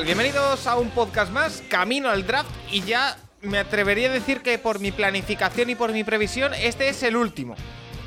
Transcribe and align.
Bienvenidos 0.00 0.66
a 0.66 0.76
un 0.76 0.88
podcast 0.88 1.30
más, 1.30 1.62
Camino 1.68 2.08
al 2.08 2.26
Draft, 2.26 2.48
y 2.70 2.80
ya 2.80 3.18
me 3.42 3.58
atrevería 3.58 4.08
a 4.08 4.12
decir 4.12 4.40
que 4.40 4.58
por 4.58 4.80
mi 4.80 4.90
planificación 4.90 5.68
y 5.68 5.74
por 5.74 5.92
mi 5.92 6.02
previsión, 6.02 6.54
este 6.54 6.88
es 6.88 7.02
el 7.02 7.14
último 7.14 7.56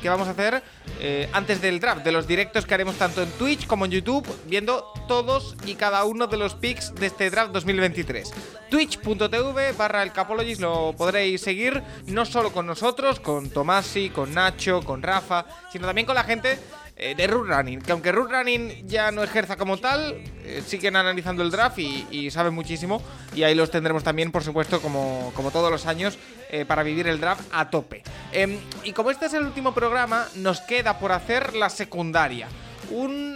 que 0.02 0.10
vamos 0.10 0.28
a 0.28 0.32
hacer 0.32 0.64
eh, 1.00 1.30
antes 1.32 1.62
del 1.62 1.80
draft, 1.80 2.04
de 2.04 2.12
los 2.12 2.26
directos 2.26 2.66
que 2.66 2.74
haremos 2.74 2.96
tanto 2.98 3.22
en 3.22 3.30
Twitch 3.34 3.68
como 3.68 3.86
en 3.86 3.92
YouTube, 3.92 4.28
viendo 4.48 4.92
todos 5.08 5.56
y 5.66 5.76
cada 5.76 6.04
uno 6.06 6.26
de 6.26 6.38
los 6.38 6.56
picks 6.56 6.96
de 6.96 7.06
este 7.06 7.30
draft 7.30 7.52
2023. 7.52 8.34
Twitch.tv 8.70 9.72
barra 9.74 10.02
el 10.02 10.12
Capologist 10.12 10.62
lo 10.62 10.94
podréis 10.98 11.42
seguir 11.42 11.84
no 12.08 12.26
solo 12.26 12.52
con 12.52 12.66
nosotros, 12.66 13.20
con 13.20 13.52
Tomasi, 13.52 14.10
con 14.10 14.34
Nacho, 14.34 14.82
con 14.82 15.04
Rafa, 15.04 15.46
sino 15.72 15.86
también 15.86 16.08
con 16.08 16.16
la 16.16 16.24
gente 16.24 16.58
eh, 16.98 17.14
de 17.14 17.28
Root 17.28 17.50
Running, 17.50 17.82
que 17.82 17.92
aunque 17.92 18.14
Root 18.14 18.32
Running 18.32 18.88
ya 18.88 19.12
no 19.12 19.22
ejerza 19.22 19.58
como 19.58 19.78
tal, 19.78 20.16
eh, 20.46 20.64
siguen 20.66 20.96
analizando 20.96 21.44
el 21.44 21.52
draft 21.52 21.78
y, 21.78 22.32
saben 22.32 22.54
muchísimo. 22.54 23.02
Y 23.36 23.44
ahí 23.44 23.54
los 23.54 23.70
tendremos 23.70 24.02
también, 24.02 24.32
por 24.32 24.44
supuesto, 24.44 24.82
como, 24.82 25.34
como 25.36 25.52
todos 25.52 25.70
los 25.70 25.88
años, 25.88 26.18
eh, 26.50 26.64
para 26.64 26.84
vivir 26.84 27.08
el 27.08 27.20
draft 27.20 27.42
a 27.52 27.70
tope. 27.70 28.02
Em, 28.32 28.58
y 28.86 28.94
como 28.94 29.12
este 29.12 29.26
es 29.26 29.34
el 29.34 29.44
último 29.44 29.74
programa, 29.74 30.26
nos 30.36 30.62
queda 30.62 30.98
por 30.98 31.12
hacer 31.12 31.54
la 31.54 31.70
secundaria. 31.70 32.48
Un, 32.92 33.36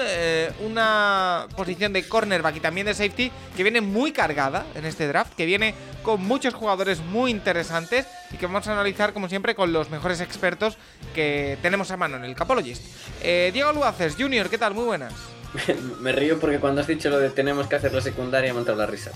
una 0.64 1.48
posición 1.58 1.92
de 1.92 2.08
cornerback 2.08 2.58
y 2.58 2.60
también 2.60 2.86
de 2.86 2.94
safety 2.94 3.32
que 3.58 3.64
viene 3.64 3.82
muy 3.82 4.12
cargada 4.12 4.68
en 4.76 4.86
este 4.86 5.08
draft, 5.08 5.34
que 5.34 5.48
viene 5.48 5.74
con 6.04 6.24
muchos 6.24 6.54
jugadores 6.54 7.00
muy 7.00 7.32
interesantes 7.32 8.06
y 8.32 8.38
que 8.38 8.46
vamos 8.46 8.68
a 8.68 8.74
analizar 8.74 9.14
como 9.14 9.28
siempre 9.30 9.56
con 9.56 9.72
los 9.74 9.90
mejores 9.90 10.22
expertos 10.22 10.78
que 11.16 11.58
tenemos 11.62 11.92
a 11.92 11.98
mano 11.98 12.18
en 12.18 12.26
el 12.26 12.36
Capologist. 12.36 12.84
Eh, 13.22 13.52
Diego 13.54 13.74
Luaces, 13.74 14.16
Junior, 14.18 14.50
¿qué 14.50 14.58
tal? 14.58 14.74
Muy 14.74 14.86
buenas. 14.86 15.14
Me 16.02 16.12
río 16.12 16.40
porque 16.40 16.60
cuando 16.60 16.82
has 16.82 16.88
dicho 16.88 17.10
lo 17.10 17.20
de 17.20 17.30
tenemos 17.30 17.68
que 17.68 17.76
hacer 17.76 17.94
la 17.94 18.02
secundaria 18.02 18.52
me 18.54 18.58
ha 18.58 18.62
entrado 18.62 18.80
la 18.80 18.86
risa. 18.86 19.12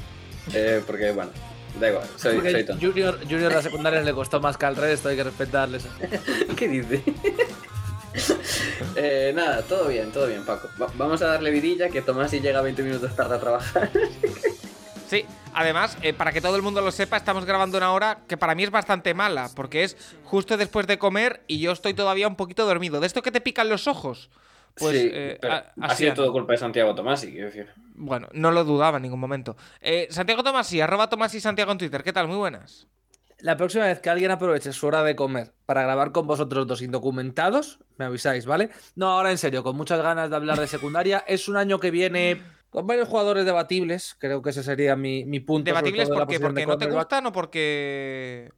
Eh, 0.54 0.82
porque, 0.86 1.12
bueno, 1.12 1.32
da 1.80 1.90
igual, 1.90 2.08
soy, 2.18 2.42
soy 2.42 2.64
tonto. 2.66 2.86
Junior, 2.86 3.20
Junior 3.22 3.52
la 3.54 3.62
secundaria 3.62 4.02
le 4.02 4.14
costó 4.14 4.40
más 4.42 4.58
que 4.58 4.66
al 4.66 4.76
resto, 4.76 5.10
hay 5.10 5.16
que 5.16 5.24
respetarles. 5.24 5.86
¿Qué 6.56 6.68
dice? 6.68 7.04
Eh, 8.96 9.32
nada, 9.36 9.64
todo 9.64 9.88
bien, 9.88 10.12
todo 10.12 10.28
bien, 10.28 10.46
Paco. 10.46 10.70
Va- 10.80 10.92
vamos 10.96 11.20
a 11.24 11.26
darle 11.28 11.50
vidilla 11.50 11.90
que 11.90 12.04
Tomás 12.04 12.30
si 12.30 12.42
llega 12.42 12.62
20 12.62 12.84
minutos 12.84 13.16
tarde 13.16 13.36
a 13.36 13.40
trabajar. 13.40 13.90
Sí, 15.10 15.26
además, 15.56 15.98
eh, 16.02 16.14
para 16.14 16.32
que 16.32 16.42
todo 16.42 16.56
el 16.56 16.62
mundo 16.62 16.82
lo 16.82 16.92
sepa, 16.92 17.18
estamos 17.18 17.46
grabando 17.46 17.78
una 17.78 17.92
hora 17.92 18.20
que 18.28 18.38
para 18.38 18.56
mí 18.56 18.64
es 18.64 18.72
bastante 18.72 19.14
mala, 19.14 19.50
porque 19.56 19.84
es 19.84 19.98
justo 20.24 20.58
después 20.58 20.88
de 20.88 20.98
comer 20.98 21.44
y 21.48 21.60
yo 21.60 21.72
estoy 21.72 21.94
todavía 21.94 22.28
un 22.28 22.36
poquito 22.36 22.66
dormido. 22.66 23.00
¿De 23.00 23.08
esto 23.08 23.22
que 23.22 23.32
te 23.32 23.42
pican 23.42 23.70
los 23.70 23.88
ojos? 23.88 24.30
Pues 24.76 25.00
sí, 25.00 25.10
eh, 25.14 25.40
ha 25.82 25.96
sido 25.96 26.14
todo 26.16 26.32
culpa 26.32 26.54
de 26.54 26.58
Santiago 26.58 26.96
Tomás, 26.96 27.22
quiero 27.22 27.46
decir. 27.46 27.70
Bueno, 27.94 28.28
no 28.34 28.52
lo 28.52 28.64
dudaba 28.64 28.98
en 28.98 29.04
ningún 29.04 29.20
momento. 29.20 29.56
Eh, 29.82 30.08
Santiago 30.10 30.44
Tomasi, 30.44 30.82
arroba 30.82 31.10
Tomasi 31.10 31.40
Santiago 31.40 31.72
en 31.72 31.78
Twitter. 31.78 32.04
¿Qué 32.04 32.12
tal? 32.12 32.28
Muy 32.28 32.38
buenas. 32.38 32.88
La 33.40 33.58
próxima 33.58 33.86
vez 33.86 34.00
que 34.00 34.10
alguien 34.10 34.32
aproveche 34.32 34.72
su 34.72 34.88
hora 34.88 35.04
de 35.04 35.16
comer 35.16 35.54
para 35.66 35.84
grabar 35.84 36.12
con 36.12 36.26
vosotros 36.26 36.66
dos 36.66 36.82
indocumentados, 36.82 37.80
me 37.98 38.06
avisáis, 38.06 38.46
¿vale? 38.46 38.70
No, 38.96 39.10
ahora 39.10 39.32
en 39.32 39.38
serio, 39.38 39.64
con 39.64 39.76
muchas 39.76 40.02
ganas 40.02 40.30
de 40.30 40.36
hablar 40.36 40.60
de 40.60 40.68
secundaria. 40.68 41.24
Es 41.28 41.48
un 41.50 41.58
año 41.58 41.80
que 41.80 41.92
viene 41.92 42.42
con 42.74 42.86
varios 42.88 43.08
jugadores 43.08 43.46
debatibles, 43.46 44.16
creo 44.20 44.42
que 44.42 44.50
ese 44.50 44.64
sería 44.64 44.96
mi, 44.98 45.24
mi 45.26 45.40
punto. 45.40 45.66
¿Debatibles 45.70 46.10
por 46.10 46.28
qué? 46.28 46.40
¿Porque 46.40 46.66
no 46.66 46.78
te 46.78 46.88
gustan 46.88 47.26
o 47.28 47.32
porque...? 47.32 48.52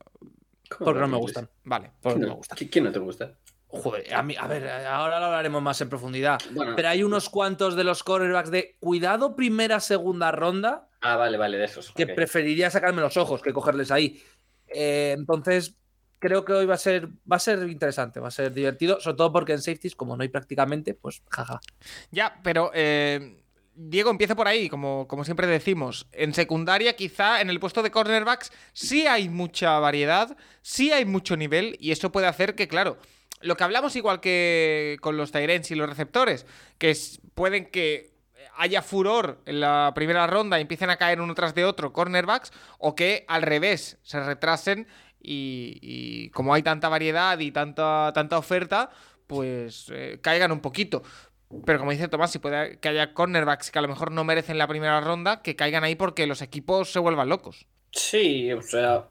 ¿Cómo 0.70 0.86
Porque 0.86 1.00
no 1.02 1.08
me 1.08 1.18
gustan. 1.18 1.48
Vale. 1.64 1.92
Porque 2.02 2.16
no 2.16 2.20
¿Quién 2.20 2.22
me 2.22 2.28
no- 2.30 2.36
gustan. 2.38 2.58
qui- 2.58 2.70
¿Quién 2.72 2.84
no 2.86 2.92
te 2.92 3.00
gusta? 3.00 3.34
Joder, 3.68 4.14
a, 4.14 4.24
mí, 4.24 4.36
a 4.40 4.48
ver, 4.48 4.68
ahora 4.88 5.20
lo 5.20 5.26
hablaremos 5.26 5.62
más 5.62 5.80
en 5.82 5.90
profundidad. 5.90 6.40
Bueno. 6.52 6.74
Pero 6.76 6.88
hay 6.88 7.04
unos 7.04 7.30
cuantos 7.30 7.76
de 7.76 7.84
los 7.84 8.04
cornerbacks 8.04 8.50
de 8.50 8.78
cuidado 8.80 9.36
primera, 9.36 9.80
segunda 9.82 10.32
ronda 10.32 10.88
Ah, 11.02 11.18
vale, 11.18 11.38
vale, 11.38 11.58
de 11.58 11.66
esos. 11.66 11.92
que 11.92 12.08
preferiría 12.08 12.72
sacarme 12.72 13.02
los 13.02 13.18
ojos 13.18 13.42
que 13.42 13.52
cogerles 13.54 13.92
ahí. 13.92 14.24
Eh, 14.68 15.14
entonces, 15.18 15.76
creo 16.20 16.46
que 16.46 16.54
hoy 16.54 16.66
va 16.66 16.76
a 16.76 16.78
ser 16.78 17.10
va 17.32 17.36
a 17.36 17.40
ser 17.40 17.68
interesante, 17.70 18.20
va 18.22 18.30
a 18.30 18.32
ser 18.32 18.54
divertido, 18.54 19.00
sobre 19.02 19.18
todo 19.18 19.32
porque 19.34 19.52
en 19.54 19.62
safeties, 19.62 19.96
como 19.96 20.16
no 20.16 20.24
hay 20.24 20.30
prácticamente, 20.30 20.94
pues 20.96 21.22
jaja. 21.30 21.60
Ya, 22.12 22.40
pero 22.44 22.72
eh, 22.74 23.44
Diego, 23.76 24.10
empieza 24.10 24.36
por 24.36 24.48
ahí, 24.48 24.70
como, 24.70 25.08
como 25.08 25.26
siempre 25.26 25.48
decimos. 25.48 26.08
En 26.14 26.34
secundaria, 26.34 26.96
quizá 26.96 27.42
en 27.42 27.50
el 27.50 27.60
puesto 27.60 27.84
de 27.84 27.92
cornerbacks 27.92 28.52
sí 28.74 29.06
hay 29.06 29.28
mucha 29.30 29.80
variedad, 29.80 30.38
sí 30.62 30.92
hay 30.92 31.06
mucho 31.06 31.36
nivel, 31.36 31.76
y 31.80 31.92
eso 31.92 32.12
puede 32.12 32.28
hacer 32.28 32.56
que, 32.56 32.68
claro, 32.68 32.98
lo 33.42 33.58
que 33.58 33.64
hablamos 33.64 33.96
igual 33.96 34.22
que 34.22 34.98
con 35.02 35.18
los 35.18 35.32
Tyrants 35.32 35.72
y 35.72 35.76
los 35.76 35.90
receptores, 35.90 36.46
que 36.78 36.96
pueden 37.34 37.66
que 37.66 38.14
haya 38.58 38.82
furor 38.82 39.42
en 39.46 39.60
la 39.60 39.92
primera 39.94 40.26
ronda 40.26 40.58
y 40.58 40.62
empiecen 40.62 40.90
a 40.90 40.96
caer 40.96 41.20
uno 41.20 41.36
tras 41.36 41.54
de 41.54 41.66
otro 41.66 41.92
cornerbacks, 41.92 42.54
o 42.80 42.96
que 42.96 43.26
al 43.28 43.42
revés 43.42 43.98
se 44.04 44.24
retrasen 44.24 44.88
y, 45.22 45.80
y 45.82 46.30
como 46.30 46.54
hay 46.54 46.64
tanta 46.64 46.88
variedad 46.88 47.38
y 47.40 47.52
tanta, 47.52 48.12
tanta 48.14 48.38
oferta, 48.38 48.90
pues 49.28 49.88
eh, 49.92 50.20
caigan 50.22 50.52
un 50.52 50.62
poquito. 50.62 51.04
Pero 51.66 51.80
como 51.80 51.92
dice 51.92 52.08
Tomás, 52.08 52.32
si 52.32 52.40
puede 52.40 52.80
que 52.80 52.90
haya 52.90 53.14
cornerbacks 53.14 53.72
que 53.72 53.80
a 53.80 53.82
lo 53.82 53.88
mejor 53.88 54.12
no 54.12 54.24
merecen 54.24 54.58
la 54.58 54.68
primera 54.68 55.00
ronda, 55.02 55.42
que 55.42 55.56
caigan 55.56 55.84
ahí 55.84 55.96
porque 55.96 56.28
los 56.28 56.42
equipos 56.42 56.92
se 56.92 57.00
vuelvan 57.00 57.30
locos. 57.30 57.68
Sí, 57.92 58.52
o 58.52 58.62
sea, 58.62 59.10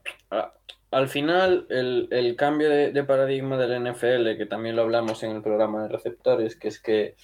al 0.90 1.08
final 1.08 1.66
el, 1.70 2.08
el 2.10 2.36
cambio 2.36 2.68
de, 2.68 2.92
de 2.92 3.04
paradigma 3.04 3.56
del 3.56 3.82
NFL, 3.82 4.36
que 4.36 4.46
también 4.46 4.76
lo 4.76 4.82
hablamos 4.82 5.22
en 5.22 5.30
el 5.30 5.42
programa 5.42 5.82
de 5.82 5.88
receptores, 5.88 6.56
que 6.56 6.68
es 6.68 6.80
que 6.80 7.14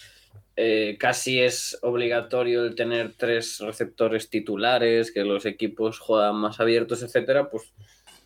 eh, 0.62 0.98
casi 0.98 1.40
es 1.40 1.78
obligatorio 1.80 2.64
el 2.64 2.74
tener 2.74 3.14
tres 3.16 3.60
receptores 3.60 4.28
titulares, 4.28 5.10
que 5.10 5.24
los 5.24 5.46
equipos 5.46 5.98
juegan 5.98 6.36
más 6.36 6.60
abiertos, 6.60 7.02
etcétera, 7.02 7.48
pues 7.48 7.72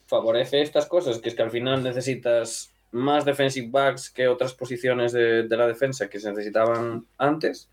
favorece 0.06 0.60
estas 0.60 0.86
cosas, 0.86 1.18
que 1.18 1.28
es 1.28 1.36
que 1.36 1.42
al 1.42 1.52
final 1.52 1.84
necesitas 1.84 2.73
más 2.94 3.24
defensive 3.24 3.68
backs 3.70 4.08
que 4.08 4.28
otras 4.28 4.54
posiciones 4.54 5.12
de, 5.12 5.42
de 5.42 5.56
la 5.56 5.66
defensa 5.66 6.08
que 6.08 6.20
se 6.20 6.30
necesitaban 6.30 7.04
antes 7.18 7.68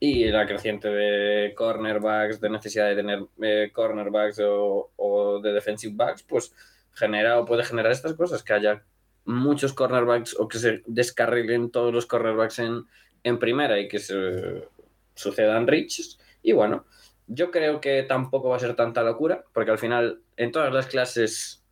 y 0.00 0.24
la 0.26 0.46
creciente 0.46 0.88
de 0.88 1.54
cornerbacks, 1.54 2.40
de 2.40 2.50
necesidad 2.50 2.88
de 2.88 2.96
tener 2.96 3.24
eh, 3.40 3.70
cornerbacks 3.72 4.40
o, 4.40 4.90
o 4.96 5.38
de 5.40 5.52
defensive 5.52 5.94
backs, 5.94 6.24
pues 6.24 6.52
genera 6.92 7.38
o 7.38 7.44
puede 7.44 7.62
generar 7.62 7.92
estas 7.92 8.14
cosas, 8.14 8.42
que 8.42 8.52
haya 8.52 8.82
muchos 9.24 9.72
cornerbacks 9.74 10.34
o 10.40 10.48
que 10.48 10.58
se 10.58 10.82
descarrilen 10.86 11.70
todos 11.70 11.94
los 11.94 12.06
cornerbacks 12.06 12.58
en, 12.58 12.84
en 13.22 13.38
primera 13.38 13.78
y 13.78 13.86
que 13.86 14.00
se 14.00 14.66
sucedan 15.14 15.68
reaches. 15.68 16.18
Y 16.42 16.50
bueno, 16.50 16.84
yo 17.28 17.52
creo 17.52 17.80
que 17.80 18.02
tampoco 18.02 18.48
va 18.48 18.56
a 18.56 18.60
ser 18.60 18.74
tanta 18.74 19.04
locura, 19.04 19.44
porque 19.52 19.70
al 19.70 19.78
final 19.78 20.20
en 20.36 20.50
todas 20.50 20.72
las 20.72 20.86
clases, 20.86 21.62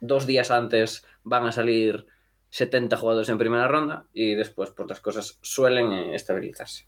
dos 0.00 0.24
días 0.26 0.52
antes 0.52 1.04
van 1.24 1.46
a 1.46 1.52
salir 1.52 2.06
70 2.50 2.96
jugadores 2.96 3.28
en 3.28 3.38
primera 3.38 3.68
ronda 3.68 4.04
y 4.12 4.34
después 4.34 4.70
pues 4.70 4.88
las 4.88 5.00
cosas 5.00 5.38
suelen 5.40 5.92
eh, 5.92 6.14
estabilizarse. 6.14 6.86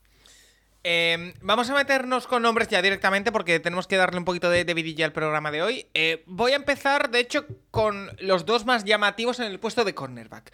Eh, 0.86 1.32
vamos 1.40 1.70
a 1.70 1.74
meternos 1.74 2.26
con 2.26 2.42
nombres 2.42 2.68
ya 2.68 2.82
directamente 2.82 3.32
porque 3.32 3.58
tenemos 3.58 3.86
que 3.86 3.96
darle 3.96 4.18
un 4.18 4.26
poquito 4.26 4.50
de, 4.50 4.66
de 4.66 5.04
al 5.04 5.12
programa 5.12 5.50
de 5.50 5.62
hoy. 5.62 5.86
Eh, 5.94 6.22
voy 6.26 6.52
a 6.52 6.56
empezar, 6.56 7.10
de 7.10 7.20
hecho, 7.20 7.46
con 7.70 8.10
los 8.20 8.44
dos 8.44 8.66
más 8.66 8.84
llamativos 8.84 9.40
en 9.40 9.46
el 9.46 9.58
puesto 9.58 9.84
de 9.84 9.94
cornerback. 9.94 10.52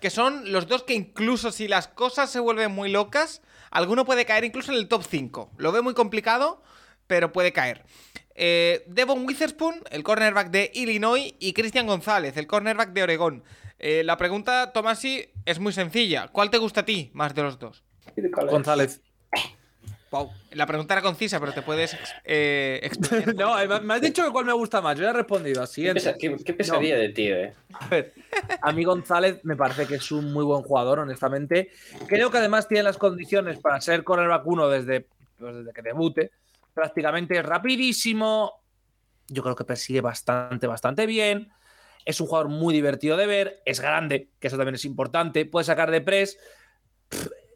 Que 0.00 0.10
son 0.10 0.52
los 0.52 0.68
dos 0.68 0.84
que 0.84 0.94
incluso 0.94 1.50
si 1.50 1.66
las 1.66 1.88
cosas 1.88 2.30
se 2.30 2.38
vuelven 2.38 2.70
muy 2.70 2.90
locas, 2.90 3.42
alguno 3.72 4.04
puede 4.04 4.24
caer 4.24 4.44
incluso 4.44 4.70
en 4.70 4.78
el 4.78 4.86
top 4.86 5.02
5. 5.02 5.50
Lo 5.58 5.72
veo 5.72 5.82
muy 5.82 5.94
complicado, 5.94 6.62
pero 7.06 7.32
puede 7.32 7.52
caer. 7.52 7.82
Eh, 8.34 8.84
Devon 8.86 9.26
Witherspoon, 9.26 9.76
el 9.90 10.02
cornerback 10.02 10.50
de 10.50 10.70
Illinois, 10.74 11.34
y 11.38 11.52
Cristian 11.52 11.86
González, 11.86 12.36
el 12.36 12.46
cornerback 12.46 12.92
de 12.92 13.02
Oregón. 13.02 13.42
Eh, 13.78 14.02
la 14.04 14.16
pregunta, 14.16 14.72
Tomasi, 14.72 15.28
es 15.44 15.58
muy 15.58 15.72
sencilla. 15.72 16.28
¿Cuál 16.28 16.50
te 16.50 16.58
gusta 16.58 16.80
a 16.80 16.84
ti 16.84 17.10
más 17.14 17.34
de 17.34 17.42
los 17.42 17.58
dos? 17.58 17.82
González. 18.48 19.00
Wow. 20.10 20.30
La 20.50 20.66
pregunta 20.66 20.92
era 20.92 21.00
concisa, 21.00 21.40
pero 21.40 21.54
te 21.54 21.62
puedes 21.62 21.96
eh, 22.24 22.80
explicar. 22.82 23.34
No, 23.34 23.54
me- 23.80 23.94
has 23.94 24.00
dicho 24.02 24.22
que 24.24 24.30
cuál 24.30 24.44
me 24.44 24.52
gusta 24.52 24.82
más. 24.82 24.94
Yo 24.96 25.04
ya 25.04 25.10
he 25.10 25.14
respondido. 25.14 25.62
Así 25.62 25.82
¿Qué, 25.84 25.94
pesa- 25.94 26.14
qué- 26.18 26.36
qué 26.44 26.52
pesadilla 26.52 26.96
de 26.98 27.08
ti, 27.08 27.28
eh? 27.28 27.54
A 27.72 27.88
ver, 27.88 28.12
a 28.60 28.72
mí 28.72 28.84
González 28.84 29.40
me 29.42 29.56
parece 29.56 29.86
que 29.86 29.94
es 29.94 30.12
un 30.12 30.30
muy 30.32 30.44
buen 30.44 30.62
jugador, 30.62 30.98
honestamente. 30.98 31.70
Creo 32.08 32.30
que 32.30 32.36
además 32.38 32.68
tiene 32.68 32.82
las 32.82 32.98
condiciones 32.98 33.58
para 33.58 33.80
ser 33.80 34.04
cornerback 34.04 34.46
uno 34.46 34.68
desde, 34.68 35.06
pues, 35.38 35.56
desde 35.56 35.72
que 35.72 35.80
debute. 35.82 36.30
Prácticamente 36.74 37.38
es 37.38 37.44
rapidísimo. 37.44 38.62
Yo 39.28 39.42
creo 39.42 39.54
que 39.54 39.64
persigue 39.64 40.00
bastante, 40.00 40.66
bastante 40.66 41.06
bien. 41.06 41.52
Es 42.04 42.20
un 42.20 42.26
jugador 42.26 42.48
muy 42.48 42.74
divertido 42.74 43.16
de 43.16 43.26
ver. 43.26 43.62
Es 43.64 43.80
grande, 43.80 44.30
que 44.40 44.48
eso 44.48 44.56
también 44.56 44.74
es 44.74 44.84
importante. 44.84 45.46
Puede 45.46 45.64
sacar 45.64 45.90
de 45.90 46.00
press. 46.00 46.38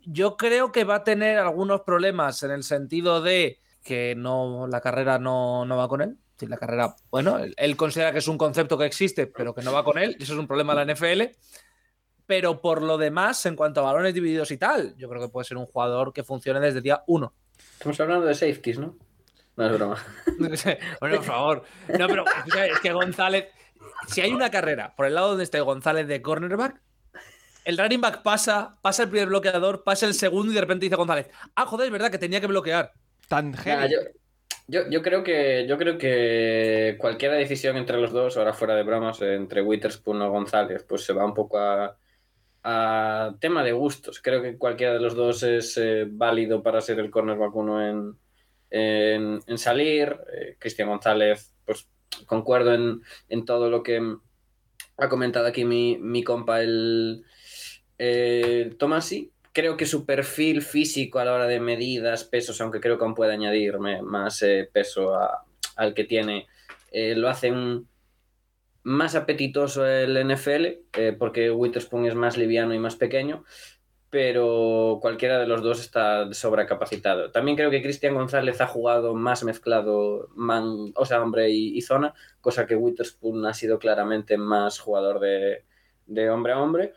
Yo 0.03 0.37
creo 0.37 0.71
que 0.71 0.85
va 0.85 0.97
a 0.97 1.05
tener 1.05 1.39
algunos 1.39 1.81
problemas 1.81 2.43
en 2.43 2.53
el 2.53 2.63
sentido 2.63 3.21
de 3.21 3.61
que 3.83 4.15
no, 4.17 4.67
la 4.69 4.81
carrera 4.81 5.19
no, 5.19 5.65
no 5.65 5.77
va 5.77 5.89
con 5.89 6.03
él. 6.03 6.19
La 6.41 6.59
carrera, 6.59 6.95
bueno, 7.11 7.39
él, 7.39 7.55
él 7.57 7.77
considera 7.77 8.13
que 8.13 8.19
es 8.19 8.29
un 8.29 8.37
concepto 8.37 8.77
que 8.77 8.85
existe, 8.85 9.27
pero 9.27 9.55
que 9.55 9.63
no 9.63 9.73
va 9.73 9.83
con 9.83 9.97
él. 9.99 10.17
y 10.19 10.23
Eso 10.23 10.35
es 10.35 10.39
un 10.39 10.47
problema 10.47 10.75
de 10.75 10.85
la 10.85 10.95
NFL. 10.95 11.23
Pero 12.27 12.61
por 12.61 12.83
lo 12.83 12.99
demás, 12.99 13.47
en 13.47 13.57
cuanto 13.57 13.81
a 13.81 13.85
balones 13.85 14.13
divididos 14.13 14.51
y 14.51 14.59
tal, 14.59 14.95
yo 14.97 15.09
creo 15.09 15.23
que 15.23 15.29
puede 15.29 15.47
ser 15.47 15.57
un 15.57 15.67
jugador 15.67 16.13
que 16.13 16.25
funcione 16.25 16.61
desde 16.61 16.83
día 16.83 17.03
uno. 17.07 17.33
Estamos 17.73 17.99
hablando 18.01 18.27
de 18.27 18.35
safeties, 18.35 18.79
¿no? 18.79 18.97
No 19.57 19.67
es 19.67 19.73
broma. 19.73 20.05
bueno, 21.01 21.17
por 21.17 21.25
favor. 21.25 21.65
No, 21.99 22.07
pero 22.07 22.25
es 22.71 22.81
que 22.81 22.93
González, 22.93 23.47
si 24.09 24.21
hay 24.21 24.33
una 24.33 24.51
carrera 24.51 24.95
por 24.95 25.07
el 25.07 25.15
lado 25.15 25.31
donde 25.31 25.45
esté 25.45 25.61
González 25.61 26.07
de 26.07 26.21
cornerback, 26.21 26.81
el 27.65 27.79
running 27.79 28.01
back 28.01 28.23
pasa, 28.23 28.77
pasa 28.81 29.05
el 29.05 29.09
primer 29.09 29.29
bloqueador, 29.29 29.83
pasa 29.83 30.07
el 30.07 30.15
segundo 30.15 30.53
y 30.53 30.55
de 30.55 30.61
repente 30.61 30.85
dice 30.85 30.97
González, 30.97 31.29
ah, 31.57 31.67
joder, 31.67 31.87
es 31.87 31.93
verdad 31.93 32.11
que 32.11 32.19
tenía 32.19 32.41
que 32.41 32.47
bloquear. 32.47 32.93
Tan 33.29 33.51
Nah, 33.51 33.87
yo, 33.87 33.99
yo, 34.69 34.89
yo 34.89 35.03
creo 35.03 35.25
que 35.25 35.67
yo 35.67 35.77
creo 35.77 35.99
que 35.99 36.97
cualquier 36.99 37.33
decisión 37.33 37.77
entre 37.77 38.01
los 38.01 38.13
dos, 38.13 38.37
ahora 38.37 38.53
fuera 38.53 38.77
de 38.77 38.85
bromas, 38.85 39.21
entre 39.23 39.63
Witherspoon 39.63 40.23
o 40.23 40.31
González, 40.31 40.85
pues 40.87 41.03
se 41.03 41.13
va 41.13 41.25
un 41.25 41.35
poco 41.35 41.59
a, 41.59 41.97
a 42.63 43.35
tema 43.41 43.65
de 43.65 43.73
gustos. 43.73 44.21
Creo 44.23 44.43
que 44.43 44.59
cualquiera 44.59 44.93
de 44.93 45.01
los 45.01 45.17
dos 45.17 45.43
es 45.43 45.77
eh, 45.79 46.07
válido 46.09 46.63
para 46.63 46.81
ser 46.81 47.01
el 47.01 47.11
cornerback 47.11 47.57
uno 47.57 47.85
en, 47.85 48.17
en, 48.71 49.41
salir. 49.59 50.17
Eh, 50.33 50.57
Cristian 50.59 50.89
González, 50.89 51.55
pues 51.65 51.89
concuerdo 52.27 52.75
en, 52.75 53.03
en 53.29 53.45
todo 53.45 53.71
lo 53.71 53.83
que 53.83 54.01
ha 54.99 55.09
comentado 55.09 55.47
aquí 55.47 55.65
mi, 55.65 55.99
mi 55.99 56.23
compa 56.25 56.61
el 56.63 57.25
eh, 57.99 58.75
Tomasi. 58.79 59.33
Creo 59.53 59.77
que 59.77 59.87
su 59.87 60.05
perfil 60.05 60.61
físico 60.63 61.19
a 61.19 61.25
la 61.25 61.33
hora 61.35 61.47
de 61.47 61.61
medidas, 61.61 62.25
pesos, 62.25 62.61
aunque 62.61 62.81
creo 62.81 62.99
que 62.99 63.05
aún 63.05 63.15
puede 63.15 63.33
añadirme 63.33 64.03
más 64.03 64.43
eh, 64.43 64.69
peso 64.71 65.13
al 65.77 65.95
que 65.95 66.05
tiene, 66.05 66.47
eh, 66.93 67.15
lo 67.15 67.29
hace 67.29 67.51
un- 67.51 67.89
más 68.83 69.15
apetitoso 69.17 69.85
el 69.87 70.17
NFL, 70.17 71.17
porque 71.19 71.51
Witherspoon 71.51 72.07
es 72.07 72.15
más 72.15 72.37
liviano 72.37 72.73
y 72.73 72.79
más 72.79 72.95
pequeño, 72.95 73.45
pero 74.11 74.99
cualquiera 75.01 75.39
de 75.39 75.47
los 75.47 75.63
dos 75.63 75.81
está 75.81 76.33
sobrecapacitado. 76.33 77.31
También 77.33 77.57
creo 77.57 77.71
que 77.71 77.83
Cristian 77.83 78.15
González 78.15 78.61
ha 78.61 78.67
jugado 78.67 79.15
más 79.15 79.43
mezclado, 79.43 80.29
man, 80.35 80.93
o 80.95 81.05
sea, 81.05 81.23
hombre 81.23 81.51
y, 81.51 81.81
zona, 81.83 82.15
cosa 82.41 82.67
que 82.67 82.77
Witherspoon 82.77 83.45
ha 83.47 83.55
sido 83.55 83.79
claramente 83.79 84.37
más 84.39 84.79
jugador 84.79 85.21
de, 85.21 85.65
de 86.07 86.31
hombre 86.31 86.53
a 86.53 86.59
hombre. 86.61 86.93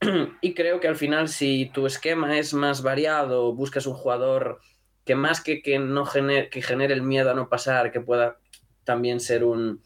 Y 0.40 0.54
creo 0.54 0.80
que 0.80 0.88
al 0.88 0.96
final, 0.96 1.28
si 1.28 1.70
tu 1.72 1.86
esquema 1.86 2.38
es 2.38 2.54
más 2.54 2.82
variado, 2.82 3.52
buscas 3.54 3.86
un 3.86 3.94
jugador 3.94 4.60
que 5.04 5.14
más 5.14 5.40
que, 5.40 5.62
que, 5.62 5.78
no 5.78 6.04
genere, 6.04 6.50
que 6.50 6.62
genere 6.62 6.94
el 6.94 7.02
miedo 7.02 7.30
a 7.30 7.34
no 7.34 7.48
pasar, 7.48 7.90
que 7.90 8.00
pueda 8.00 8.38
también 8.84 9.20
ser 9.20 9.42
un, 9.42 9.82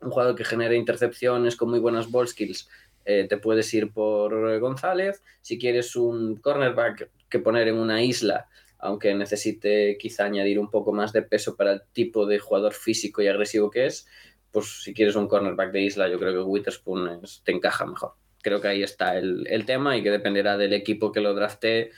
un 0.00 0.10
jugador 0.10 0.34
que 0.34 0.44
genere 0.44 0.76
intercepciones 0.76 1.56
con 1.56 1.70
muy 1.70 1.78
buenas 1.78 2.10
ball 2.10 2.28
skills, 2.28 2.68
eh, 3.04 3.26
te 3.28 3.36
puedes 3.38 3.72
ir 3.74 3.92
por 3.92 4.58
González. 4.60 5.22
Si 5.42 5.58
quieres 5.58 5.96
un 5.96 6.36
cornerback 6.36 7.10
que 7.28 7.38
poner 7.38 7.68
en 7.68 7.76
una 7.76 8.02
isla, 8.02 8.48
aunque 8.78 9.14
necesite 9.14 9.96
quizá 9.98 10.24
añadir 10.24 10.58
un 10.58 10.70
poco 10.70 10.92
más 10.92 11.12
de 11.12 11.22
peso 11.22 11.56
para 11.56 11.72
el 11.72 11.82
tipo 11.92 12.26
de 12.26 12.38
jugador 12.38 12.72
físico 12.72 13.22
y 13.22 13.28
agresivo 13.28 13.70
que 13.70 13.86
es, 13.86 14.06
pues 14.52 14.82
si 14.82 14.94
quieres 14.94 15.16
un 15.16 15.28
cornerback 15.28 15.70
de 15.72 15.82
isla, 15.82 16.08
yo 16.08 16.18
creo 16.18 16.32
que 16.32 16.40
Witherspoon 16.42 17.20
es- 17.22 17.42
te 17.44 17.52
encaja 17.52 17.86
mejor. 17.86 18.14
Creo 18.42 18.60
que 18.60 18.68
ahí 18.68 18.82
está 18.82 19.16
el, 19.18 19.46
el 19.48 19.66
tema 19.66 19.96
y 19.96 20.02
que 20.02 20.10
dependerá 20.10 20.56
del 20.56 20.72
equipo 20.72 21.12
que 21.12 21.20
lo 21.20 21.34
drafte 21.34 21.90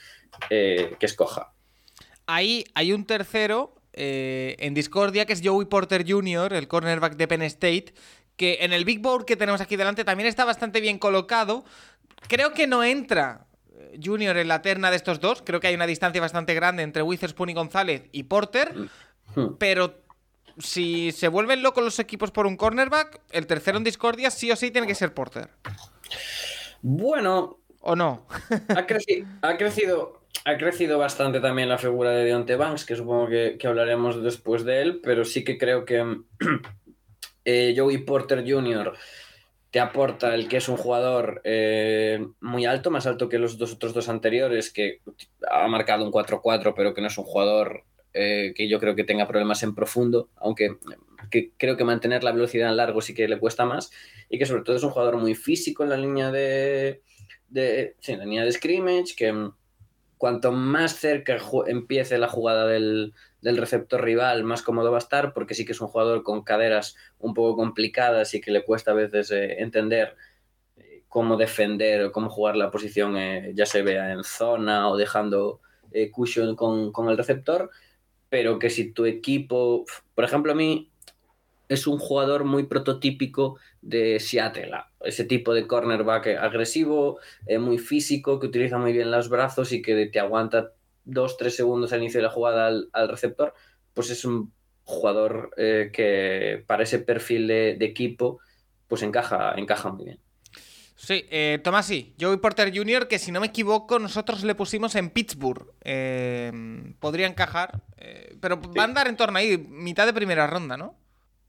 eh, 0.49 0.95
que 0.99 1.05
escoja. 1.05 1.53
Ahí 2.25 2.65
hay 2.75 2.93
un 2.93 3.05
tercero 3.05 3.75
eh, 3.93 4.55
en 4.59 4.73
Discordia 4.73 5.25
que 5.25 5.33
es 5.33 5.41
Joey 5.43 5.67
Porter 5.67 6.03
Jr., 6.07 6.53
el 6.53 6.67
cornerback 6.67 7.15
de 7.15 7.27
Penn 7.27 7.41
State, 7.43 7.93
que 8.35 8.59
en 8.61 8.73
el 8.73 8.85
Big 8.85 8.99
Board 8.99 9.25
que 9.25 9.35
tenemos 9.35 9.61
aquí 9.61 9.75
delante 9.75 10.03
también 10.03 10.27
está 10.27 10.45
bastante 10.45 10.81
bien 10.81 10.99
colocado. 10.99 11.63
Creo 12.27 12.53
que 12.53 12.67
no 12.67 12.83
entra 12.83 13.45
eh, 13.75 13.99
Junior 14.03 14.37
en 14.37 14.47
la 14.47 14.61
terna 14.61 14.89
de 14.89 14.97
estos 14.97 15.19
dos. 15.19 15.41
Creo 15.45 15.59
que 15.59 15.67
hay 15.67 15.75
una 15.75 15.87
distancia 15.87 16.21
bastante 16.21 16.53
grande 16.53 16.83
entre 16.83 17.03
Witherspoon 17.03 17.49
y 17.49 17.53
González 17.53 18.09
y 18.11 18.23
Porter. 18.23 18.73
Hmm. 19.35 19.55
Pero 19.59 20.01
si 20.57 21.11
se 21.11 21.27
vuelven 21.27 21.63
locos 21.63 21.83
los 21.83 21.99
equipos 21.99 22.31
por 22.31 22.45
un 22.47 22.57
cornerback, 22.57 23.19
el 23.31 23.47
tercero 23.47 23.77
en 23.77 23.83
Discordia 23.83 24.29
sí 24.31 24.51
o 24.51 24.55
sí 24.55 24.71
tiene 24.71 24.87
que 24.87 24.95
ser 24.95 25.13
Porter. 25.13 25.49
Bueno, 26.81 27.59
¿O 27.79 27.95
no? 27.95 28.27
ha, 28.69 28.87
creci- 28.87 29.25
ha 29.41 29.57
crecido 29.57 30.21
ha 30.45 30.57
crecido 30.57 30.97
bastante 30.97 31.39
también 31.39 31.69
la 31.69 31.77
figura 31.77 32.11
de 32.11 32.25
Deontay 32.25 32.55
Banks, 32.55 32.85
que 32.85 32.95
supongo 32.95 33.27
que, 33.27 33.57
que 33.57 33.67
hablaremos 33.67 34.21
después 34.21 34.65
de 34.65 34.81
él, 34.81 34.99
pero 35.01 35.23
sí 35.25 35.43
que 35.43 35.57
creo 35.57 35.85
que 35.85 36.17
eh, 37.45 37.73
Joey 37.75 37.99
Porter 37.99 38.43
Jr. 38.47 38.93
te 39.71 39.79
aporta 39.79 40.33
el 40.35 40.47
que 40.47 40.57
es 40.57 40.69
un 40.69 40.77
jugador 40.77 41.41
eh, 41.43 42.25
muy 42.41 42.65
alto, 42.65 42.91
más 42.91 43.07
alto 43.07 43.29
que 43.29 43.39
los 43.39 43.57
dos 43.57 43.73
otros 43.73 43.93
dos 43.93 44.09
anteriores, 44.09 44.71
que 44.71 45.01
ha 45.49 45.67
marcado 45.67 46.05
un 46.05 46.11
4-4, 46.11 46.73
pero 46.75 46.93
que 46.93 47.01
no 47.01 47.07
es 47.07 47.17
un 47.17 47.25
jugador 47.25 47.83
eh, 48.13 48.53
que 48.55 48.69
yo 48.69 48.79
creo 48.79 48.95
que 48.95 49.03
tenga 49.03 49.27
problemas 49.27 49.63
en 49.63 49.73
profundo, 49.73 50.29
aunque 50.35 50.77
que 51.31 51.51
creo 51.57 51.75
que 51.75 51.83
mantener 51.83 52.23
la 52.23 52.31
velocidad 52.31 52.69
en 52.69 52.77
largo 52.77 53.01
sí 53.01 53.15
que 53.15 53.27
le 53.27 53.39
cuesta 53.39 53.65
más, 53.65 53.91
y 54.29 54.37
que 54.37 54.45
sobre 54.45 54.61
todo 54.61 54.75
es 54.75 54.83
un 54.83 54.91
jugador 54.91 55.17
muy 55.17 55.33
físico 55.33 55.83
en 55.83 55.89
la 55.89 55.97
línea 55.97 56.31
de, 56.31 57.01
de, 57.49 57.95
sí, 57.99 58.11
en 58.11 58.19
la 58.19 58.25
línea 58.25 58.43
de 58.43 58.51
scrimmage, 58.51 59.15
que 59.17 59.33
mm, 59.33 59.53
cuanto 60.17 60.51
más 60.51 60.97
cerca 60.97 61.37
empiece 61.65 62.19
la 62.19 62.27
jugada 62.27 62.67
del, 62.67 63.13
del 63.43 63.57
receptor 63.57 64.01
rival, 64.01 64.45
más 64.45 64.61
cómodo 64.61 64.89
va 64.89 64.97
a 64.97 64.99
estar, 64.99 65.33
porque 65.33 65.53
sí 65.53 65.65
que 65.65 65.73
es 65.73 65.81
un 65.81 65.89
jugador 65.89 66.23
con 66.23 66.43
caderas 66.43 66.95
un 67.19 67.33
poco 67.33 67.57
complicadas 67.57 68.33
y 68.33 68.39
que 68.39 68.51
le 68.51 68.63
cuesta 68.63 68.91
a 68.91 68.93
veces 68.93 69.31
eh, 69.31 69.61
entender 69.61 70.15
eh, 70.77 71.03
cómo 71.09 71.35
defender 71.35 72.05
o 72.05 72.11
cómo 72.13 72.29
jugar 72.29 72.55
la 72.55 72.71
posición, 72.71 73.17
eh, 73.17 73.51
ya 73.53 73.65
se 73.65 73.79
en 73.79 74.23
zona 74.23 74.89
o 74.89 74.97
dejando 74.97 75.59
cushion 76.11 76.55
con, 76.55 76.91
con 76.91 77.09
el 77.09 77.17
receptor, 77.17 77.69
pero 78.29 78.57
que 78.57 78.71
si 78.71 78.93
tu 78.93 79.05
equipo, 79.05 79.85
por 80.15 80.23
ejemplo, 80.23 80.53
a 80.53 80.55
mí 80.55 80.89
es 81.67 81.85
un 81.85 81.99
jugador 81.99 82.45
muy 82.45 82.63
prototípico 82.63 83.57
de 83.81 84.19
Seattle, 84.19 84.71
ese 85.01 85.25
tipo 85.25 85.53
de 85.53 85.67
cornerback 85.67 86.27
agresivo, 86.39 87.19
muy 87.59 87.77
físico, 87.77 88.39
que 88.39 88.47
utiliza 88.47 88.79
muy 88.79 88.91
bien 88.91 89.11
los 89.11 89.29
brazos 89.29 89.71
y 89.71 89.83
que 89.83 90.07
te 90.07 90.19
aguanta 90.19 90.71
dos, 91.03 91.37
tres 91.37 91.55
segundos 91.55 91.93
al 91.93 92.01
inicio 92.01 92.19
de 92.19 92.23
la 92.23 92.29
jugada 92.29 92.67
al, 92.67 92.89
al 92.93 93.09
receptor, 93.09 93.53
pues 93.93 94.09
es 94.09 94.25
un 94.25 94.53
jugador 94.83 95.51
eh, 95.57 95.91
que 95.93 96.63
para 96.67 96.83
ese 96.83 96.99
perfil 96.99 97.47
de, 97.47 97.75
de 97.77 97.85
equipo 97.85 98.39
pues 98.87 99.01
encaja, 99.01 99.53
encaja 99.55 99.91
muy 99.91 100.05
bien. 100.05 100.19
Sí, 100.95 101.25
eh, 101.31 101.59
Tomasi, 101.61 102.15
Joey 102.17 102.37
Porter 102.37 102.71
Jr., 102.73 103.09
que 103.09 103.19
si 103.19 103.31
no 103.31 103.41
me 103.41 103.47
equivoco, 103.47 103.99
nosotros 103.99 104.43
le 104.45 104.55
pusimos 104.55 104.95
en 104.95 105.09
Pittsburgh. 105.09 105.73
Eh, 105.81 106.49
podría 106.99 107.27
encajar, 107.27 107.81
eh, 107.97 108.37
pero 108.39 108.61
va 108.61 108.83
a 108.83 108.85
andar 108.85 109.07
en 109.07 109.17
torno 109.17 109.37
ahí, 109.37 109.57
mitad 109.57 110.05
de 110.05 110.13
primera 110.13 110.47
ronda, 110.47 110.77
¿no? 110.77 110.95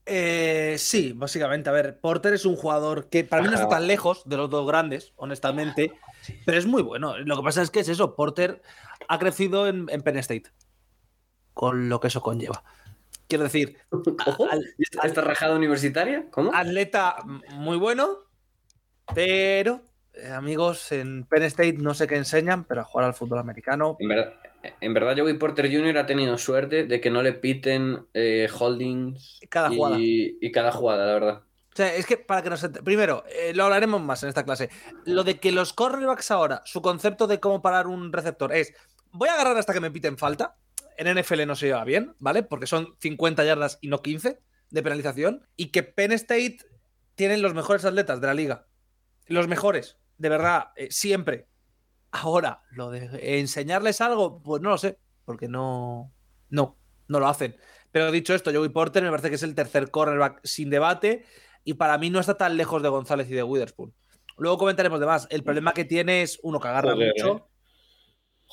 Eh, 0.07 0.75
sí, 0.77 1.13
básicamente. 1.15 1.71
A 1.71 1.73
ver, 1.73 2.01
Porter 2.01 2.35
es 2.35 2.45
un 2.45 2.57
jugador 2.57 3.09
que 3.09 3.23
para 3.23 3.43
mí 3.43 3.49
no 3.49 3.55
está 3.55 3.69
tan 3.69 3.87
lejos 3.87 4.23
de 4.27 4.37
los 4.37 4.51
dos 4.51 4.67
grandes, 4.67 5.13
honestamente, 5.17 5.93
pero 6.45 6.59
es 6.59 6.67
muy 6.67 6.83
bueno. 6.83 7.17
Lo 7.19 7.37
que 7.37 7.43
pasa 7.43 7.63
es 7.63 7.71
que 7.71 7.81
es 7.81 7.89
eso, 7.89 8.17
Porter 8.17 8.61
ha 9.09 9.19
crecido 9.19 9.67
en, 9.69 9.87
en 9.91 10.03
Penn 10.03 10.17
State, 10.19 10.51
con 11.53 11.89
lo 11.89 12.01
que 12.01 12.09
eso 12.09 12.21
conlleva. 12.23 12.63
Quiero 13.29 13.45
decir, 13.45 13.79
Ojo, 14.27 14.47
al- 14.51 14.65
¿y 14.79 14.83
esta, 14.83 15.07
esta 15.07 15.21
rajada 15.23 15.57
universitaria? 15.57 16.27
¿Cómo? 16.31 16.55
atleta 16.55 17.17
muy 17.53 17.77
bueno, 17.79 18.19
pero 19.15 19.83
eh, 20.15 20.29
amigos, 20.31 20.93
en 20.93 21.25
Penn 21.25 21.43
State 21.45 21.75
no 21.75 21.95
sé 21.95 22.07
qué 22.07 22.17
enseñan, 22.17 22.65
pero 22.65 22.83
a 22.83 22.85
jugar 22.85 23.07
al 23.07 23.15
fútbol 23.15 23.39
americano. 23.39 23.97
En 23.99 24.09
verdad, 24.09 24.35
en 24.81 24.95
verdad, 24.95 25.17
Joey 25.19 25.35
Porter 25.39 25.71
Jr. 25.71 25.99
ha 25.99 26.07
tenido 26.07 26.39
suerte 26.39 26.85
de 26.85 27.01
que 27.01 27.11
no 27.11 27.23
le 27.23 27.33
piten 27.33 28.07
eh, 28.15 28.49
holdings 28.59 29.41
Cada 29.51 29.73
y, 29.73 29.77
jugada. 29.77 29.97
y 29.99 30.53
cada 30.53 30.73
jugada, 30.73 31.07
la 31.07 31.13
verdad. 31.15 31.43
O 31.73 31.77
sea, 31.77 31.93
es 31.97 32.07
que 32.07 32.17
para 32.17 32.41
que 32.41 32.51
nos 32.51 32.63
Primero, 32.85 33.25
eh, 33.29 33.53
lo 33.53 33.65
hablaremos 33.65 34.01
más 34.01 34.23
en 34.23 34.29
esta 34.29 34.45
clase. 34.45 34.71
Lo 35.07 35.25
de 35.25 35.41
que 35.41 35.51
los 35.51 35.73
cornerbacks 35.73 36.31
ahora, 36.31 36.63
su 36.65 36.81
concepto 36.81 37.27
de 37.27 37.41
cómo 37.41 37.63
parar 37.63 37.89
un 37.89 38.13
receptor 38.13 38.53
es: 38.55 38.73
voy 39.15 39.29
a 39.29 39.35
agarrar 39.35 39.57
hasta 39.57 39.73
que 39.73 39.81
me 39.81 39.91
piten 39.91 40.19
falta. 40.19 40.57
en 40.97 41.19
NFL 41.19 41.47
no 41.47 41.57
se 41.57 41.67
lleva 41.67 41.85
bien, 41.85 42.15
¿vale? 42.19 42.43
Porque 42.43 42.67
son 42.67 42.95
50 43.01 43.45
yardas 43.45 43.79
y 43.81 43.89
no 43.89 44.03
15 44.03 44.39
de 44.71 44.83
penalización. 44.83 45.47
Y 45.57 45.69
que 45.69 45.83
Penn 45.83 46.13
State 46.13 46.59
tienen 47.15 47.43
los 47.43 47.55
mejores 47.55 47.85
atletas 47.85 48.21
de 48.21 48.27
la 48.27 48.35
liga. 48.35 48.67
Los 49.27 49.49
mejores, 49.49 49.97
de 50.19 50.29
verdad, 50.29 50.69
eh, 50.77 50.89
siempre. 50.91 51.49
Ahora, 52.13 52.63
lo 52.71 52.91
de 52.91 53.39
enseñarles 53.41 54.01
algo, 54.01 54.41
pues 54.43 54.63
no 54.63 54.71
lo 54.71 54.79
sé, 54.79 54.99
porque 55.25 55.49
no. 55.49 56.13
No, 56.51 56.77
no 57.09 57.19
lo 57.21 57.27
hacen. 57.27 57.57
Pero 57.91 58.13
dicho 58.13 58.35
esto, 58.35 58.53
Joey 58.53 58.69
Porter 58.69 59.03
me 59.03 59.11
parece 59.11 59.31
que 59.31 59.37
es 59.37 59.43
el 59.43 59.55
tercer 59.55 59.91
cornerback 59.91 60.41
sin 60.45 60.71
debate 60.71 61.25
y 61.65 61.75
para 61.75 61.99
mí 61.99 62.11
no 62.11 62.21
está 62.21 62.37
tan 62.37 62.57
lejos 62.57 62.83
de 62.83 62.89
González 62.89 63.29
y 63.31 63.35
de 63.35 63.43
Witherspoon. 63.43 63.93
Luego 64.37 64.59
comentaremos 64.59 65.01
de 65.01 65.07
más. 65.07 65.27
El 65.31 65.43
problema 65.43 65.73
que 65.73 65.85
tiene 65.85 66.23
es 66.23 66.39
uno 66.43 66.61
que 66.61 66.69
agarra 66.69 66.93
Joder, 66.93 67.13
mucho. 67.17 67.37
eh. 67.37 67.43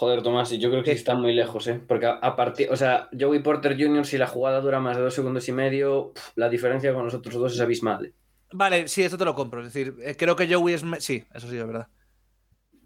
Joder, 0.02 0.24
Tomás, 0.24 0.52
y 0.52 0.58
yo 0.58 0.72
creo 0.72 0.82
que 0.82 0.90
¿Qué? 0.90 0.98
están 0.98 1.22
muy 1.22 1.32
lejos, 1.32 1.68
¿eh? 1.68 1.80
Porque 1.88 2.08
a, 2.08 2.14
a 2.14 2.36
partir, 2.36 2.68
o 2.72 2.76
sea, 2.76 3.08
Joey 3.18 3.44
Porter 3.44 3.78
Jr., 3.80 4.04
si 4.04 4.18
la 4.18 4.26
jugada 4.26 4.60
dura 4.60 4.80
más 4.80 4.98
de 4.98 5.04
dos 5.04 5.14
segundos 5.14 5.48
y 5.48 5.52
medio, 5.52 6.12
la 6.34 6.50
diferencia 6.50 6.92
con 6.92 7.06
los 7.06 7.14
otros 7.14 7.36
dos 7.36 7.54
es 7.54 7.62
abismal. 7.62 8.08
¿eh? 8.08 8.14
Vale, 8.52 8.88
sí, 8.88 9.04
esto 9.04 9.16
te 9.16 9.26
lo 9.26 9.36
compro. 9.36 9.62
Es 9.62 9.72
decir, 9.72 9.94
eh, 10.02 10.16
creo 10.18 10.36
que 10.36 10.52
Joey 10.52 10.74
es. 10.74 10.84
Sí, 10.98 11.24
eso 11.32 11.48
sí 11.48 11.56
es 11.56 11.68
verdad. 11.68 11.88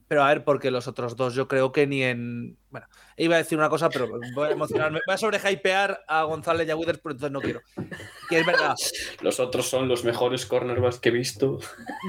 Pero 0.07 0.23
a 0.23 0.27
ver, 0.27 0.43
porque 0.43 0.69
los 0.69 0.87
otros 0.87 1.15
dos 1.15 1.33
yo 1.33 1.47
creo 1.47 1.71
que 1.71 1.87
ni 1.87 2.03
en. 2.03 2.57
Bueno, 2.69 2.87
iba 3.17 3.35
a 3.35 3.37
decir 3.39 3.57
una 3.57 3.69
cosa, 3.69 3.89
pero 3.89 4.07
voy 4.35 4.49
a 4.49 4.51
emocionarme. 4.51 4.99
Voy 5.05 5.15
a 5.15 5.17
sobrehypear 5.17 6.03
a 6.07 6.23
González 6.23 6.67
y 6.67 6.71
a 6.71 6.75
Witherspoon, 6.75 7.13
entonces 7.13 7.31
no 7.31 7.41
quiero. 7.41 7.61
Que 8.29 8.39
es 8.39 8.45
verdad. 8.45 8.75
Los 9.21 9.39
otros 9.39 9.67
son 9.67 9.87
los 9.87 10.03
mejores 10.03 10.45
cornerbacks 10.45 10.99
que 10.99 11.09
he 11.09 11.11
visto. 11.11 11.59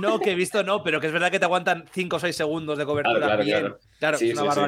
No, 0.01 0.21
que 0.21 0.33
he 0.33 0.35
visto 0.35 0.63
no, 0.63 0.83
pero 0.83 1.01
que 1.01 1.07
es 1.07 1.13
verdad 1.13 1.31
que 1.31 1.39
te 1.39 1.47
aguantan 1.47 1.87
5 1.91 2.17
o 2.17 2.19
6 2.19 2.37
segundos 2.37 2.77
de 2.77 2.85
cobertura. 2.85 3.19
Claro, 3.19 3.43
claro, 3.43 3.45
bien. 3.45 3.61
claro. 3.61 3.79
Claro, 3.99 4.19
Sí, 4.19 4.31
es 4.31 4.39
una 4.39 4.53
sí, 4.53 4.61
sí. 4.61 4.67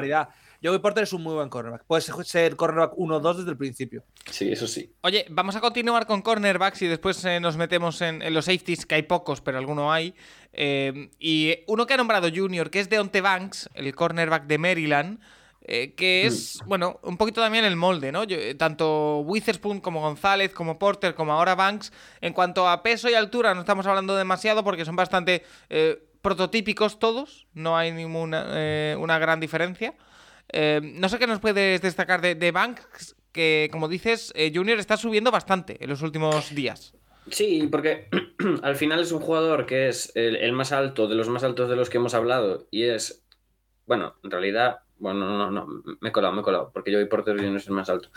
Barbaridad. 0.61 0.69
Joey 0.69 0.79
Porter 0.79 1.03
es 1.03 1.13
un 1.13 1.23
muy 1.23 1.33
buen 1.35 1.49
cornerback. 1.49 1.83
Puede 1.85 2.01
ser 2.01 2.55
cornerback 2.55 2.93
1-2 2.95 3.37
desde 3.37 3.51
el 3.51 3.57
principio. 3.57 4.03
Sí, 4.29 4.51
eso 4.51 4.67
sí. 4.67 4.91
Oye, 5.01 5.25
vamos 5.29 5.55
a 5.55 5.61
continuar 5.61 6.05
con 6.05 6.21
cornerbacks 6.21 6.81
y 6.81 6.87
después 6.87 7.23
eh, 7.25 7.39
nos 7.39 7.57
metemos 7.57 8.01
en, 8.01 8.21
en 8.21 8.33
los 8.33 8.45
safeties, 8.45 8.85
que 8.85 8.95
hay 8.95 9.03
pocos, 9.03 9.41
pero 9.41 9.57
alguno 9.57 9.91
hay. 9.91 10.13
Eh, 10.53 11.09
y 11.19 11.55
uno 11.67 11.85
que 11.85 11.93
ha 11.93 11.97
nombrado 11.97 12.29
Junior, 12.33 12.69
que 12.69 12.79
es 12.79 12.89
Deonte 12.89 13.21
Banks, 13.21 13.69
el 13.73 13.93
cornerback 13.95 14.45
de 14.47 14.57
Maryland, 14.57 15.19
eh, 15.61 15.93
que 15.93 16.25
es, 16.25 16.59
bueno, 16.65 16.99
un 17.03 17.17
poquito 17.17 17.41
también 17.41 17.63
el 17.63 17.75
molde, 17.75 18.11
¿no? 18.11 18.23
Yo- 18.23 18.37
eh, 18.37 18.55
tanto 18.55 19.19
Witherspoon 19.19 19.81
como 19.81 20.01
González, 20.01 20.51
como 20.51 20.79
Porter, 20.79 21.13
como 21.13 21.33
ahora 21.33 21.53
Banks, 21.53 21.91
en 22.21 22.33
cuanto 22.33 22.67
a 22.67 22.81
peso 22.81 23.07
y 23.09 23.13
altura, 23.13 23.53
no 23.53 23.59
estamos 23.61 23.85
hablando 23.85 24.15
demasiado 24.15 24.63
porque 24.63 24.83
son 24.85 24.95
bastante 24.95 25.43
eh, 25.69 26.01
prototípicos 26.21 26.97
todos, 26.97 27.45
no 27.53 27.77
hay 27.77 27.91
ninguna 27.91 28.45
eh, 28.53 28.95
una 28.99 29.19
gran 29.19 29.39
diferencia. 29.39 29.93
Eh, 30.51 30.81
no 30.83 31.09
sé 31.09 31.19
qué 31.19 31.27
nos 31.27 31.39
puedes 31.39 31.81
destacar 31.81 32.21
de, 32.21 32.51
Banks, 32.51 33.15
que 33.31 33.69
como 33.71 33.87
dices, 33.87 34.31
eh, 34.35 34.51
Junior 34.53 34.79
está 34.79 34.97
subiendo 34.97 35.31
bastante 35.31 35.77
en 35.83 35.89
los 35.89 36.01
últimos 36.01 36.53
días. 36.53 36.93
Sí, 37.29 37.67
porque 37.69 38.07
al 38.63 38.75
final 38.75 38.99
es 39.01 39.11
un 39.11 39.19
jugador 39.19 39.65
que 39.65 39.87
es 39.87 40.11
el, 40.15 40.51
más 40.53 40.71
alto, 40.71 41.07
de 41.07 41.15
los 41.15 41.29
más 41.29 41.43
altos 41.43 41.69
de 41.69 41.75
los 41.75 41.89
que 41.89 41.97
hemos 41.97 42.13
hablado, 42.13 42.67
y 42.71 42.83
es, 42.83 43.23
bueno, 43.85 44.15
en 44.23 44.31
realidad, 44.31 44.79
bueno, 44.97 45.19
no, 45.19 45.37
no, 45.37 45.51
no, 45.51 45.83
me 46.01 46.09
he 46.09 46.11
colado, 46.11 46.33
me 46.33 46.41
he 46.41 46.43
colado, 46.43 46.71
porque 46.73 46.91
Joey 46.91 47.05
Porter 47.05 47.37
Jr. 47.37 47.57
es 47.57 47.67
el 47.67 47.73
más 47.73 47.89
alto. 47.89 48.09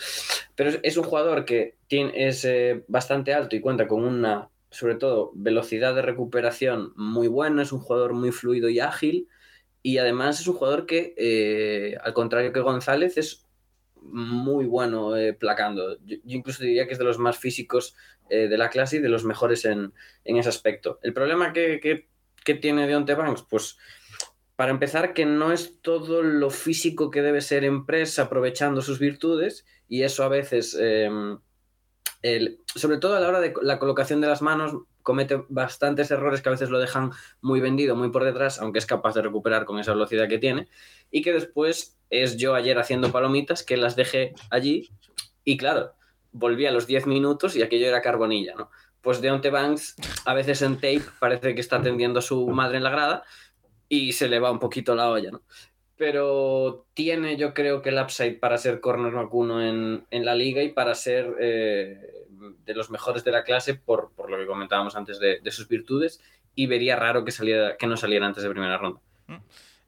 Pero 0.55 0.71
es, 0.83 0.97
un 0.97 1.05
jugador 1.05 1.45
que 1.45 1.77
es 1.89 2.45
eh, 2.45 2.85
bastante 2.89 3.35
alto 3.35 3.55
y 3.55 3.61
cuenta 3.61 3.87
con 3.87 4.05
una, 4.05 4.49
sobre 4.71 4.95
todo, 4.95 5.31
velocidad 5.35 5.95
de 5.95 6.03
recuperación 6.03 6.93
muy 6.97 7.29
buena, 7.29 7.63
es 7.63 7.73
un 7.73 7.81
jugador 7.81 8.15
muy 8.15 8.33
fluido 8.33 8.69
y 8.69 8.81
ágil, 8.81 9.29
y 9.83 9.99
además 9.99 10.41
es 10.41 10.47
un 10.47 10.55
jugador 10.55 10.87
que, 10.87 11.15
eh, 11.17 11.97
al 12.03 12.15
contrario 12.15 12.53
que 12.53 12.61
González, 12.61 13.19
es 13.19 13.49
muy 14.01 14.65
bueno 14.67 15.17
eh, 15.17 15.33
placando. 15.33 15.99
Yo, 16.05 16.17
incluso 16.25 16.63
diría 16.63 16.87
que 16.87 16.93
es 16.93 16.99
de 16.99 17.05
los 17.05 17.19
más 17.19 17.39
físicos 17.39 17.97
eh, 18.31 18.49
de 18.49 18.59
la 18.59 18.71
clase 18.71 18.97
y 18.97 19.01
de 19.01 19.09
los 19.09 19.25
mejores 19.25 19.65
en, 19.65 19.93
en 20.25 20.37
ese 20.37 20.49
aspecto. 20.49 21.01
El 21.03 21.13
problema 21.13 21.53
que, 21.53 21.81
que, 21.81 22.55
tiene 22.55 22.87
Deonte 22.87 23.15
Banks, 23.15 23.45
pues 23.49 23.79
para 24.57 24.71
empezar 24.71 25.15
que 25.15 25.25
no 25.25 25.53
es 25.53 25.81
todo 25.81 26.23
lo 26.23 26.51
físico 26.51 27.11
que 27.11 27.23
debe 27.23 27.41
ser 27.41 27.65
en 27.65 27.87
press 27.87 28.19
aprovechando 28.19 28.83
sus 28.83 28.99
virtudes 28.99 29.65
y 29.89 30.03
eso 30.03 30.23
a 30.25 30.29
veces, 30.29 30.75
el- 32.23 32.59
sobre 32.67 32.99
todo 32.99 33.17
a 33.17 33.21
la 33.21 33.29
hora 33.29 33.41
de 33.41 33.55
la 33.63 33.79
colocación 33.79 34.21
de 34.21 34.27
las 34.27 34.43
manos, 34.43 34.75
comete 35.03 35.43
bastantes 35.49 36.11
errores 36.11 36.43
que 36.43 36.49
a 36.49 36.53
veces 36.53 36.71
lo 36.71 36.79
dejan 36.79 37.11
muy 37.41 37.61
vendido, 37.61 37.97
muy 37.97 38.11
por 38.11 38.25
detrás, 38.25 38.61
aunque 38.61 38.79
es 38.79 38.87
capaz 38.87 39.15
de 39.15 39.23
recuperar 39.23 39.65
con 39.65 39.79
esa 39.79 39.93
velocidad 39.93 40.29
que 40.29 40.39
tiene 40.39 40.69
y 41.11 41.23
que 41.23 41.33
después 41.33 41.99
es 42.11 42.37
yo 42.37 42.55
ayer 42.55 42.79
haciendo 42.79 43.13
palomitas 43.13 43.63
que 43.63 43.77
las 43.77 43.97
dejé 43.97 44.35
allí 44.51 44.91
y 45.45 45.57
claro, 45.57 45.95
volví 46.33 46.67
a 46.67 46.73
los 46.73 46.87
10 46.87 47.07
minutos 47.07 47.57
y 47.57 47.63
aquello 47.63 47.87
era 47.87 48.03
carbonilla, 48.03 48.55
¿no? 48.55 48.71
Pues 49.01 49.21
Deonte 49.21 49.51
Banks 49.51 49.97
a 50.25 50.35
veces 50.35 50.63
en 50.63 50.77
tape 50.77 51.03
parece 51.19 51.55
que 51.55 51.61
está 51.61 51.77
atendiendo 51.77 52.21
a 52.21 52.23
su 52.23 52.47
madre 52.49 52.77
en 52.77 52.85
la 52.85 52.91
grada 52.91 53.25
y 53.89 54.13
se 54.13 54.29
le 54.29 54.39
va 54.39 54.51
un 54.51 54.59
poquito 54.59 54.95
la 54.95 55.11
olla, 55.11 55.31
¿no? 55.33 55.43
Pero 55.97 56.87
tiene 56.95 57.37
yo 57.37 57.53
creo 57.53 57.83
que 57.83 57.91
el 57.91 57.99
upside 58.01 58.39
para 58.39 58.59
ser 58.59 58.81
cornerback 58.81 59.35
uno 59.35 59.63
en, 59.63 60.07
en 60.11 60.25
la 60.25 60.35
liga 60.35 60.63
y 60.63 60.71
para 60.71 60.95
ser 60.95 61.35
eh, 61.41 62.22
de 62.65 62.75
los 62.75 62.91
mejores 62.91 63.25
de 63.25 63.31
la 63.33 63.45
clase 63.45 63.75
por, 63.75 64.13
por 64.13 64.31
lo 64.31 64.37
que 64.39 64.47
comentábamos 64.47 64.97
antes 64.97 65.19
de, 65.19 65.41
de 65.41 65.51
sus 65.51 65.69
virtudes 65.69 66.21
y 66.55 66.67
vería 66.67 66.97
raro 66.97 67.25
que, 67.25 67.31
saliera, 67.33 67.77
que 67.77 67.87
no 67.87 67.97
saliera 67.97 68.27
antes 68.27 68.43
de 68.43 68.51
primera 68.51 68.77
ronda. 68.79 69.01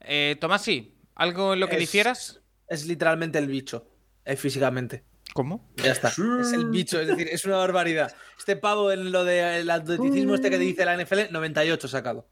Eh, 0.01 0.37
Tomás, 0.41 0.63
sí, 0.63 0.95
¿algo 1.15 1.55
en 1.55 1.61
lo 1.61 1.69
que 1.69 1.75
Es- 1.77 1.81
difieras? 1.81 2.41
Es 2.69 2.87
literalmente 2.87 3.39
el 3.39 3.47
bicho, 3.47 3.87
eh, 4.25 4.37
físicamente. 4.37 5.05
¿Cómo? 5.35 5.69
Ya 5.77 5.93
está. 5.93 6.09
Es 6.09 6.53
el 6.53 6.67
bicho, 6.71 7.01
es 7.01 7.09
decir, 7.09 7.29
es 7.31 7.45
una 7.45 7.57
barbaridad. 7.57 8.15
Este 8.39 8.57
pavo 8.57 8.93
en 8.93 9.11
lo 9.13 9.25
del 9.25 9.69
atleticismo 9.69 10.35
este 10.37 10.49
que 10.49 10.59
dice 10.59 10.85
la 10.85 10.95
NFL, 10.97 11.31
98 11.33 11.89
sacado. 11.89 12.27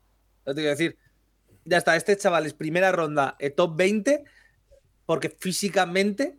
Lo 0.44 0.54
te 0.54 0.60
quiero 0.60 0.70
decir. 0.70 0.96
Ya 1.64 1.78
está, 1.78 1.94
este 1.96 2.16
chaval 2.16 2.46
es 2.46 2.54
primera 2.54 2.90
ronda, 2.92 3.36
eh, 3.38 3.50
top 3.50 3.76
20, 3.76 4.24
porque 5.06 5.30
físicamente 5.30 6.36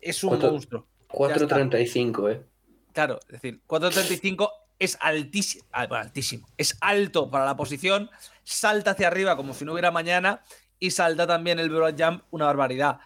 es 0.00 0.22
un 0.24 0.30
Cuatro- 0.30 0.52
monstruo. 0.52 0.86
4.35, 1.08 2.30
¿eh? 2.32 2.42
Claro, 2.98 3.20
es 3.28 3.40
decir, 3.40 3.62
4.35 3.64 4.50
es 4.76 4.98
altísimo, 5.00 5.64
altísimo. 5.70 6.48
Es 6.56 6.76
alto 6.80 7.30
para 7.30 7.44
la 7.44 7.56
posición, 7.56 8.10
salta 8.42 8.90
hacia 8.90 9.06
arriba 9.06 9.36
como 9.36 9.54
si 9.54 9.64
no 9.64 9.70
hubiera 9.70 9.92
mañana 9.92 10.42
y 10.80 10.90
salta 10.90 11.24
también 11.24 11.60
el 11.60 11.70
broad 11.70 11.94
jump, 11.96 12.24
una 12.32 12.46
barbaridad. 12.46 12.98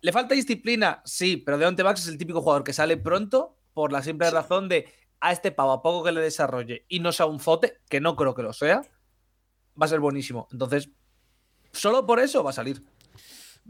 ¿Le 0.00 0.10
falta 0.10 0.34
disciplina? 0.34 1.02
Sí, 1.04 1.36
pero 1.36 1.58
Deonte 1.58 1.82
Banks 1.82 2.00
es 2.00 2.08
el 2.08 2.16
típico 2.16 2.40
jugador 2.40 2.64
que 2.64 2.72
sale 2.72 2.96
pronto 2.96 3.58
por 3.74 3.92
la 3.92 4.02
simple 4.02 4.30
razón 4.30 4.70
de 4.70 4.90
a 5.20 5.32
este 5.32 5.52
pavo, 5.52 5.72
a 5.72 5.82
poco 5.82 6.02
que 6.02 6.12
le 6.12 6.22
desarrolle 6.22 6.86
y 6.88 7.00
no 7.00 7.12
sea 7.12 7.26
un 7.26 7.40
zote, 7.40 7.82
que 7.90 8.00
no 8.00 8.16
creo 8.16 8.34
que 8.34 8.42
lo 8.42 8.54
sea, 8.54 8.80
va 9.78 9.84
a 9.84 9.88
ser 9.88 10.00
buenísimo. 10.00 10.48
Entonces, 10.50 10.88
solo 11.72 12.06
por 12.06 12.20
eso 12.20 12.42
va 12.42 12.52
a 12.52 12.54
salir. 12.54 12.82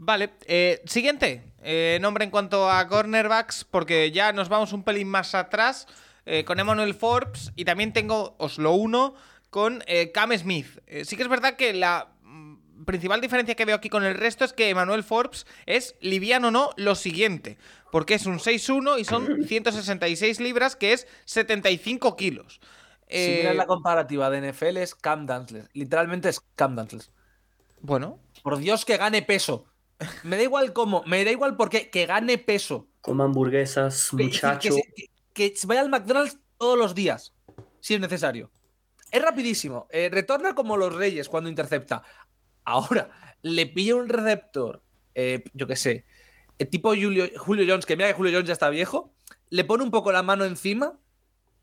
Vale, 0.01 0.29
eh, 0.45 0.81
siguiente 0.85 1.43
eh, 1.61 1.97
nombre 1.99 2.23
en 2.23 2.31
cuanto 2.31 2.71
a 2.71 2.87
cornerbacks, 2.87 3.65
porque 3.65 4.11
ya 4.11 4.31
nos 4.31 4.47
vamos 4.47 4.71
un 4.71 4.83
pelín 4.83 5.09
más 5.09 5.35
atrás 5.35 5.87
eh, 6.25 6.45
con 6.45 6.57
Emmanuel 6.57 6.93
Forbes 6.93 7.51
y 7.57 7.65
también 7.65 7.91
tengo, 7.91 8.33
os 8.37 8.57
lo 8.59 8.71
uno, 8.71 9.13
con 9.49 9.83
Cam 10.13 10.31
Smith. 10.37 10.67
Sí 11.03 11.17
que 11.17 11.23
es 11.23 11.27
verdad 11.27 11.57
que 11.57 11.73
la 11.73 12.13
mm, 12.23 12.85
principal 12.85 13.19
diferencia 13.19 13.55
que 13.55 13.65
veo 13.65 13.75
aquí 13.75 13.89
con 13.89 14.05
el 14.05 14.15
resto 14.15 14.45
es 14.45 14.53
que 14.53 14.69
Emmanuel 14.69 15.03
Forbes 15.03 15.45
es 15.65 15.95
liviano 15.99 16.49
no 16.49 16.69
lo 16.77 16.95
siguiente, 16.95 17.57
porque 17.91 18.13
es 18.13 18.25
un 18.25 18.39
6'1 18.39 19.01
y 19.01 19.03
son 19.03 19.43
166 19.47 20.39
libras, 20.39 20.77
que 20.77 20.93
es 20.93 21.07
75 21.25 22.15
kilos. 22.15 22.61
si 23.09 23.31
miras 23.39 23.55
la 23.57 23.67
comparativa 23.67 24.29
de 24.29 24.49
NFL 24.49 24.77
es 24.77 24.95
Cam 24.95 25.25
Dantzler. 25.25 25.67
Literalmente 25.73 26.29
es 26.29 26.39
Cam 26.55 26.77
Dantzler. 26.77 27.03
bueno, 27.81 28.17
Por 28.43 28.59
Dios 28.59 28.85
que 28.85 28.95
gane 28.95 29.23
peso. 29.23 29.65
Me 30.23 30.37
da 30.37 30.43
igual 30.43 30.73
cómo, 30.73 31.03
me 31.05 31.23
da 31.25 31.31
igual 31.31 31.55
por 31.55 31.69
qué, 31.69 31.89
que 31.89 32.05
gane 32.05 32.37
peso. 32.37 32.87
Como 33.01 33.23
hamburguesas, 33.23 34.13
muchacho. 34.13 34.75
Que, 35.33 35.53
vaya 35.65 35.81
al 35.81 35.89
McDonald's 35.89 36.37
todos 36.57 36.77
los 36.77 36.95
días, 36.95 37.33
si 37.79 37.95
es 37.95 37.99
necesario. 37.99 38.51
Es 39.11 39.21
rapidísimo. 39.21 39.87
eh, 39.89 40.09
retorna 40.11 40.55
como 40.55 40.77
los 40.77 40.93
reyes 40.93 41.29
cuando 41.29 41.49
intercepta. 41.49 42.03
Ahora, 42.63 43.09
le 43.41 43.65
pilla 43.65 43.95
un 43.95 44.09
receptor, 44.09 44.83
eh, 45.15 45.43
yo 45.53 45.67
qué 45.67 45.75
sé, 45.75 46.05
eh, 46.59 46.65
tipo 46.65 46.89
Julio, 46.89 47.27
Julio 47.37 47.65
Jones, 47.67 47.85
que 47.85 47.95
mira 47.95 48.09
que 48.09 48.13
Julio 48.13 48.33
Jones 48.33 48.47
ya 48.47 48.53
está 48.53 48.69
viejo, 48.69 49.13
le 49.49 49.63
pone 49.63 49.83
un 49.83 49.91
poco 49.91 50.11
la 50.11 50.23
mano 50.23 50.45
encima 50.45 50.99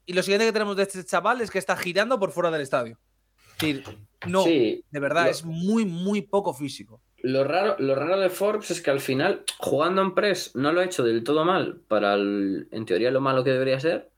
y 0.07 0.13
lo 0.13 0.23
siguiente 0.23 0.47
que 0.47 0.53
tenemos 0.53 0.77
de 0.77 0.85
este 0.85 1.05
chaval 1.05 1.41
es 1.41 1.51
que 1.51 1.59
está 1.59 1.77
girando 1.77 2.19
por 2.19 2.33
fuera 2.33 2.51
del 2.51 2.63
estadio. 2.63 2.99
Es 3.37 3.59
decir, 3.59 3.99
no, 4.27 4.45
Sí, 4.45 4.85
de 4.91 5.01
verdad, 5.01 5.29
es 5.29 5.45
muy, 5.45 5.85
muy 5.85 6.23
poco 6.23 6.55
físico. 6.55 7.01
Lo 7.23 7.45
raro, 7.45 7.77
lo 7.79 7.95
raro 7.95 8.19
de 8.21 8.29
Forbes 8.31 8.71
es 8.71 8.81
que 8.83 8.91
al 8.91 9.01
final, 9.01 9.43
jugando 9.59 10.03
en 10.03 10.15
press, 10.15 10.55
no 10.55 10.73
lo 10.73 10.81
ha 10.81 10.85
hecho 10.85 11.03
del 11.03 11.25
todo 11.25 11.45
mal 11.45 11.81
para, 11.89 12.15
en 12.15 12.85
teoría, 12.87 13.11
lo 13.11 13.21
malo 13.21 13.43
que 13.43 13.51
debería 13.53 13.81
ser. 13.81 14.11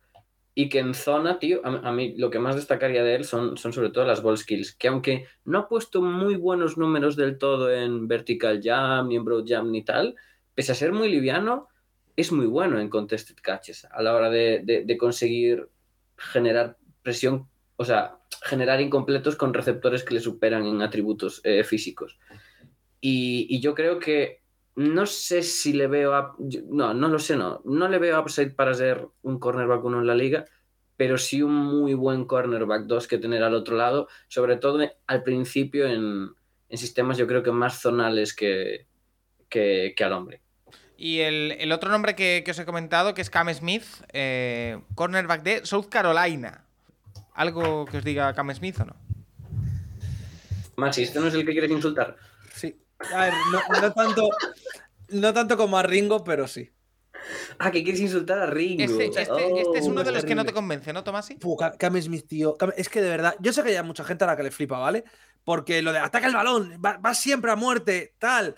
Y 0.54 0.68
que 0.68 0.80
en 0.80 0.92
zona, 0.92 1.38
tío, 1.38 1.60
a, 1.64 1.92
mí 1.92 2.16
lo 2.18 2.30
que 2.30 2.40
más 2.40 2.56
destacaría 2.56 3.04
de 3.04 3.14
él 3.14 3.24
son, 3.24 3.56
son 3.56 3.72
sobre 3.72 3.90
todo 3.90 4.04
las 4.04 4.22
ball 4.22 4.36
skills. 4.36 4.74
Que 4.74 4.88
aunque 4.88 5.26
no 5.44 5.58
ha 5.60 5.68
puesto 5.68 6.02
muy 6.02 6.34
buenos 6.34 6.76
números 6.76 7.14
del 7.14 7.38
todo 7.38 7.72
en 7.72 8.08
vertical 8.08 8.60
jump, 8.62 9.08
ni 9.08 9.14
en 9.16 9.24
broad 9.24 9.44
jump, 9.46 9.70
ni 9.70 9.84
tal, 9.84 10.16
pese 10.56 10.72
a 10.72 10.74
ser 10.74 10.90
muy 10.92 11.08
liviano, 11.08 11.68
es 12.16 12.32
muy 12.32 12.46
bueno 12.46 12.80
en 12.80 12.88
contested 12.88 13.36
catches 13.40 13.84
a 13.84 14.02
la 14.02 14.12
hora 14.16 14.30
de, 14.30 14.62
de- 14.64 14.84
de 14.84 14.98
conseguir 14.98 15.68
generar 16.16 16.76
presión, 17.02 17.48
o 17.76 17.84
sea, 17.84 18.18
generar 18.42 18.80
incompletos 18.80 19.36
con 19.36 19.54
receptores 19.54 20.02
que 20.02 20.14
le 20.14 20.20
superan 20.20 20.66
en 20.66 20.82
atributos 20.82 21.40
eh, 21.44 21.62
físicos. 21.62 22.18
Y, 23.00 23.46
y 23.48 23.60
yo 23.60 23.74
creo 23.74 23.98
que 23.98 24.42
no 24.76 25.06
sé 25.06 25.42
si 25.42 25.72
le 25.72 25.86
veo, 25.88 26.34
yo- 26.38 26.60
no, 26.70 26.94
no 26.94 27.08
lo 27.08 27.18
sé, 27.18 27.36
no, 27.36 27.60
no 27.64 27.88
le 27.88 27.98
veo 27.98 28.20
upside 28.20 28.50
para 28.54 28.74
ser 28.74 29.06
un 29.22 29.38
cornerback 29.38 29.84
uno 29.84 30.00
en 30.00 30.06
la 30.06 30.14
liga, 30.14 30.44
pero 30.96 31.18
sí 31.18 31.42
un 31.42 31.54
muy 31.54 31.94
buen 31.94 32.24
cornerback 32.24 32.82
2 32.84 33.06
que 33.08 33.18
tener 33.18 33.42
al 33.42 33.54
otro 33.54 33.76
lado, 33.76 34.08
sobre 34.28 34.56
todo 34.56 34.80
al 35.06 35.22
principio 35.22 35.86
en, 35.86 36.28
en 36.68 36.78
sistemas 36.78 37.18
yo 37.18 37.26
creo 37.26 37.42
que 37.42 37.52
más 37.52 37.80
zonales 37.80 38.34
que, 38.34 38.86
que, 39.48 39.94
que 39.96 40.04
al 40.04 40.12
hombre. 40.12 40.40
Y 40.96 41.20
el, 41.20 41.52
el 41.52 41.70
otro 41.70 41.90
nombre 41.90 42.16
que, 42.16 42.42
que 42.44 42.50
os 42.50 42.58
he 42.58 42.64
comentado, 42.64 43.14
que 43.14 43.22
es 43.22 43.30
Cam 43.30 43.52
Smith, 43.54 43.84
eh, 44.12 44.80
cornerback 44.96 45.42
de 45.44 45.64
South 45.66 45.86
Carolina. 45.88 46.64
¿Algo 47.34 47.84
que 47.84 47.98
os 47.98 48.04
diga 48.04 48.32
Cam 48.34 48.52
Smith 48.52 48.80
o 48.80 48.84
no? 48.86 48.96
Maxi, 50.76 51.02
¿este 51.04 51.20
no 51.20 51.28
es 51.28 51.34
el 51.34 51.44
que 51.46 51.52
quieres 51.52 51.70
insultar? 51.70 52.16
Sí. 52.52 52.76
A 53.14 53.20
ver, 53.24 53.32
no, 53.52 53.80
no 53.80 53.92
tanto, 53.92 54.28
no 55.10 55.32
tanto 55.34 55.56
como 55.56 55.78
a 55.78 55.82
Ringo, 55.82 56.24
pero 56.24 56.46
sí. 56.48 56.70
Ah, 57.58 57.70
que 57.70 57.82
quieres 57.82 58.00
insultar 58.00 58.38
a 58.38 58.46
Ringo. 58.46 58.82
Este, 58.84 59.06
este- 59.06 59.30
Oh. 59.30 59.58
este 59.58 59.78
es 59.78 59.86
uno 59.86 60.02
de 60.04 60.12
los 60.12 60.24
que 60.24 60.34
no 60.34 60.44
te 60.44 60.52
convence, 60.52 60.92
¿no, 60.92 61.02
Tomasi? 61.04 61.34
Puh, 61.34 61.56
Ca- 61.56 61.76
Cam 61.76 62.00
Smith, 62.00 62.26
tío. 62.26 62.56
Cam- 62.56 62.72
Es 62.76 62.88
que 62.88 63.00
de 63.02 63.10
verdad, 63.10 63.34
yo 63.40 63.52
sé 63.52 63.62
que 63.62 63.76
hay 63.76 63.84
mucha 63.84 64.04
gente 64.04 64.24
a 64.24 64.28
la 64.28 64.36
que 64.36 64.42
le 64.42 64.50
flipa, 64.50 64.78
¿vale? 64.78 65.04
Porque 65.44 65.82
lo 65.82 65.92
de 65.92 65.98
ataca 65.98 66.26
el 66.26 66.34
balón, 66.34 66.80
va, 66.84 66.96
va 66.98 67.14
siempre 67.14 67.50
a 67.50 67.56
muerte, 67.56 68.14
tal. 68.18 68.54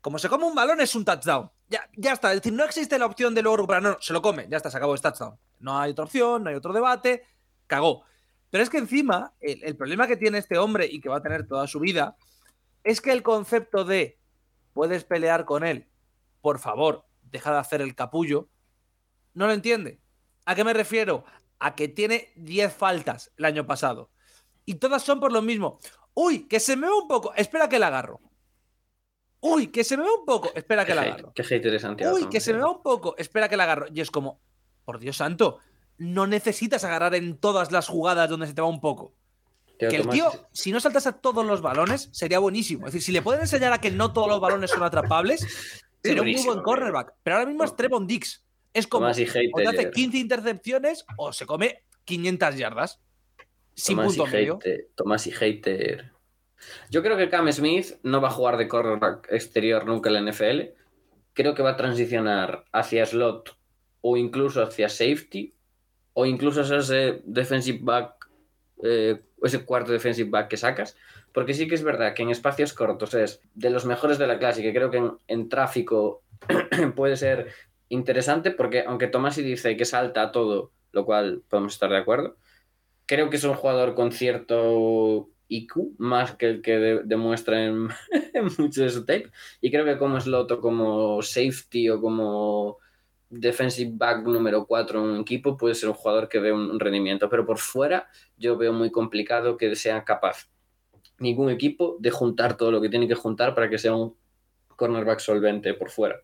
Como 0.00 0.18
se 0.18 0.28
come 0.28 0.44
un 0.44 0.54
balón, 0.54 0.80
es 0.80 0.94
un 0.94 1.04
touchdown. 1.04 1.50
Ya, 1.68 1.88
ya 1.96 2.12
está. 2.12 2.32
Es 2.32 2.38
decir, 2.40 2.52
no 2.52 2.64
existe 2.64 2.98
la 2.98 3.06
opción 3.06 3.34
de 3.34 3.42
luego 3.42 3.56
recuperar. 3.58 3.82
No, 3.82 3.90
no, 3.90 3.96
se 4.00 4.12
lo 4.12 4.22
come, 4.22 4.46
ya 4.48 4.56
está, 4.56 4.70
se 4.70 4.76
acabó, 4.76 4.94
es 4.94 5.02
touchdown. 5.02 5.36
No 5.60 5.78
hay 5.78 5.90
otra 5.90 6.04
opción, 6.04 6.44
no 6.44 6.50
hay 6.50 6.56
otro 6.56 6.72
debate, 6.72 7.24
cagó. 7.66 8.04
Pero 8.50 8.62
es 8.62 8.70
que 8.70 8.78
encima, 8.78 9.34
el, 9.40 9.62
el 9.64 9.76
problema 9.76 10.06
que 10.06 10.16
tiene 10.16 10.38
este 10.38 10.56
hombre 10.56 10.86
y 10.86 11.00
que 11.00 11.08
va 11.08 11.16
a 11.16 11.22
tener 11.22 11.46
toda 11.46 11.66
su 11.66 11.80
vida 11.80 12.16
es 12.88 13.02
que 13.02 13.12
el 13.12 13.22
concepto 13.22 13.84
de 13.84 14.18
puedes 14.72 15.04
pelear 15.04 15.44
con 15.44 15.62
él, 15.62 15.90
por 16.40 16.58
favor, 16.58 17.04
deja 17.20 17.52
de 17.52 17.58
hacer 17.58 17.82
el 17.82 17.94
capullo, 17.94 18.48
no 19.34 19.46
lo 19.46 19.52
entiende. 19.52 20.00
¿A 20.46 20.54
qué 20.54 20.64
me 20.64 20.72
refiero? 20.72 21.24
A 21.58 21.74
que 21.74 21.88
tiene 21.88 22.32
10 22.36 22.72
faltas 22.72 23.30
el 23.36 23.44
año 23.44 23.66
pasado. 23.66 24.10
Y 24.64 24.76
todas 24.76 25.02
son 25.02 25.20
por 25.20 25.32
lo 25.32 25.42
mismo. 25.42 25.78
Uy, 26.14 26.48
que 26.48 26.60
se 26.60 26.76
me 26.76 26.86
va 26.88 26.96
un 26.96 27.08
poco. 27.08 27.34
Espera 27.34 27.68
que 27.68 27.78
la 27.78 27.88
agarro. 27.88 28.22
Uy, 29.40 29.66
que 29.66 29.84
se 29.84 29.98
me 29.98 30.04
va 30.04 30.14
un 30.14 30.24
poco. 30.24 30.50
Espera 30.54 30.86
que 30.86 30.94
la 30.94 31.02
agarro. 31.02 31.34
qué 31.34 31.44
hater 31.44 31.74
es 31.74 31.82
Santiago. 31.82 32.16
Uy, 32.16 32.30
que 32.30 32.40
se 32.40 32.54
me 32.54 32.60
va 32.60 32.70
un 32.70 32.82
poco. 32.82 33.14
Espera 33.18 33.50
que 33.50 33.58
la 33.58 33.64
agarro. 33.64 33.86
Y 33.92 34.00
es 34.00 34.10
como, 34.10 34.40
por 34.86 34.98
Dios 34.98 35.18
santo, 35.18 35.58
no 35.98 36.26
necesitas 36.26 36.84
agarrar 36.84 37.14
en 37.14 37.36
todas 37.36 37.70
las 37.70 37.86
jugadas 37.86 38.30
donde 38.30 38.46
se 38.46 38.54
te 38.54 38.62
va 38.62 38.68
un 38.68 38.80
poco. 38.80 39.14
Que 39.78 39.86
el 39.86 40.08
tío, 40.08 40.30
si 40.52 40.72
no 40.72 40.80
saltas 40.80 41.06
a 41.06 41.12
todos 41.12 41.46
los 41.46 41.62
balones, 41.62 42.08
sería 42.12 42.40
buenísimo. 42.40 42.86
Es 42.86 42.92
decir, 42.92 43.06
si 43.06 43.12
le 43.12 43.22
pueden 43.22 43.42
enseñar 43.42 43.72
a 43.72 43.80
que 43.80 43.90
no 43.90 44.12
todos 44.12 44.28
los 44.28 44.40
balones 44.40 44.70
son 44.70 44.82
atrapables, 44.82 45.40
sería 46.02 46.22
un 46.22 46.30
muy 46.30 46.44
buen 46.44 46.62
cornerback. 46.62 47.14
Pero 47.22 47.36
ahora 47.36 47.48
mismo 47.48 47.64
es 47.64 47.76
Trevon 47.76 48.06
Dix. 48.06 48.44
Es 48.74 48.86
como, 48.86 49.06
te 49.06 49.12
hace 49.12 49.26
hater. 49.26 49.90
15 49.90 50.18
intercepciones 50.18 51.04
o 51.16 51.32
se 51.32 51.46
come 51.46 51.84
500 52.04 52.56
yardas. 52.56 53.00
Sin 53.74 53.96
Tomás 53.96 54.14
y 54.14 54.18
punto 54.18 54.32
medio. 54.32 54.54
hater, 54.56 54.88
Tomás 54.96 55.26
y 55.26 55.30
hater. 55.30 56.12
Yo 56.90 57.02
creo 57.02 57.16
que 57.16 57.28
Cam 57.28 57.50
Smith 57.52 57.94
no 58.02 58.20
va 58.20 58.28
a 58.28 58.32
jugar 58.32 58.56
de 58.56 58.66
cornerback 58.66 59.28
exterior 59.30 59.86
nunca 59.86 60.10
en 60.10 60.24
la 60.24 60.32
NFL. 60.32 60.72
Creo 61.32 61.54
que 61.54 61.62
va 61.62 61.70
a 61.70 61.76
transicionar 61.76 62.64
hacia 62.72 63.06
slot 63.06 63.56
o 64.00 64.16
incluso 64.16 64.62
hacia 64.62 64.88
safety 64.88 65.54
o 66.14 66.26
incluso 66.26 66.62
a 66.62 66.78
ese 66.78 67.22
defensive 67.24 67.78
back, 67.80 68.28
eh, 68.82 69.22
ese 69.42 69.64
cuarto 69.64 69.92
defensive 69.92 70.30
back 70.30 70.48
que 70.48 70.56
sacas. 70.56 70.96
Porque 71.32 71.54
sí 71.54 71.68
que 71.68 71.74
es 71.74 71.82
verdad 71.82 72.14
que 72.14 72.22
en 72.22 72.30
espacios 72.30 72.72
cortos 72.72 73.14
es 73.14 73.40
de 73.54 73.70
los 73.70 73.84
mejores 73.84 74.18
de 74.18 74.26
la 74.26 74.38
clase, 74.38 74.62
que 74.62 74.72
creo 74.72 74.90
que 74.90 75.02
en, 75.26 75.48
tráfico 75.48 76.22
puede 76.96 77.16
ser 77.16 77.52
interesante, 77.88 78.50
porque 78.50 78.84
aunque 78.86 79.06
Tomasi 79.06 79.42
dice 79.42 79.76
que 79.76 79.84
salta 79.84 80.22
a 80.22 80.32
todo, 80.32 80.72
lo 80.92 81.04
cual 81.04 81.42
podemos 81.48 81.74
estar 81.74 81.90
de 81.90 81.98
acuerdo, 81.98 82.36
creo 83.06 83.30
que 83.30 83.36
es 83.36 83.44
un 83.44 83.54
jugador 83.54 83.94
con 83.94 84.12
cierto 84.12 85.30
IQ, 85.48 85.94
más 85.98 86.34
que 86.34 86.46
el 86.46 86.62
que 86.62 86.78
de- 86.78 87.02
demuestra 87.04 87.64
en, 87.64 87.88
en 88.34 88.48
mucho 88.58 88.82
de 88.82 88.90
su 88.90 89.04
tape. 89.04 89.30
Y 89.60 89.70
creo 89.70 89.84
que 89.84 89.98
como 89.98 90.20
slot 90.20 90.50
o 90.52 90.60
como 90.60 91.22
safety 91.22 91.88
o 91.90 92.00
como 92.00 92.78
defensive 93.30 93.92
back 93.94 94.24
número 94.24 94.66
4 94.66 95.00
en 95.00 95.10
un 95.10 95.20
equipo 95.20 95.56
puede 95.56 95.74
ser 95.74 95.88
un 95.88 95.94
jugador 95.94 96.28
que 96.28 96.38
un, 96.38 96.70
un 96.70 96.80
rendimiento. 96.80 97.28
Pero 97.28 97.46
por 97.46 97.58
fuera 97.58 98.08
yo 98.36 98.56
veo 98.56 98.72
muy 98.72 98.90
complicado 98.90 99.56
que 99.56 99.74
sea 99.76 100.04
capaz 100.04 100.48
ningún 101.18 101.50
equipo 101.50 101.96
de 101.98 102.10
juntar 102.10 102.56
todo 102.56 102.70
lo 102.70 102.80
que 102.80 102.88
tiene 102.88 103.08
que 103.08 103.14
juntar 103.14 103.54
para 103.54 103.68
que 103.68 103.78
sea 103.78 103.94
un 103.94 104.16
cornerback 104.76 105.18
solvente 105.18 105.74
por 105.74 105.90
fuera. 105.90 106.22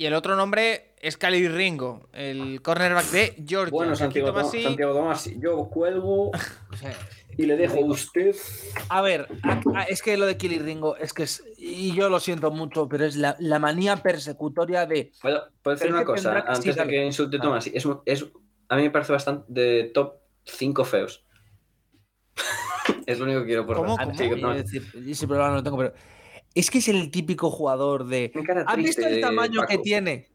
Y 0.00 0.06
el 0.06 0.14
otro 0.14 0.34
nombre 0.34 0.94
es 1.02 1.18
Cali 1.18 1.46
Ringo, 1.46 2.08
el 2.14 2.62
cornerback 2.62 3.04
de 3.10 3.34
Georgia. 3.46 3.70
Bueno, 3.70 3.94
Santiago, 3.94 4.28
Tomasi- 4.32 4.62
Santiago 4.62 4.94
Tomasi, 4.94 5.38
yo 5.38 5.68
cuelgo 5.68 6.30
y 7.36 7.44
le 7.44 7.54
dejo 7.58 7.76
a 7.76 7.84
usted. 7.84 8.34
A 8.88 9.02
ver, 9.02 9.28
a- 9.42 9.60
a- 9.74 9.82
es 9.82 10.00
que 10.00 10.16
lo 10.16 10.24
de 10.24 10.38
Killy 10.38 10.58
Ringo, 10.58 10.96
es 10.96 11.12
que 11.12 11.24
es. 11.24 11.44
Y 11.58 11.92
yo 11.94 12.08
lo 12.08 12.18
siento 12.18 12.50
mucho, 12.50 12.88
pero 12.88 13.04
es 13.04 13.14
la, 13.16 13.36
la 13.40 13.58
manía 13.58 13.98
persecutoria 13.98 14.86
de. 14.86 15.12
¿Puedo, 15.20 15.42
puedo 15.62 15.74
decir 15.76 15.88
Pero 15.88 15.98
una 15.98 16.06
cosa 16.06 16.38
antes 16.46 16.74
sí, 16.74 16.80
de 16.80 16.88
que 16.88 17.04
insulte 17.04 17.36
Dale. 17.36 17.48
Tomás? 17.50 17.66
Es, 17.66 17.86
es, 18.06 18.24
a 18.70 18.76
mí 18.76 18.82
me 18.84 18.90
parece 18.90 19.12
bastante 19.12 19.52
de 19.52 19.90
top 19.92 20.14
5 20.44 20.82
feos. 20.86 21.26
es 23.06 23.18
lo 23.18 23.26
único 23.26 23.40
que 23.40 23.46
quiero 23.48 23.66
por 23.66 23.76
¿Cómo? 23.76 23.96
a- 24.00 24.04
¿Cómo? 24.04 24.16
Sí, 24.16 24.24
a 24.24 24.36
no. 24.36 24.54
decir, 24.54 24.82
ese 25.06 25.26
problema 25.26 25.50
no 25.50 25.56
lo 25.56 25.62
tengo, 25.62 25.76
pero. 25.76 25.92
Es 26.54 26.70
que 26.70 26.78
es 26.78 26.88
el 26.88 27.10
típico 27.10 27.50
jugador 27.50 28.06
de. 28.06 28.32
¿Has 28.66 28.76
visto 28.76 29.06
el 29.06 29.20
tamaño 29.20 29.66
que 29.66 29.78
tiene? 29.78 30.28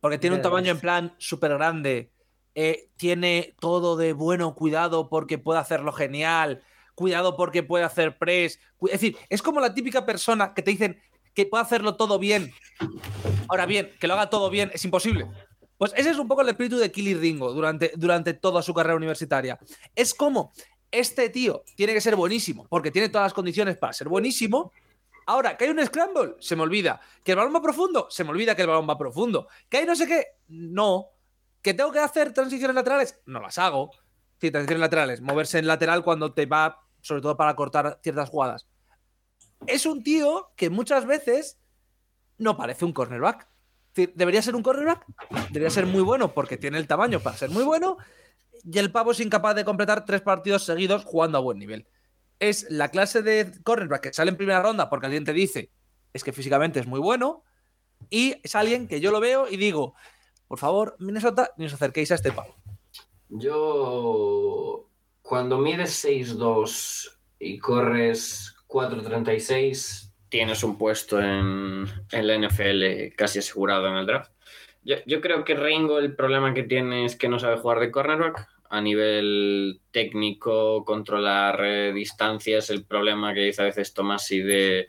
Porque 0.00 0.18
tiene 0.18 0.36
un 0.36 0.42
tamaño 0.42 0.72
en 0.72 0.80
plan 0.80 1.14
súper 1.18 1.52
grande. 1.54 2.10
eh, 2.54 2.88
tiene 2.96 3.54
todo 3.60 3.96
de 3.96 4.12
bueno, 4.12 4.54
cuidado 4.54 5.08
porque 5.08 5.38
puede 5.38 5.60
hacerlo 5.60 5.92
genial. 5.92 6.62
Cuidado 6.94 7.36
porque 7.36 7.62
puede 7.62 7.84
hacer 7.84 8.18
press. 8.18 8.58
Es 8.82 8.92
decir, 8.92 9.16
es 9.28 9.42
como 9.42 9.60
la 9.60 9.72
típica 9.74 10.04
persona 10.04 10.52
que 10.54 10.62
te 10.62 10.70
dicen 10.72 11.00
que 11.34 11.46
puede 11.46 11.62
hacerlo 11.62 11.96
todo 11.96 12.18
bien. 12.18 12.52
Ahora 13.48 13.64
bien, 13.66 13.90
que 13.98 14.06
lo 14.06 14.14
haga 14.14 14.28
todo 14.28 14.50
bien 14.50 14.70
es 14.74 14.84
imposible. 14.84 15.26
Pues 15.78 15.92
ese 15.96 16.10
es 16.10 16.18
un 16.18 16.28
poco 16.28 16.42
el 16.42 16.48
espíritu 16.48 16.76
de 16.76 16.92
Killy 16.92 17.14
Ringo 17.14 17.52
durante, 17.52 17.92
durante 17.96 18.34
toda 18.34 18.62
su 18.62 18.74
carrera 18.74 18.96
universitaria. 18.96 19.58
Es 19.96 20.14
como 20.14 20.52
este 20.90 21.30
tío 21.30 21.64
tiene 21.74 21.94
que 21.94 22.00
ser 22.02 22.14
buenísimo 22.14 22.66
porque 22.68 22.90
tiene 22.90 23.08
todas 23.08 23.26
las 23.26 23.32
condiciones 23.32 23.78
para 23.78 23.92
ser 23.92 24.08
buenísimo. 24.08 24.72
Ahora, 25.26 25.56
que 25.56 25.64
hay 25.64 25.70
un 25.70 25.84
scramble, 25.84 26.36
se 26.40 26.56
me 26.56 26.62
olvida. 26.62 27.00
Que 27.24 27.32
el 27.32 27.38
balón 27.38 27.54
va 27.54 27.62
profundo, 27.62 28.08
se 28.10 28.24
me 28.24 28.30
olvida 28.30 28.54
que 28.54 28.62
el 28.62 28.68
balón 28.68 28.88
va 28.88 28.98
profundo. 28.98 29.48
Que 29.68 29.78
hay 29.78 29.86
no 29.86 29.96
sé 29.96 30.06
qué, 30.06 30.26
no. 30.48 31.10
Que 31.60 31.74
tengo 31.74 31.92
que 31.92 32.00
hacer 32.00 32.32
transiciones 32.32 32.74
laterales, 32.74 33.20
no 33.26 33.40
las 33.40 33.58
hago. 33.58 33.90
Sí, 34.40 34.50
transiciones 34.50 34.80
laterales, 34.80 35.20
moverse 35.20 35.58
en 35.58 35.66
lateral 35.66 36.02
cuando 36.02 36.32
te 36.34 36.46
va, 36.46 36.84
sobre 37.00 37.22
todo 37.22 37.36
para 37.36 37.54
cortar 37.54 38.00
ciertas 38.02 38.28
jugadas. 38.28 38.66
Es 39.66 39.86
un 39.86 40.02
tío 40.02 40.50
que 40.56 40.70
muchas 40.70 41.06
veces 41.06 41.60
no 42.38 42.56
parece 42.56 42.84
un 42.84 42.92
cornerback. 42.92 43.48
Debería 43.94 44.42
ser 44.42 44.56
un 44.56 44.62
cornerback, 44.62 45.04
debería 45.50 45.70
ser 45.70 45.86
muy 45.86 46.02
bueno 46.02 46.32
porque 46.32 46.56
tiene 46.56 46.78
el 46.78 46.88
tamaño 46.88 47.20
para 47.20 47.36
ser 47.36 47.50
muy 47.50 47.62
bueno. 47.62 47.98
Y 48.64 48.78
el 48.78 48.90
pavo 48.90 49.12
es 49.12 49.20
incapaz 49.20 49.54
de 49.54 49.64
completar 49.64 50.04
tres 50.04 50.22
partidos 50.22 50.64
seguidos 50.64 51.04
jugando 51.04 51.38
a 51.38 51.40
buen 51.40 51.58
nivel 51.58 51.86
es 52.42 52.66
la 52.70 52.88
clase 52.88 53.22
de 53.22 53.52
cornerback 53.62 54.02
que 54.02 54.12
sale 54.12 54.32
en 54.32 54.36
primera 54.36 54.60
ronda 54.60 54.90
porque 54.90 55.06
alguien 55.06 55.24
te 55.24 55.32
dice 55.32 55.70
es 56.12 56.24
que 56.24 56.32
físicamente 56.32 56.80
es 56.80 56.88
muy 56.88 56.98
bueno 56.98 57.44
y 58.10 58.34
es 58.42 58.56
alguien 58.56 58.88
que 58.88 59.00
yo 59.00 59.12
lo 59.12 59.20
veo 59.20 59.48
y 59.48 59.56
digo, 59.56 59.94
por 60.48 60.58
favor, 60.58 60.96
Minnesota, 60.98 61.52
ni 61.56 61.66
os 61.66 61.72
acerquéis 61.72 62.10
a 62.10 62.16
este 62.16 62.32
pavo. 62.32 62.56
Yo, 63.28 64.88
cuando 65.22 65.58
mides 65.58 66.04
6'2 66.04 67.16
y 67.38 67.58
corres 67.58 68.56
4'36, 68.66 70.10
tienes 70.28 70.64
un 70.64 70.76
puesto 70.76 71.20
en, 71.20 71.86
en 72.10 72.26
la 72.26 72.36
NFL 72.36 73.14
casi 73.16 73.38
asegurado 73.38 73.86
en 73.86 73.94
el 73.94 74.06
draft. 74.06 74.32
Yo, 74.82 74.96
yo 75.06 75.20
creo 75.20 75.44
que 75.44 75.54
Ringo 75.54 76.00
el 76.00 76.16
problema 76.16 76.52
que 76.54 76.64
tiene 76.64 77.04
es 77.04 77.14
que 77.14 77.28
no 77.28 77.38
sabe 77.38 77.58
jugar 77.58 77.78
de 77.78 77.92
cornerback. 77.92 78.48
A 78.74 78.80
nivel 78.80 79.82
técnico, 79.90 80.82
controlar 80.86 81.60
eh, 81.62 81.92
distancias, 81.92 82.70
el 82.70 82.86
problema 82.86 83.34
que 83.34 83.40
dice 83.40 83.60
a 83.60 83.66
veces 83.66 83.92
Tomás 83.92 84.30
y 84.30 84.40
de... 84.40 84.86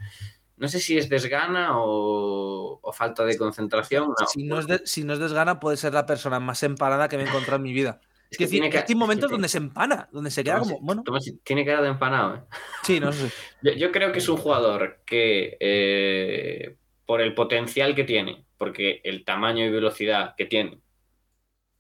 No 0.56 0.70
sé 0.70 0.80
si 0.80 0.98
es 0.98 1.10
desgana 1.10 1.78
o, 1.78 2.80
o 2.82 2.94
falta 2.94 3.26
de 3.26 3.38
concentración. 3.38 4.08
no. 4.18 4.26
Si, 4.28 4.44
no 4.44 4.60
es 4.60 4.68
de- 4.68 4.82
si 4.86 5.04
no 5.04 5.12
es 5.14 5.20
desgana, 5.20 5.60
puede 5.60 5.76
ser 5.76 5.94
la 5.94 6.06
persona 6.06 6.40
más 6.40 6.64
empanada 6.64 7.10
que 7.10 7.18
me 7.18 7.24
he 7.24 7.28
encontrado 7.28 7.58
en 7.58 7.64
mi 7.64 7.74
vida. 7.74 8.00
Es 8.32 8.38
que 8.38 8.48
tiene 8.48 8.70
que- 8.70 8.78
hay 8.88 8.96
momentos 8.96 9.30
donde 9.30 9.50
se 9.50 9.58
empana, 9.58 10.08
donde 10.14 10.32
se 10.32 10.44
queda 10.46 10.60
como, 10.60 10.80
bueno, 10.80 11.04
Tomás 11.04 11.30
tiene 11.44 11.66
cara 11.66 11.82
de 11.82 11.90
empanado. 11.90 12.36
¿eh? 12.36 12.40
sí, 12.84 13.00
no 13.02 13.12
sé. 13.12 13.30
Yo, 13.64 13.74
yo 13.74 13.92
creo 13.92 14.14
que 14.14 14.20
es 14.20 14.30
un 14.30 14.38
jugador 14.38 15.02
que 15.06 15.58
eh, 15.60 16.78
por 17.06 17.20
el 17.20 17.34
potencial 17.34 17.94
que 17.96 18.06
tiene, 18.06 18.46
porque 18.58 19.02
el 19.04 19.26
tamaño 19.26 19.66
y 19.66 19.70
velocidad 19.72 20.36
que 20.38 20.46
tiene 20.46 20.80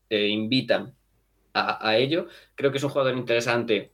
eh, 0.09 0.27
invitan 0.27 0.93
a, 1.53 1.97
ello, 1.97 2.27
creo 2.55 2.71
que 2.71 2.77
es 2.77 2.83
un 2.83 2.89
jugador 2.89 3.15
interesante 3.15 3.91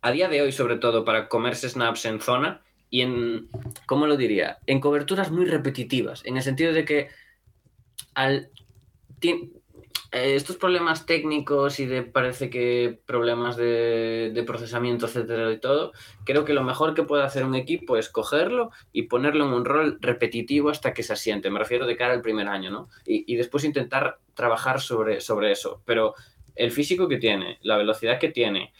a 0.00 0.12
día 0.12 0.28
de 0.28 0.42
hoy, 0.42 0.52
sobre 0.52 0.76
todo, 0.76 1.04
para 1.04 1.28
comerse 1.28 1.68
snaps 1.68 2.04
en 2.04 2.20
zona 2.20 2.62
y 2.90 3.02
en, 3.02 3.48
¿cómo 3.86 4.06
lo 4.06 4.16
diría? 4.16 4.58
En 4.66 4.80
coberturas 4.80 5.30
muy 5.30 5.46
repetitivas, 5.46 6.24
en 6.24 6.36
el 6.36 6.42
sentido 6.42 6.72
de 6.72 6.84
que 6.84 7.08
al, 8.14 8.50
eh, 10.14 10.36
estos 10.36 10.56
problemas 10.56 11.06
técnicos 11.06 11.80
y 11.80 11.86
de 11.86 12.02
parece 12.02 12.50
que 12.50 13.00
problemas 13.04 13.56
de, 13.56 14.30
de 14.32 14.42
procesamiento, 14.44 15.06
etcétera, 15.06 15.50
y 15.50 15.58
todo, 15.58 15.92
creo 16.24 16.44
que 16.44 16.54
lo 16.54 16.62
mejor 16.62 16.94
que 16.94 17.02
puede 17.02 17.24
hacer 17.24 17.44
un 17.44 17.54
equipo 17.54 17.96
es 17.96 18.08
cogerlo 18.08 18.70
y 18.92 19.02
ponerlo 19.02 19.46
en 19.46 19.52
un 19.52 19.64
rol 19.64 19.98
repetitivo 20.00 20.70
hasta 20.70 20.92
que 20.92 21.02
se 21.02 21.14
asiente. 21.14 21.50
Me 21.50 21.58
refiero 21.58 21.86
de 21.86 21.96
cara 21.96 22.14
al 22.14 22.22
primer 22.22 22.48
año, 22.48 22.70
¿no? 22.70 22.88
Y, 23.06 23.24
y 23.32 23.36
después 23.36 23.64
intentar 23.64 24.18
trabajar 24.34 24.80
sobre, 24.80 25.20
sobre 25.20 25.50
eso. 25.50 25.82
Pero 25.84 26.14
el 26.54 26.70
físico 26.70 27.08
que 27.08 27.18
tiene, 27.18 27.58
la 27.62 27.76
velocidad 27.76 28.18
que 28.18 28.28
tiene, 28.30 28.72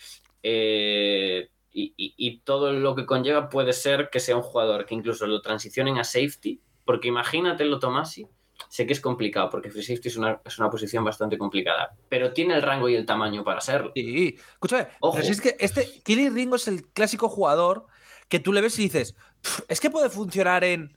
eh, 0.42 1.48
y, 1.72 1.92
y- 1.96 2.14
y 2.16 2.38
todo 2.40 2.72
lo 2.72 2.94
que 2.94 3.06
conlleva 3.06 3.48
puede 3.48 3.72
ser 3.72 4.08
que 4.10 4.20
sea 4.20 4.36
un 4.36 4.42
jugador 4.42 4.86
que 4.86 4.94
incluso 4.94 5.26
lo 5.26 5.40
transicionen 5.40 5.98
a 5.98 6.04
safety, 6.04 6.60
porque 6.84 7.08
imagínatelo, 7.08 7.78
Tomasi, 7.80 8.28
sé 8.68 8.86
que 8.86 8.92
es 8.92 9.00
complicado, 9.00 9.50
porque 9.50 9.70
free 9.70 9.82
safety 9.82 10.08
es 10.08 10.16
una, 10.16 10.40
es 10.44 10.58
una 10.58 10.70
posición 10.70 11.02
bastante 11.02 11.36
complicada, 11.36 11.96
pero 12.08 12.32
tiene 12.32 12.54
el 12.54 12.62
rango 12.62 12.88
y 12.88 12.94
el 12.94 13.06
tamaño 13.06 13.42
para 13.42 13.60
serlo. 13.60 13.90
Sí, 13.94 14.36
escúchame, 14.38 14.86
Ojo. 15.00 15.14
pero 15.14 15.26
si 15.26 15.32
es 15.32 15.40
que 15.40 15.56
este 15.58 15.88
Killy 16.04 16.28
Ringo 16.28 16.56
es 16.56 16.68
el 16.68 16.86
clásico 16.88 17.28
jugador 17.28 17.86
que 18.28 18.38
tú 18.38 18.52
le 18.52 18.60
ves 18.60 18.78
y 18.78 18.82
dices, 18.84 19.16
"Pf, 19.42 19.64
es 19.68 19.80
que 19.80 19.90
puede 19.90 20.10
funcionar 20.10 20.62
en 20.62 20.96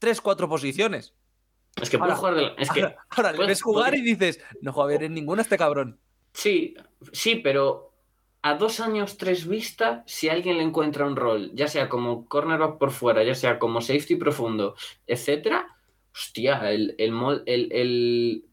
3-4 0.00 0.48
posiciones. 0.48 1.14
Es 1.80 1.88
que 1.90 1.98
puede 1.98 2.12
Ahora- 2.12 2.18
jugar 2.18 2.34
de 2.34 2.42
la- 2.42 2.54
Es 2.58 2.70
que 2.70 2.82
ahora, 2.82 2.96
ahora 3.10 3.32
le 3.32 3.46
ves 3.46 3.62
jugar 3.62 3.94
y 3.94 4.02
dices, 4.02 4.40
no 4.62 4.72
juega 4.72 4.90
bien 4.90 5.02
en 5.04 5.14
ninguna 5.14 5.42
este 5.42 5.56
cabrón. 5.58 6.00
Sí, 6.36 6.74
sí, 7.12 7.36
pero 7.36 7.92
a 8.42 8.54
dos 8.54 8.78
años, 8.80 9.16
tres 9.16 9.48
vista, 9.48 10.04
si 10.06 10.28
alguien 10.28 10.58
le 10.58 10.64
encuentra 10.64 11.06
un 11.06 11.16
rol, 11.16 11.50
ya 11.54 11.66
sea 11.66 11.88
como 11.88 12.26
cornerback 12.28 12.76
por 12.78 12.90
fuera, 12.90 13.24
ya 13.24 13.34
sea 13.34 13.58
como 13.58 13.80
safety 13.80 14.16
profundo, 14.16 14.76
etcétera, 15.06 15.66
hostia, 16.14 16.70
el, 16.70 16.94
el, 16.98 17.42
el- 17.72 18.44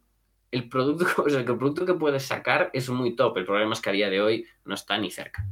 el 0.51 0.69
producto, 0.69 1.05
o 1.25 1.29
sea, 1.29 1.43
que 1.43 1.51
el 1.51 1.57
producto 1.57 1.85
que 1.85 1.93
puedes 1.95 2.23
sacar 2.23 2.69
es 2.73 2.89
muy 2.89 3.15
top. 3.15 3.37
El 3.37 3.45
problema 3.45 3.73
es 3.73 3.81
que 3.81 3.89
a 3.89 3.93
día 3.93 4.09
de 4.09 4.21
hoy 4.21 4.45
no 4.65 4.75
está 4.75 4.97
ni 4.97 5.11
cerca. 5.11 5.45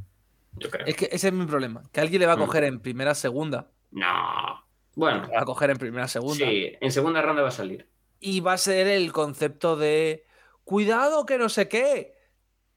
Yo 0.56 0.70
creo. 0.70 0.86
Es 0.86 0.96
que 0.96 1.08
ese 1.12 1.28
es 1.28 1.34
mi 1.34 1.44
problema, 1.44 1.82
que 1.92 2.00
alguien 2.00 2.20
le 2.20 2.26
va 2.26 2.32
a 2.34 2.36
Mm. 2.36 2.40
coger 2.46 2.64
en 2.64 2.80
primera, 2.80 3.14
segunda, 3.14 3.70
No. 3.90 4.64
Bueno, 4.94 5.26
le 5.26 5.34
va 5.34 5.42
a 5.42 5.44
coger 5.44 5.70
en 5.70 5.78
primera, 5.78 6.06
segunda, 6.08 6.34
sí, 6.46 6.72
en 6.80 6.92
segunda 6.92 7.20
ronda 7.22 7.42
va 7.42 7.48
a 7.48 7.52
salir. 7.52 7.86
y 8.20 8.40
va 8.40 8.52
a 8.54 8.58
ser 8.58 8.86
el 8.86 9.10
concepto 9.12 9.76
de, 9.76 10.24
cuidado 10.64 11.24
que 11.26 11.36
no 11.38 11.48
sé 11.48 11.68
qué. 11.68 12.14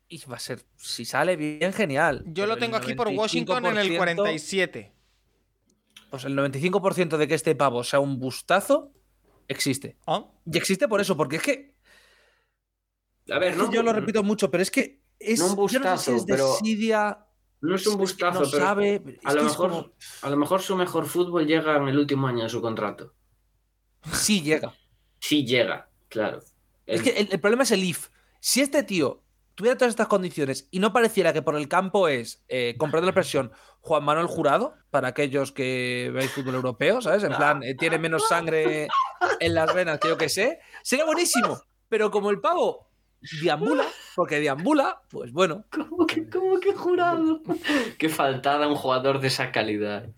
Y 0.07 0.23
va 0.25 0.35
a 0.35 0.39
ser, 0.39 0.63
si 0.77 1.03
sale 1.03 1.35
bien, 1.35 1.73
genial. 1.73 2.23
Yo 2.27 2.43
pero 2.43 2.47
lo 2.47 2.57
tengo 2.57 2.75
aquí 2.77 2.93
por 2.93 3.07
Washington 3.07 3.65
en 3.65 3.77
el 3.77 3.89
95%, 3.91 3.97
47. 3.97 4.93
Pues 6.11 6.25
el 6.25 6.35
95% 6.37 7.17
de 7.17 7.27
que 7.27 7.33
este 7.33 7.55
pavo 7.55 7.83
sea 7.83 7.99
un 7.99 8.19
bustazo 8.19 8.91
existe. 9.47 9.97
¿Ah? 10.05 10.25
Y 10.45 10.57
existe 10.57 10.87
por 10.87 11.01
eso, 11.01 11.17
porque 11.17 11.37
es 11.37 11.41
que 11.41 11.75
A 13.31 13.39
ver, 13.39 13.57
no, 13.57 13.71
yo 13.71 13.81
lo 13.81 13.91
repito 13.93 14.21
mucho, 14.23 14.51
pero 14.51 14.61
es 14.61 14.69
que 14.69 15.01
es, 15.19 15.39
No 15.39 15.47
un 15.47 15.55
no 15.55 15.67
sé 15.67 15.73
si 15.73 15.79
bustazo, 15.79 16.15
es 16.15 16.25
pero 16.27 16.51
desidia, 16.51 17.25
no 17.61 17.75
es 17.75 17.87
un 17.87 17.93
es 17.93 17.95
que 17.95 18.01
bustazo, 18.01 18.41
no 18.43 18.51
pero 18.51 18.65
sabe, 18.65 19.19
a 19.23 19.33
lo 19.33 19.43
mejor, 19.43 19.69
como- 19.71 19.91
a 20.21 20.29
lo 20.29 20.37
mejor 20.37 20.61
su 20.61 20.75
mejor 20.75 21.05
fútbol 21.07 21.47
llega 21.47 21.77
en 21.77 21.87
el 21.87 21.97
último 21.97 22.27
año 22.27 22.43
de 22.43 22.49
su 22.49 22.61
contrato. 22.61 23.13
sí 24.13 24.41
llega. 24.41 24.71
Sí 25.19 25.43
llega, 25.45 25.89
claro. 26.09 26.39
Es 26.85 27.01
que 27.01 27.09
el, 27.17 27.29
el 27.31 27.39
problema 27.39 27.63
es 27.63 27.71
el 27.71 27.83
if. 27.83 28.09
Si 28.39 28.61
este 28.61 28.83
tío 28.83 29.23
tuviera 29.55 29.77
todas 29.77 29.91
estas 29.91 30.07
condiciones 30.07 30.67
y 30.69 30.79
no 30.79 30.93
pareciera 30.93 31.33
que 31.33 31.41
por 31.41 31.55
el 31.55 31.67
campo 31.67 32.07
es, 32.07 32.43
eh, 32.47 32.75
comprando 32.77 33.07
la 33.07 33.13
presión, 33.13 33.51
Juan 33.79 34.03
Manuel 34.03 34.27
Jurado, 34.27 34.75
para 34.91 35.09
aquellos 35.09 35.51
que 35.51 36.11
veis 36.13 36.31
fútbol 36.31 36.55
europeo, 36.55 37.01
¿sabes? 37.01 37.23
En 37.23 37.33
plan, 37.33 37.63
eh, 37.63 37.75
tiene 37.75 37.97
menos 37.97 38.27
sangre 38.27 38.87
en 39.39 39.53
las 39.53 39.73
venas 39.73 39.99
que 39.99 40.09
yo 40.09 40.17
que 40.17 40.29
sé, 40.29 40.59
sería 40.83 41.05
buenísimo. 41.05 41.59
Pero 41.87 42.11
como 42.11 42.31
el 42.31 42.41
pavo 42.41 42.89
deambula, 43.41 43.85
porque 44.15 44.39
deambula, 44.39 45.01
pues 45.09 45.31
bueno. 45.31 45.65
¿Cómo 45.71 46.05
que, 46.05 46.29
cómo 46.29 46.59
que 46.59 46.73
jurado? 46.73 47.41
Qué 47.97 48.09
faltada 48.09 48.67
un 48.67 48.75
jugador 48.75 49.19
de 49.19 49.27
esa 49.27 49.51
calidad. 49.51 50.09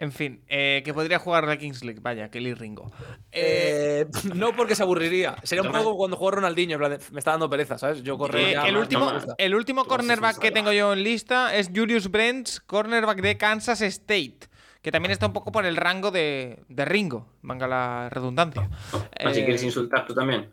En 0.00 0.12
fin, 0.12 0.44
eh, 0.46 0.82
que 0.84 0.94
podría 0.94 1.18
jugar 1.18 1.44
la 1.44 1.58
Kings 1.58 1.82
League. 1.82 1.98
Vaya, 2.00 2.30
Kelly 2.30 2.54
Ringo. 2.54 2.92
Eh, 3.32 4.06
Eh, 4.06 4.06
no 4.34 4.54
porque 4.54 4.76
se 4.76 4.84
aburriría. 4.84 5.34
Sería 5.42 5.62
un 5.62 5.72
poco 5.72 5.82
como 5.84 5.96
cuando 5.96 6.16
jugó 6.16 6.30
Ronaldinho, 6.30 6.74
en 6.74 6.78
plan 6.78 6.90
de, 6.92 7.00
me 7.10 7.18
está 7.18 7.32
dando 7.32 7.50
pereza, 7.50 7.78
¿sabes? 7.78 8.02
Yo 8.04 8.14
eh, 8.14 8.18
correría. 8.18 8.62
el 8.62 8.76
último, 8.76 9.12
no 9.12 9.34
el 9.36 9.86
cornerback 9.88 10.38
que 10.38 10.52
tengo 10.52 10.72
yo 10.72 10.92
en 10.92 11.02
lista 11.02 11.54
es 11.56 11.70
Julius 11.74 12.10
Brents, 12.12 12.60
cornerback 12.60 13.20
de 13.20 13.36
Kansas 13.36 13.80
State. 13.80 14.38
Que 14.82 14.92
también 14.92 15.10
está 15.10 15.26
un 15.26 15.32
poco 15.32 15.50
por 15.50 15.66
el 15.66 15.76
rango 15.76 16.12
de, 16.12 16.62
de 16.68 16.84
Ringo, 16.84 17.26
venga 17.42 17.66
la 17.66 18.08
redundancia. 18.10 18.70
Así 19.18 19.40
Eh, 19.40 19.44
quieres 19.44 19.64
insultar 19.64 20.06
tú 20.06 20.14
también. 20.14 20.48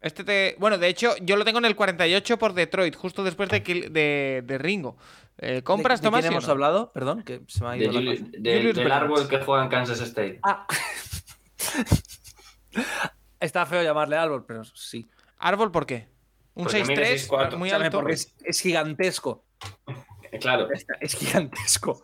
Este 0.00 0.22
te- 0.24 0.54
bueno, 0.58 0.78
de 0.78 0.88
hecho, 0.88 1.14
yo 1.22 1.36
lo 1.36 1.44
tengo 1.44 1.58
en 1.58 1.64
el 1.64 1.74
48 1.76 2.38
por 2.38 2.52
Detroit, 2.54 2.94
justo 2.94 3.24
después 3.24 3.48
de, 3.48 3.64
Kill- 3.64 3.88
de, 3.90 4.42
de 4.44 4.58
Ringo. 4.58 4.96
Eh, 5.38 5.62
¿Compras, 5.62 6.00
¿De, 6.00 6.04
de 6.04 6.08
Tomás? 6.08 6.20
quién 6.20 6.30
sí 6.30 6.34
o 6.34 6.38
hemos 6.38 6.46
no? 6.46 6.52
hablado? 6.52 6.92
Perdón, 6.92 7.22
que 7.22 7.40
se 7.48 7.62
me 7.62 7.68
ha 7.70 7.72
De 7.72 7.78
ido 7.78 7.92
la 7.92 7.98
Juli- 8.00 8.18
del- 8.38 8.56
Julius 8.58 8.76
del 8.76 8.84
Brents. 8.84 9.02
árbol 9.02 9.28
que 9.28 9.38
juega 9.38 9.64
en 9.64 9.68
Kansas 9.70 10.00
State. 10.00 10.38
Ah. 10.42 10.66
Está 13.40 13.66
feo 13.66 13.82
llamarle 13.82 14.16
árbol, 14.16 14.44
pero 14.46 14.64
sí. 14.64 15.08
¿Árbol 15.38 15.70
por 15.70 15.86
qué? 15.86 16.08
Un 16.54 16.64
Porque 16.64 16.84
mide 16.84 17.16
6-3, 17.16 17.28
6'4". 17.28 17.56
muy 17.56 17.70
alto. 17.70 17.98
porque 17.98 18.14
es, 18.14 18.34
es 18.44 18.60
gigantesco. 18.60 19.44
Claro. 20.42 20.68
Es 21.00 21.14
gigantesco. 21.16 22.02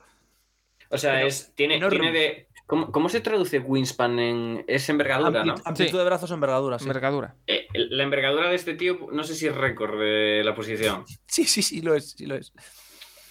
O 0.89 0.97
sea, 0.97 1.13
Pero 1.17 1.27
es, 1.27 1.53
tiene, 1.55 1.75
enorme. 1.77 1.99
tiene 2.01 2.19
de. 2.19 2.49
¿Cómo, 2.67 2.91
cómo 2.93 3.09
se 3.09 3.21
traduce 3.21 3.59
wingspan 3.59 4.19
en. 4.19 4.65
Es 4.69 4.89
envergadura, 4.89 5.45
¿no? 5.45 5.55
Ampli- 5.57 5.63
Amplitud 5.65 5.99
de 5.99 6.05
brazos, 6.05 6.31
envergadura, 6.31 6.79
sí. 6.79 6.85
Envergadura. 6.85 7.37
Eh, 7.47 7.67
la 7.75 8.03
envergadura 8.05 8.49
de 8.51 8.57
este 8.57 8.75
tío, 8.75 9.09
no 9.13 9.25
sé 9.25 9.35
si 9.35 9.47
es 9.47 9.55
récord 9.57 9.99
de 9.99 10.43
la 10.45 10.55
posición. 10.55 11.05
Sí, 11.27 11.45
sí, 11.45 11.63
sí, 11.63 11.81
lo 11.83 11.95
es, 11.95 12.11
sí 12.13 12.27
lo 12.27 12.35
es. 12.37 12.53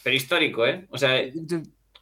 Pero 0.04 0.16
histórico, 0.16 0.66
¿eh? 0.66 0.86
O 0.90 0.98
sea, 0.98 1.18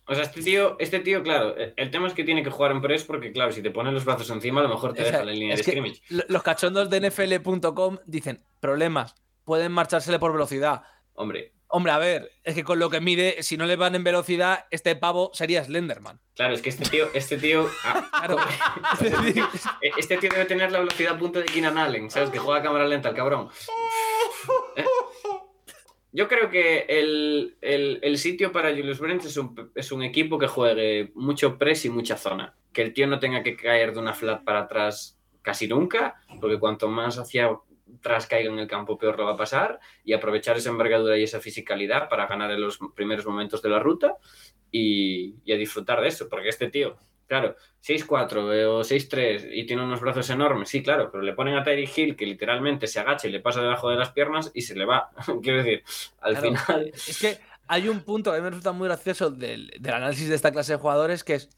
o 0.07 0.15
sea 0.15 0.23
este 0.23 0.41
tío, 0.41 0.75
este 0.79 0.99
tío, 1.01 1.21
claro, 1.23 1.55
eh, 1.57 1.73
el 1.77 1.91
tema 1.91 2.07
es 2.07 2.13
que 2.13 2.23
tiene 2.23 2.43
que 2.43 2.49
jugar 2.49 2.71
en 2.71 2.81
press 2.81 3.03
porque, 3.03 3.31
claro, 3.31 3.51
si 3.51 3.61
te 3.61 3.69
pones 3.71 3.93
los 3.93 4.03
brazos 4.05 4.29
encima, 4.31 4.59
a 4.61 4.63
lo 4.63 4.69
mejor 4.69 4.93
te 4.93 5.01
O 5.01 5.05
sea, 5.05 5.11
deja 5.13 5.25
la 5.25 5.31
línea 5.31 5.55
de 5.55 5.63
scrimmage. 5.63 6.01
lo- 6.09 6.23
Los 6.27 6.41
cachondos 6.43 6.89
de 6.89 6.97
NFL.com 7.11 7.97
dicen, 8.05 8.43
problemas, 8.59 9.15
pueden 9.43 9.71
marchársele 9.71 10.17
por 10.19 10.31
velocidad. 10.33 10.81
Hombre, 11.13 11.53
Hombre, 11.71 11.91
a 11.93 11.97
ver, 11.97 12.31
es 12.43 12.53
que 12.55 12.63
con 12.63 12.79
lo 12.79 12.89
que 12.89 12.99
mide, 13.01 13.43
si 13.43 13.55
no 13.57 13.65
le 13.65 13.75
van 13.77 13.95
en 13.95 14.03
velocidad, 14.03 14.65
este 14.71 14.95
pavo 14.95 15.31
sería 15.33 15.63
Slenderman. 15.63 16.19
claro, 16.35 16.53
es 16.53 16.61
que 16.61 16.69
este 16.69 16.83
tío, 16.89 17.07
este 17.13 17.37
tío. 17.37 17.67
ah, 17.85 18.09
Claro. 18.19 18.37
Este 19.97 20.17
tío 20.17 20.29
debe 20.29 20.45
tener 20.45 20.71
la 20.71 20.79
velocidad 20.79 21.13
a 21.15 21.17
punto 21.17 21.39
de 21.39 21.45
Keenan 21.45 21.77
Allen, 21.77 22.09
¿sabes? 22.11 22.29
Que 22.29 22.39
juega 22.39 22.59
a 22.59 22.63
cámara 22.63 22.85
lenta, 22.87 23.09
el 23.09 23.15
cabrón. 23.15 23.49
Eh, 24.75 24.85
Yo 26.13 26.27
creo 26.27 26.49
que 26.49 26.85
el, 26.89 27.55
el- 27.61 27.99
el 28.03 28.17
sitio 28.17 28.51
para 28.51 28.69
Julius 28.71 28.99
Brents 28.99 29.25
es 29.25 29.37
un, 29.37 29.71
es 29.75 29.91
un 29.93 30.03
equipo 30.03 30.37
que 30.37 30.47
juegue 30.47 31.11
mucho 31.15 31.57
press 31.57 31.85
y 31.85 31.89
mucha 31.89 32.17
zona. 32.17 32.53
Que 32.73 32.81
el 32.81 32.93
tío 32.93 33.07
no 33.07 33.19
tenga 33.19 33.43
que 33.43 33.55
caer 33.55 33.93
de 33.93 33.99
una 33.99 34.13
flat 34.13 34.43
para 34.43 34.61
atrás 34.61 35.17
casi 35.41 35.67
nunca, 35.67 36.21
porque 36.41 36.59
cuanto 36.59 36.87
más 36.89 37.17
hacia 37.17 37.49
atrás 38.01 38.27
caiga 38.27 38.51
en 38.51 38.59
el 38.59 38.67
campo, 38.67 38.97
peor 38.97 39.17
lo 39.17 39.25
va 39.25 39.33
a 39.33 39.37
pasar. 39.37 39.79
Y 40.03 40.13
aprovechar 40.13 40.57
esa 40.57 40.69
envergadura 40.69 41.17
y 41.17 41.23
esa 41.23 41.39
fisicalidad 41.39 42.09
para 42.09 42.27
ganar 42.27 42.51
en 42.51 42.61
los 42.61 42.77
primeros 42.95 43.25
momentos 43.25 43.61
de 43.61 43.69
la 43.69 43.79
ruta 43.79 44.17
y, 44.71 45.35
y 45.45 45.53
a 45.53 45.57
disfrutar 45.57 46.01
de 46.01 46.09
eso. 46.09 46.27
Porque 46.29 46.49
este 46.49 46.69
tío, 46.69 46.97
claro, 47.27 47.55
6'4 47.83 48.53
eh, 48.53 48.65
o 48.65 48.81
6'3 48.81 49.49
y 49.53 49.65
tiene 49.65 49.83
unos 49.83 50.01
brazos 50.01 50.29
enormes, 50.29 50.69
sí, 50.69 50.83
claro, 50.83 51.09
pero 51.11 51.23
le 51.23 51.33
ponen 51.33 51.55
a 51.55 51.63
Tyreek 51.63 51.97
Hill 51.97 52.15
que 52.15 52.25
literalmente 52.25 52.87
se 52.87 52.99
agacha 52.99 53.27
y 53.27 53.31
le 53.31 53.39
pasa 53.39 53.61
debajo 53.61 53.89
de 53.89 53.95
las 53.95 54.11
piernas 54.11 54.51
y 54.53 54.61
se 54.61 54.75
le 54.75 54.85
va. 54.85 55.11
Quiero 55.41 55.63
decir, 55.63 55.83
al 56.19 56.37
Claro, 56.37 56.47
final. 56.57 56.91
Es 56.93 57.19
que 57.19 57.37
hay 57.67 57.87
un 57.87 58.01
punto 58.01 58.31
que 58.31 58.37
a 58.37 58.39
mí 58.39 58.43
me 58.43 58.49
resulta 58.49 58.71
muy 58.73 58.87
gracioso 58.87 59.29
del, 59.31 59.71
del 59.79 59.93
análisis 59.93 60.27
de 60.27 60.35
esta 60.35 60.51
clase 60.51 60.73
de 60.73 60.79
jugadores 60.79 61.23
que 61.23 61.35
es 61.35 61.49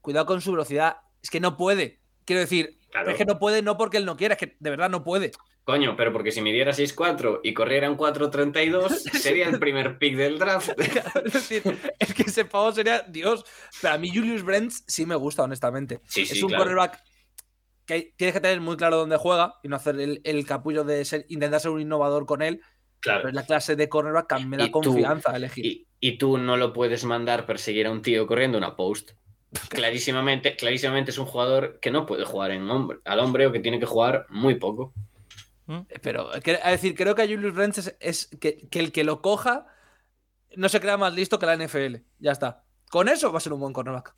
cuidado 0.00 0.26
con 0.26 0.40
su 0.40 0.52
velocidad. 0.52 0.96
Es 1.22 1.30
que 1.30 1.40
no 1.40 1.56
puede. 1.56 2.00
Quiero 2.24 2.40
decir, 2.40 2.78
Claro. 2.92 3.10
es 3.10 3.16
que 3.16 3.24
no 3.24 3.38
puede 3.38 3.62
no 3.62 3.76
porque 3.76 3.96
él 3.96 4.04
no 4.04 4.16
quiera, 4.16 4.34
es 4.34 4.38
que 4.38 4.56
de 4.60 4.70
verdad 4.70 4.90
no 4.90 5.02
puede. 5.02 5.32
Coño, 5.64 5.96
pero 5.96 6.12
porque 6.12 6.30
si 6.30 6.40
midiera 6.42 6.72
6'4 6.72 7.40
y 7.42 7.54
corriera 7.54 7.86
en 7.86 7.96
4'32, 7.96 8.88
sería 9.18 9.48
el 9.48 9.58
primer 9.58 9.98
pick 9.98 10.14
del 10.16 10.38
draft. 10.38 10.70
es 11.24 11.32
decir, 11.32 11.62
es 11.98 12.14
que 12.14 12.22
ese 12.24 12.44
pavo 12.44 12.70
sería 12.72 13.00
Dios. 13.08 13.44
Pero 13.80 13.94
a 13.94 13.98
mí 13.98 14.10
Julius 14.14 14.42
Brents 14.44 14.84
sí 14.86 15.06
me 15.06 15.14
gusta, 15.16 15.42
honestamente. 15.44 16.00
Sí, 16.06 16.26
sí, 16.26 16.36
es 16.36 16.42
un 16.42 16.50
claro. 16.50 16.64
cornerback 16.64 17.00
que 17.86 18.12
tienes 18.16 18.34
que 18.34 18.40
tener 18.40 18.60
muy 18.60 18.76
claro 18.76 18.98
dónde 18.98 19.16
juega 19.16 19.54
y 19.62 19.68
no 19.68 19.76
hacer 19.76 19.98
el, 19.98 20.20
el 20.24 20.44
capullo 20.46 20.84
de 20.84 21.04
ser- 21.04 21.26
intentar 21.28 21.60
ser 21.60 21.70
un 21.72 21.80
innovador 21.80 22.26
con 22.26 22.42
él. 22.42 22.60
Pero 23.00 23.14
Claro. 23.16 23.28
es 23.30 23.34
la 23.34 23.44
clase 23.46 23.74
de 23.74 23.88
cornerback 23.88 24.36
que 24.36 24.46
me 24.46 24.56
da 24.56 24.66
tú- 24.66 24.70
confianza 24.72 25.32
a 25.32 25.36
elegir. 25.36 25.64
Y, 25.66 25.88
y 25.98 26.18
tú 26.18 26.38
no 26.38 26.56
lo 26.56 26.72
puedes 26.72 27.04
mandar 27.04 27.46
perseguir 27.46 27.86
a 27.86 27.90
un 27.90 28.00
tío 28.02 28.26
corriendo 28.28 28.58
una 28.58 28.76
post. 28.76 29.12
Clarísimamente, 29.68 30.56
clarísimamente 30.56 31.10
es 31.10 31.18
un 31.18 31.26
jugador 31.26 31.78
que 31.80 31.90
no 31.90 32.06
puede 32.06 32.24
jugar 32.24 32.50
en 32.52 32.68
hombre, 32.70 32.98
al 33.04 33.18
hombre 33.20 33.46
o 33.46 33.52
que 33.52 33.60
tiene 33.60 33.78
que 33.80 33.86
jugar 33.86 34.26
muy 34.28 34.54
poco. 34.56 34.92
Pero, 36.02 36.30
que- 36.42 36.52
es 36.62 36.64
decir, 36.72 36.94
creo 36.94 37.14
que 37.14 37.22
a 37.22 37.26
Julius 37.26 37.54
Brents 37.54 37.78
es, 37.78 37.96
es 38.00 38.26
que, 38.40 38.68
que 38.68 38.78
el 38.80 38.92
que 38.92 39.04
lo 39.04 39.22
coja 39.22 39.66
no 40.56 40.68
se 40.68 40.80
crea 40.80 40.96
más 40.98 41.14
listo 41.14 41.38
que 41.38 41.46
la 41.46 41.56
NFL. 41.56 41.96
Ya 42.18 42.32
está. 42.32 42.64
Con 42.90 43.08
eso 43.08 43.32
va 43.32 43.38
a 43.38 43.40
ser 43.40 43.52
un 43.54 43.60
buen 43.60 43.72
cornerback. 43.72 44.14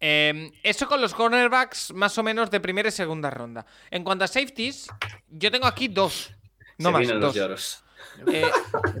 Eh, 0.00 0.52
eso 0.62 0.86
con 0.88 1.00
los 1.00 1.14
cornerbacks 1.14 1.92
más 1.92 2.16
o 2.18 2.22
menos 2.22 2.50
de 2.50 2.60
primera 2.60 2.88
y 2.88 2.92
segunda 2.92 3.30
ronda. 3.30 3.66
En 3.90 4.04
cuanto 4.04 4.24
a 4.24 4.28
safeties, 4.28 4.88
yo 5.28 5.50
tengo 5.50 5.66
aquí 5.66 5.88
dos. 5.88 6.32
No 6.78 6.88
Se 6.90 6.92
más, 6.92 7.08
dos. 7.08 7.18
los 7.20 7.34
lloros. 7.34 7.84
Eh, 8.32 8.42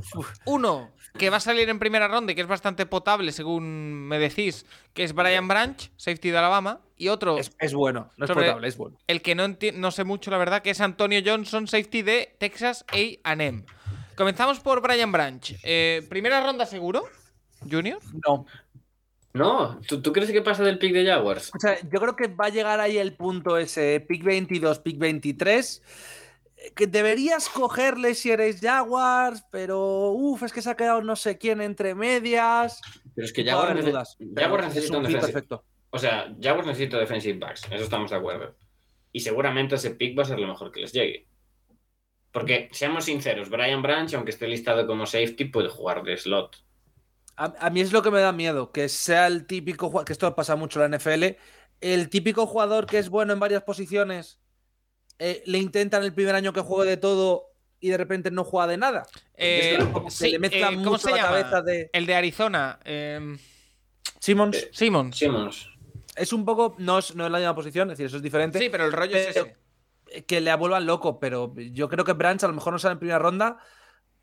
uno 0.46 0.90
que 1.16 1.30
va 1.30 1.38
a 1.38 1.40
salir 1.40 1.68
en 1.68 1.78
primera 1.78 2.08
ronda 2.08 2.32
y 2.32 2.34
que 2.34 2.40
es 2.42 2.46
bastante 2.46 2.86
potable, 2.86 3.32
según 3.32 4.06
me 4.08 4.18
decís, 4.18 4.66
que 4.94 5.04
es 5.04 5.12
Brian 5.14 5.48
Branch, 5.48 5.90
safety 5.96 6.30
de 6.30 6.38
Alabama. 6.38 6.80
Y 6.96 7.08
otro, 7.08 7.38
Es, 7.38 7.52
es 7.60 7.74
bueno, 7.74 8.10
no 8.16 8.24
es 8.24 8.30
potable, 8.30 8.66
es 8.68 8.76
bueno. 8.76 8.96
el 9.06 9.22
que 9.22 9.34
no, 9.34 9.44
enti- 9.46 9.72
no 9.72 9.90
sé 9.90 10.04
mucho, 10.04 10.30
la 10.30 10.38
verdad, 10.38 10.62
que 10.62 10.70
es 10.70 10.80
Antonio 10.80 11.20
Johnson, 11.24 11.66
safety 11.68 12.02
de 12.02 12.34
Texas 12.38 12.84
AM. 12.92 13.64
Comenzamos 14.16 14.58
por 14.60 14.80
Brian 14.82 15.12
Branch. 15.12 15.54
Eh, 15.62 16.04
primera 16.08 16.42
ronda 16.44 16.66
seguro, 16.66 17.04
Junior. 17.70 18.00
No. 18.26 18.46
No, 19.34 19.78
¿tú, 19.86 20.00
tú 20.02 20.12
crees 20.12 20.32
que 20.32 20.42
pasa 20.42 20.64
del 20.64 20.78
pick 20.78 20.92
de 20.92 21.06
Jaguars? 21.06 21.50
O 21.54 21.60
sea, 21.60 21.78
yo 21.82 22.00
creo 22.00 22.16
que 22.16 22.26
va 22.28 22.46
a 22.46 22.48
llegar 22.48 22.80
ahí 22.80 22.98
el 22.98 23.12
punto 23.12 23.56
ese, 23.58 24.00
pick 24.00 24.24
22, 24.24 24.80
pick 24.80 24.98
23, 24.98 25.82
eh, 25.82 25.82
que 26.74 26.86
deberías 26.86 27.48
cogerle 27.48 28.14
si 28.14 28.30
eres 28.30 28.60
Jaguars, 28.60 29.44
pero 29.50 30.10
uff, 30.10 30.42
es 30.42 30.52
que 30.52 30.62
se 30.62 30.70
ha 30.70 30.76
quedado 30.76 31.02
no 31.02 31.16
sé 31.16 31.38
quién 31.38 31.60
entre 31.60 31.94
medias. 31.94 32.80
Pero 33.14 33.24
es 33.26 33.32
que 33.32 33.44
Jaguars, 33.44 33.84
nece- 33.84 34.16
Jaguars 34.36 34.66
es 34.68 34.74
necesita 34.74 34.98
un 34.98 35.04
perfecto. 35.04 35.64
O 35.90 35.98
sea, 35.98 36.34
Jaguars 36.40 36.66
necesita 36.66 36.98
defensive 36.98 37.38
backs, 37.38 37.62
eso 37.70 37.84
estamos 37.84 38.10
de 38.10 38.16
acuerdo. 38.16 38.56
Y 39.12 39.20
seguramente 39.20 39.76
ese 39.76 39.92
pick 39.92 40.18
va 40.18 40.22
a 40.22 40.26
ser 40.26 40.38
lo 40.38 40.46
mejor 40.48 40.70
que 40.70 40.80
les 40.80 40.92
llegue. 40.92 41.26
Porque, 42.30 42.68
seamos 42.72 43.06
sinceros, 43.06 43.48
Brian 43.48 43.80
Branch, 43.82 44.12
aunque 44.14 44.30
esté 44.30 44.46
listado 44.48 44.86
como 44.86 45.06
safety, 45.06 45.46
puede 45.46 45.68
jugar 45.70 46.02
de 46.02 46.16
slot. 46.16 46.56
A, 47.36 47.54
a 47.58 47.70
mí 47.70 47.80
es 47.80 47.92
lo 47.92 48.02
que 48.02 48.10
me 48.10 48.20
da 48.20 48.32
miedo, 48.32 48.70
que 48.70 48.88
sea 48.88 49.26
el 49.28 49.46
típico 49.46 49.86
jugador, 49.88 50.04
que 50.06 50.12
esto 50.12 50.34
pasa 50.34 50.56
mucho 50.56 50.82
en 50.84 50.90
la 50.90 50.98
NFL, 50.98 51.36
el 51.80 52.10
típico 52.10 52.46
jugador 52.46 52.86
que 52.86 52.98
es 52.98 53.08
bueno 53.08 53.32
en 53.32 53.40
varias 53.40 53.62
posiciones, 53.62 54.40
eh, 55.18 55.42
le 55.46 55.58
intentan 55.58 56.02
el 56.04 56.12
primer 56.14 56.34
año 56.34 56.52
que 56.52 56.60
juegue 56.60 56.90
de 56.90 56.96
todo 56.96 57.46
y 57.80 57.88
de 57.90 57.96
repente 57.96 58.30
no 58.30 58.44
juega 58.44 58.66
de 58.66 58.76
nada. 58.76 59.06
Eh, 59.34 59.78
Es 60.06 60.14
sí, 60.14 60.30
le 60.32 60.38
mezclan 60.38 60.74
eh, 60.74 60.76
mucho 60.76 60.84
¿Cómo 60.90 60.98
se 60.98 61.10
la 61.10 61.16
llama? 61.16 61.28
cabeza 61.28 61.62
de 61.62 61.90
El 61.92 62.06
de 62.06 62.14
Arizona. 62.14 62.78
em, 62.84 63.38
Simmons. 64.20 64.56
Eh, 64.56 64.68
Simmons. 64.72 65.16
Simmons. 65.16 65.68
Es 66.16 66.32
un 66.32 66.44
poco, 66.44 66.74
no 66.78 66.98
es, 66.98 67.14
no 67.14 67.26
es 67.26 67.30
la 67.30 67.38
misma 67.38 67.54
posición, 67.54 67.88
es 67.88 67.98
decir, 67.98 68.06
eso 68.06 68.16
es 68.16 68.22
diferente. 68.22 68.58
Sí, 68.58 68.68
pero 68.68 68.84
el 68.86 68.92
rollo 68.92 69.16
es 69.16 69.28
ese. 69.36 69.56
que 70.26 70.40
le 70.40 70.52
vuelvan 70.56 70.84
loco, 70.86 71.20
pero 71.20 71.54
yo 71.56 71.88
creo 71.88 72.04
que 72.04 72.14
Branch 72.14 72.42
a 72.42 72.48
lo 72.48 72.54
mejor 72.54 72.72
no 72.72 72.78
sale 72.80 72.94
en 72.94 72.98
primera 72.98 73.18
ronda 73.20 73.58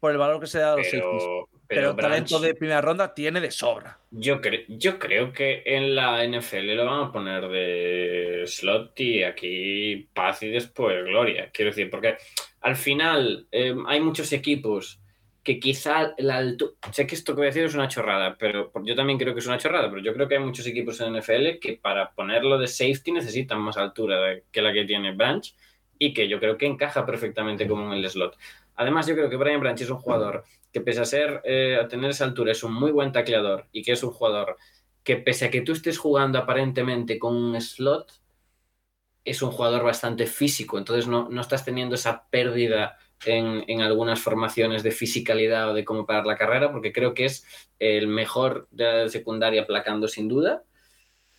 por 0.05 0.11
el 0.11 0.17
valor 0.19 0.39
que 0.39 0.45
se 0.47 0.59
da 0.59 0.73
a 0.73 0.77
los 0.77 0.85
safeties. 0.85 1.23
Pero, 1.23 1.49
Pero, 1.67 1.81
pero 1.81 1.93
Branch, 1.95 2.11
talento 2.29 2.39
de 2.39 2.53
primera 2.53 2.79
ronda 2.79 3.13
tiene 3.15 3.41
de 3.41 3.49
sobra. 3.49 3.97
yo, 4.11 4.39
cre- 4.39 4.65
yo 4.67 4.99
creo 4.99 5.33
que 5.33 5.63
en 5.65 5.95
la 5.95 6.23
NFL 6.23 6.75
lo 6.75 6.85
van 6.85 7.03
a 7.05 7.11
poner 7.11 7.47
de 7.47 8.43
slot 8.45 8.99
y 8.99 9.23
aquí 9.23 10.07
paz 10.13 10.43
y 10.43 10.49
después 10.49 11.03
gloria. 11.05 11.49
Quiero 11.51 11.71
decir, 11.71 11.89
porque 11.89 12.17
al 12.61 12.75
final 12.75 13.47
eh, 13.51 13.75
hay 13.87 13.99
muchos 13.99 14.31
equipos 14.31 14.99
que 15.43 15.59
quizá 15.59 16.13
la 16.19 16.37
altura... 16.37 16.73
Sé 16.91 17.05
que 17.07 17.15
esto 17.15 17.33
que 17.33 17.37
voy 17.37 17.45
a 17.47 17.49
decir 17.49 17.63
es 17.65 17.73
una 17.75 17.87
chorrada, 17.87 18.35
pero 18.37 18.71
yo 18.83 18.95
también 18.95 19.17
creo 19.19 19.33
que 19.33 19.39
es 19.39 19.47
una 19.47 19.57
chorrada, 19.57 19.89
pero 19.89 20.01
yo 20.03 20.13
creo 20.13 20.27
que 20.27 20.35
hay 20.37 20.43
muchos 20.43 20.65
equipos 20.67 20.99
en 21.01 21.13
NFL 21.17 21.59
que 21.59 21.79
para 21.81 22.11
ponerlo 22.11 22.57
de 22.59 22.67
safety 22.67 23.11
necesitan 23.11 23.59
más 23.59 23.77
altura 23.77 24.39
que 24.51 24.61
la 24.61 24.71
que 24.71 24.85
tiene 24.85 25.13
Branch 25.15 25.51
y 25.97 26.13
que 26.13 26.27
yo 26.27 26.39
creo 26.39 26.57
que 26.57 26.65
encaja 26.65 27.05
perfectamente 27.05 27.67
como 27.67 27.91
en 27.91 27.99
el 28.03 28.09
slot. 28.09 28.35
Además, 28.75 29.07
yo 29.07 29.15
creo 29.15 29.29
que 29.29 29.37
Brian 29.37 29.59
Branch 29.59 29.79
es 29.79 29.89
un 29.89 29.97
jugador 29.97 30.43
que 30.71 30.81
pese 30.81 31.01
a 31.01 31.05
ser, 31.05 31.41
eh, 31.45 31.77
a 31.81 31.87
tener 31.87 32.11
esa 32.11 32.25
altura, 32.25 32.51
es 32.51 32.63
un 32.63 32.73
muy 32.73 32.91
buen 32.91 33.11
tacleador 33.11 33.67
y 33.71 33.83
que 33.83 33.93
es 33.93 34.03
un 34.03 34.11
jugador 34.11 34.57
que 35.03 35.17
pese 35.17 35.45
a 35.45 35.51
que 35.51 35.61
tú 35.61 35.71
estés 35.71 35.97
jugando 35.97 36.39
aparentemente 36.39 37.17
con 37.17 37.35
un 37.35 37.59
slot, 37.61 38.11
es 39.23 39.41
un 39.41 39.51
jugador 39.51 39.83
bastante 39.83 40.27
físico, 40.27 40.77
entonces 40.77 41.07
no, 41.07 41.29
no 41.29 41.41
estás 41.41 41.63
teniendo 41.63 41.95
esa 41.95 42.27
pérdida 42.29 42.97
en, 43.25 43.63
en 43.67 43.81
algunas 43.81 44.19
formaciones 44.19 44.83
de 44.83 44.91
fisicalidad 44.91 45.71
o 45.71 45.73
de 45.73 45.85
cómo 45.85 46.05
parar 46.05 46.25
la 46.25 46.37
carrera, 46.37 46.71
porque 46.71 46.91
creo 46.91 47.13
que 47.13 47.25
es 47.25 47.45
el 47.79 48.07
mejor 48.07 48.67
de 48.71 48.83
la 48.83 49.09
secundaria 49.09 49.61
aplacando 49.61 50.07
sin 50.07 50.27
duda 50.27 50.63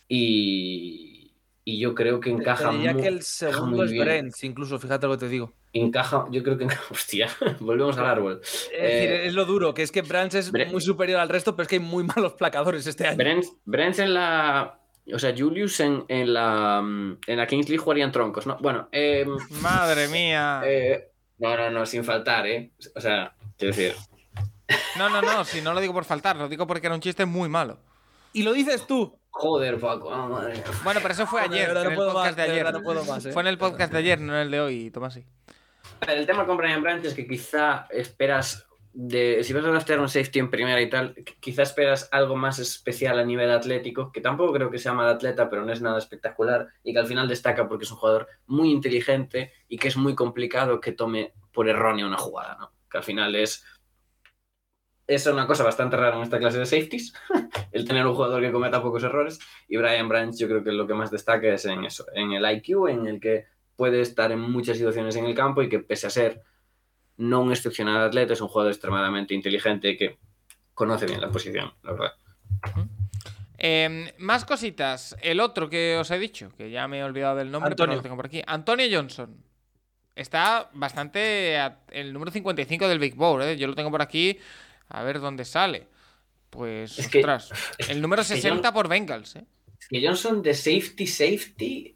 y, 0.07 1.33
y 1.63 1.79
yo 1.79 1.93
creo 1.93 2.19
que 2.19 2.29
encaja 2.29 2.69
Te 2.69 2.75
diría 2.75 2.93
muy, 2.93 3.01
que 3.01 3.07
el 3.09 3.21
segundo 3.21 3.83
es. 3.83 3.91
Brent, 3.91 4.33
incluso, 4.43 4.79
fíjate 4.79 5.05
lo 5.05 5.13
que 5.13 5.25
te 5.25 5.29
digo. 5.29 5.53
Encaja, 5.79 6.25
yo 6.31 6.43
creo 6.43 6.57
que 6.57 6.63
encaja, 6.65 6.83
hostia, 6.91 7.29
volvemos 7.59 7.97
al 7.97 8.05
árbol. 8.05 8.39
Es 8.43 8.69
Eh, 8.73 8.81
decir, 8.81 9.11
es 9.27 9.33
lo 9.33 9.45
duro, 9.45 9.73
que 9.73 9.83
es 9.83 9.91
que 9.91 10.01
Branch 10.01 10.33
es 10.35 10.51
muy 10.71 10.81
superior 10.81 11.19
al 11.19 11.29
resto, 11.29 11.55
pero 11.55 11.63
es 11.63 11.67
que 11.69 11.75
hay 11.75 11.81
muy 11.81 12.03
malos 12.03 12.33
placadores 12.33 12.85
este 12.87 13.07
año. 13.07 13.17
Brent 13.65 13.99
en 13.99 14.13
la. 14.13 14.79
O 15.13 15.19
sea, 15.19 15.33
Julius 15.37 15.79
en, 15.79 16.03
en 16.09 16.33
la. 16.33 16.79
En 16.79 17.37
la 17.37 17.47
Kings 17.47 17.69
League 17.69 17.81
jugarían 17.81 18.11
troncos, 18.11 18.45
¿no? 18.45 18.57
Bueno, 18.59 18.89
eh, 18.91 19.25
Madre 19.61 20.07
mía. 20.09 20.61
eh, 20.65 21.11
no, 21.37 21.55
no, 21.55 21.69
no, 21.69 21.85
sin 21.85 22.03
faltar, 22.03 22.45
¿eh? 22.47 22.71
O 22.95 22.99
sea, 22.99 23.33
quiero 23.57 23.75
decir. 23.75 23.95
No, 24.97 25.07
no, 25.09 25.21
no, 25.21 25.45
si 25.45 25.61
no 25.61 25.73
lo 25.73 25.79
digo 25.79 25.93
por 25.93 26.03
faltar, 26.03 26.35
lo 26.35 26.49
digo 26.49 26.67
porque 26.67 26.87
era 26.87 26.95
un 26.95 27.01
chiste 27.01 27.25
muy 27.25 27.47
malo. 27.47 27.77
Y 28.33 28.43
lo 28.43 28.51
dices 28.53 28.85
tú. 28.85 29.17
Joder, 29.29 29.79
Paco, 29.79 30.11
ah, 30.11 30.27
madre. 30.27 30.61
Bueno, 30.83 30.99
pero 31.01 31.13
eso 31.13 31.27
fue 31.27 31.41
ayer, 31.41 31.69
en 31.69 31.73
no 31.75 31.81
el 31.83 31.95
puedo 31.95 32.11
podcast 32.11 32.37
más, 32.37 32.47
de 32.47 32.51
ayer. 32.51 32.73
no 32.73 32.81
puedo 32.83 33.05
más, 33.05 33.25
¿eh? 33.27 33.31
Fue 33.31 33.43
en 33.43 33.47
el 33.47 33.57
podcast 33.59 33.91
de 33.93 33.99
ayer, 33.99 34.19
no 34.19 34.33
en 34.33 34.39
el 34.39 34.51
de 34.51 34.59
hoy, 34.59 34.89
Tomás. 34.91 35.15
Ver, 35.15 35.23
el 36.07 36.25
tema 36.25 36.45
con 36.45 36.57
Brian 36.57 36.81
Branch 36.81 37.03
es 37.05 37.13
que 37.13 37.27
quizá 37.27 37.87
esperas. 37.89 38.63
De, 38.99 39.43
si 39.43 39.53
vas 39.53 39.63
a 39.63 39.69
gastar 39.69 39.99
un 39.99 40.09
safety 40.09 40.39
en 40.39 40.49
primera 40.49 40.81
y 40.81 40.89
tal, 40.89 41.13
qu- 41.13 41.35
quizá 41.39 41.61
esperas 41.61 42.09
algo 42.11 42.35
más 42.35 42.57
especial 42.57 43.19
a 43.19 43.23
nivel 43.23 43.51
atlético, 43.51 44.11
que 44.11 44.21
tampoco 44.21 44.53
creo 44.53 44.71
que 44.71 44.79
sea 44.79 44.91
mal 44.93 45.07
atleta, 45.07 45.51
pero 45.51 45.63
no 45.63 45.71
es 45.71 45.83
nada 45.83 45.99
espectacular, 45.99 46.67
y 46.83 46.93
que 46.93 46.99
al 46.99 47.05
final 47.05 47.27
destaca 47.27 47.67
porque 47.67 47.83
es 47.85 47.91
un 47.91 47.97
jugador 47.97 48.27
muy 48.47 48.71
inteligente 48.71 49.53
y 49.67 49.77
que 49.77 49.89
es 49.89 49.97
muy 49.97 50.15
complicado 50.15 50.81
que 50.81 50.93
tome 50.93 51.33
por 51.53 51.69
errónea 51.69 52.07
una 52.07 52.17
jugada, 52.17 52.57
¿no? 52.59 52.71
Que 52.89 52.97
al 52.97 53.03
final 53.03 53.35
es. 53.35 53.63
Es 55.05 55.27
una 55.27 55.45
cosa 55.45 55.63
bastante 55.63 55.95
rara 55.95 56.17
en 56.17 56.23
esta 56.23 56.39
clase 56.39 56.57
de 56.57 56.65
safeties, 56.65 57.13
el 57.71 57.87
tener 57.87 58.05
un 58.05 58.15
jugador 58.15 58.41
que 58.41 58.51
cometa 58.51 58.81
pocos 58.81 59.03
errores, 59.03 59.39
y 59.67 59.77
Brian 59.77 60.09
Branch 60.09 60.35
yo 60.35 60.47
creo 60.47 60.63
que 60.63 60.71
lo 60.71 60.87
que 60.87 60.95
más 60.95 61.11
destaca 61.11 61.47
es 61.49 61.65
en 61.65 61.85
eso, 61.85 62.05
en 62.15 62.31
el 62.31 62.43
IQ, 62.51 62.87
en 62.89 63.05
el 63.05 63.19
que 63.19 63.45
puede 63.77 64.01
estar 64.01 64.31
en 64.33 64.39
muchas 64.41 64.75
situaciones 64.77 65.15
en 65.15 65.25
el 65.25 65.33
campo 65.35 65.61
y 65.61 65.69
que 65.69 65.79
pese 65.79 66.07
a 66.07 66.09
ser 66.09 66.41
no 67.15 67.41
un 67.41 67.51
excepcional 67.51 68.01
atleta, 68.03 68.33
es 68.33 68.41
un 68.41 68.49
jugador 68.49 68.71
extremadamente 68.73 69.33
inteligente 69.33 69.95
que 69.95 70.17
conoce 70.73 71.05
bien 71.05 71.21
la 71.21 71.31
posición, 71.31 71.71
la 71.83 71.91
verdad. 71.93 72.11
Eh, 73.59 74.13
más 74.19 74.45
cositas. 74.45 75.15
El 75.21 75.39
otro 75.39 75.69
que 75.69 75.97
os 75.97 76.11
he 76.11 76.19
dicho, 76.19 76.51
que 76.57 76.69
ya 76.69 76.87
me 76.87 76.99
he 76.99 77.03
olvidado 77.03 77.37
del 77.37 77.49
nombre, 77.49 77.71
pero 77.71 77.85
Antonio. 77.85 77.95
lo 77.97 78.03
tengo 78.03 78.15
por 78.15 78.25
aquí. 78.27 78.41
Antonio 78.45 78.85
Johnson. 78.91 79.35
Está 80.15 80.69
bastante. 80.73 81.57
a- 81.57 81.79
el 81.91 82.13
número 82.13 82.31
55 82.31 82.87
del 82.87 82.99
Big 82.99 83.15
Bowl, 83.15 83.41
¿eh? 83.41 83.57
Yo 83.57 83.67
lo 83.67 83.75
tengo 83.75 83.91
por 83.91 84.01
aquí. 84.01 84.37
A 84.89 85.03
ver 85.03 85.19
dónde 85.19 85.45
sale. 85.45 85.87
Pues, 86.49 86.97
Es 86.99 87.07
que- 87.07 87.21
el 87.89 88.01
número 88.01 88.21
es 88.21 88.27
que 88.29 88.35
yo- 88.35 88.41
60 88.41 88.73
por 88.73 88.87
Bengals, 88.87 89.35
¿eh? 89.35 89.45
Es 89.79 89.87
que 89.87 90.05
Johnson 90.05 90.41
de 90.41 90.53
safety, 90.53 91.05
safety, 91.07 91.93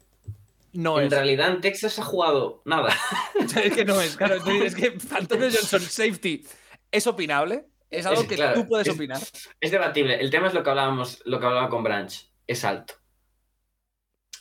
No 0.72 0.98
en 0.98 1.06
es. 1.06 1.10
realidad 1.12 1.50
en 1.52 1.60
Texas 1.60 1.98
ha 1.98 2.02
jugado 2.04 2.62
nada. 2.64 2.94
es 3.62 3.74
que 3.74 3.84
no 3.84 4.00
es, 4.00 4.16
claro. 4.16 4.36
Es 4.36 4.74
que 4.74 4.96
Antonio 5.14 5.48
Johnson, 5.52 5.80
safety, 5.80 6.44
es 6.90 7.06
opinable. 7.06 7.66
Es 7.90 8.06
algo 8.06 8.22
Es- 8.22 8.28
que 8.28 8.36
claro, 8.36 8.54
tú 8.62 8.68
puedes 8.68 8.86
es- 8.88 8.94
opinar. 8.94 9.20
Es 9.60 9.70
debatible. 9.70 10.18
El 10.20 10.30
tema 10.30 10.48
es 10.48 10.54
lo 10.54 10.62
que 10.62 10.70
hablábamos, 10.70 11.20
lo 11.26 11.38
que 11.40 11.46
hablaba 11.46 11.68
con 11.68 11.82
Branch. 11.82 12.12
Es 12.46 12.64
alto. 12.64 12.94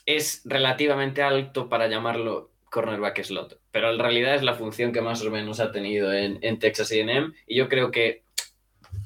Es 0.06 0.42
relativamente 0.46 1.22
alto 1.22 1.70
para 1.70 1.88
llamarlo 1.88 2.52
cornerback 2.70 3.22
slot, 3.24 3.60
pero 3.72 3.92
en 3.92 4.00
realidad 4.00 4.34
es 4.36 4.44
la 4.44 4.56
función 4.56 4.94
que 4.94 5.02
más 5.02 5.22
o 5.24 5.30
menos 5.30 5.60
ha 5.60 5.72
tenido 5.74 6.14
en, 6.14 6.40
en 6.42 6.58
Texas 6.58 6.90
A&M 6.92 7.34
y 7.46 7.58
yo 7.58 7.68
creo 7.68 7.92
que 7.92 8.24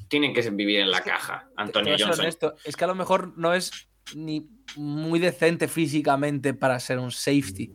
tienen 0.08 0.32
que 0.32 0.48
vivir 0.50 0.78
en 0.80 0.90
la 0.92 1.02
caja, 1.02 1.50
Antonio 1.56 1.96
Johnson. 1.98 2.20
honesto, 2.20 2.54
es 2.64 2.76
que 2.76 2.84
a 2.84 2.86
lo 2.86 2.94
mejor 2.94 3.36
no 3.36 3.52
es 3.54 3.88
ni 4.14 4.46
muy 4.76 5.18
decente 5.18 5.68
físicamente 5.68 6.54
para 6.54 6.78
ser 6.80 6.98
un 6.98 7.10
safety. 7.10 7.72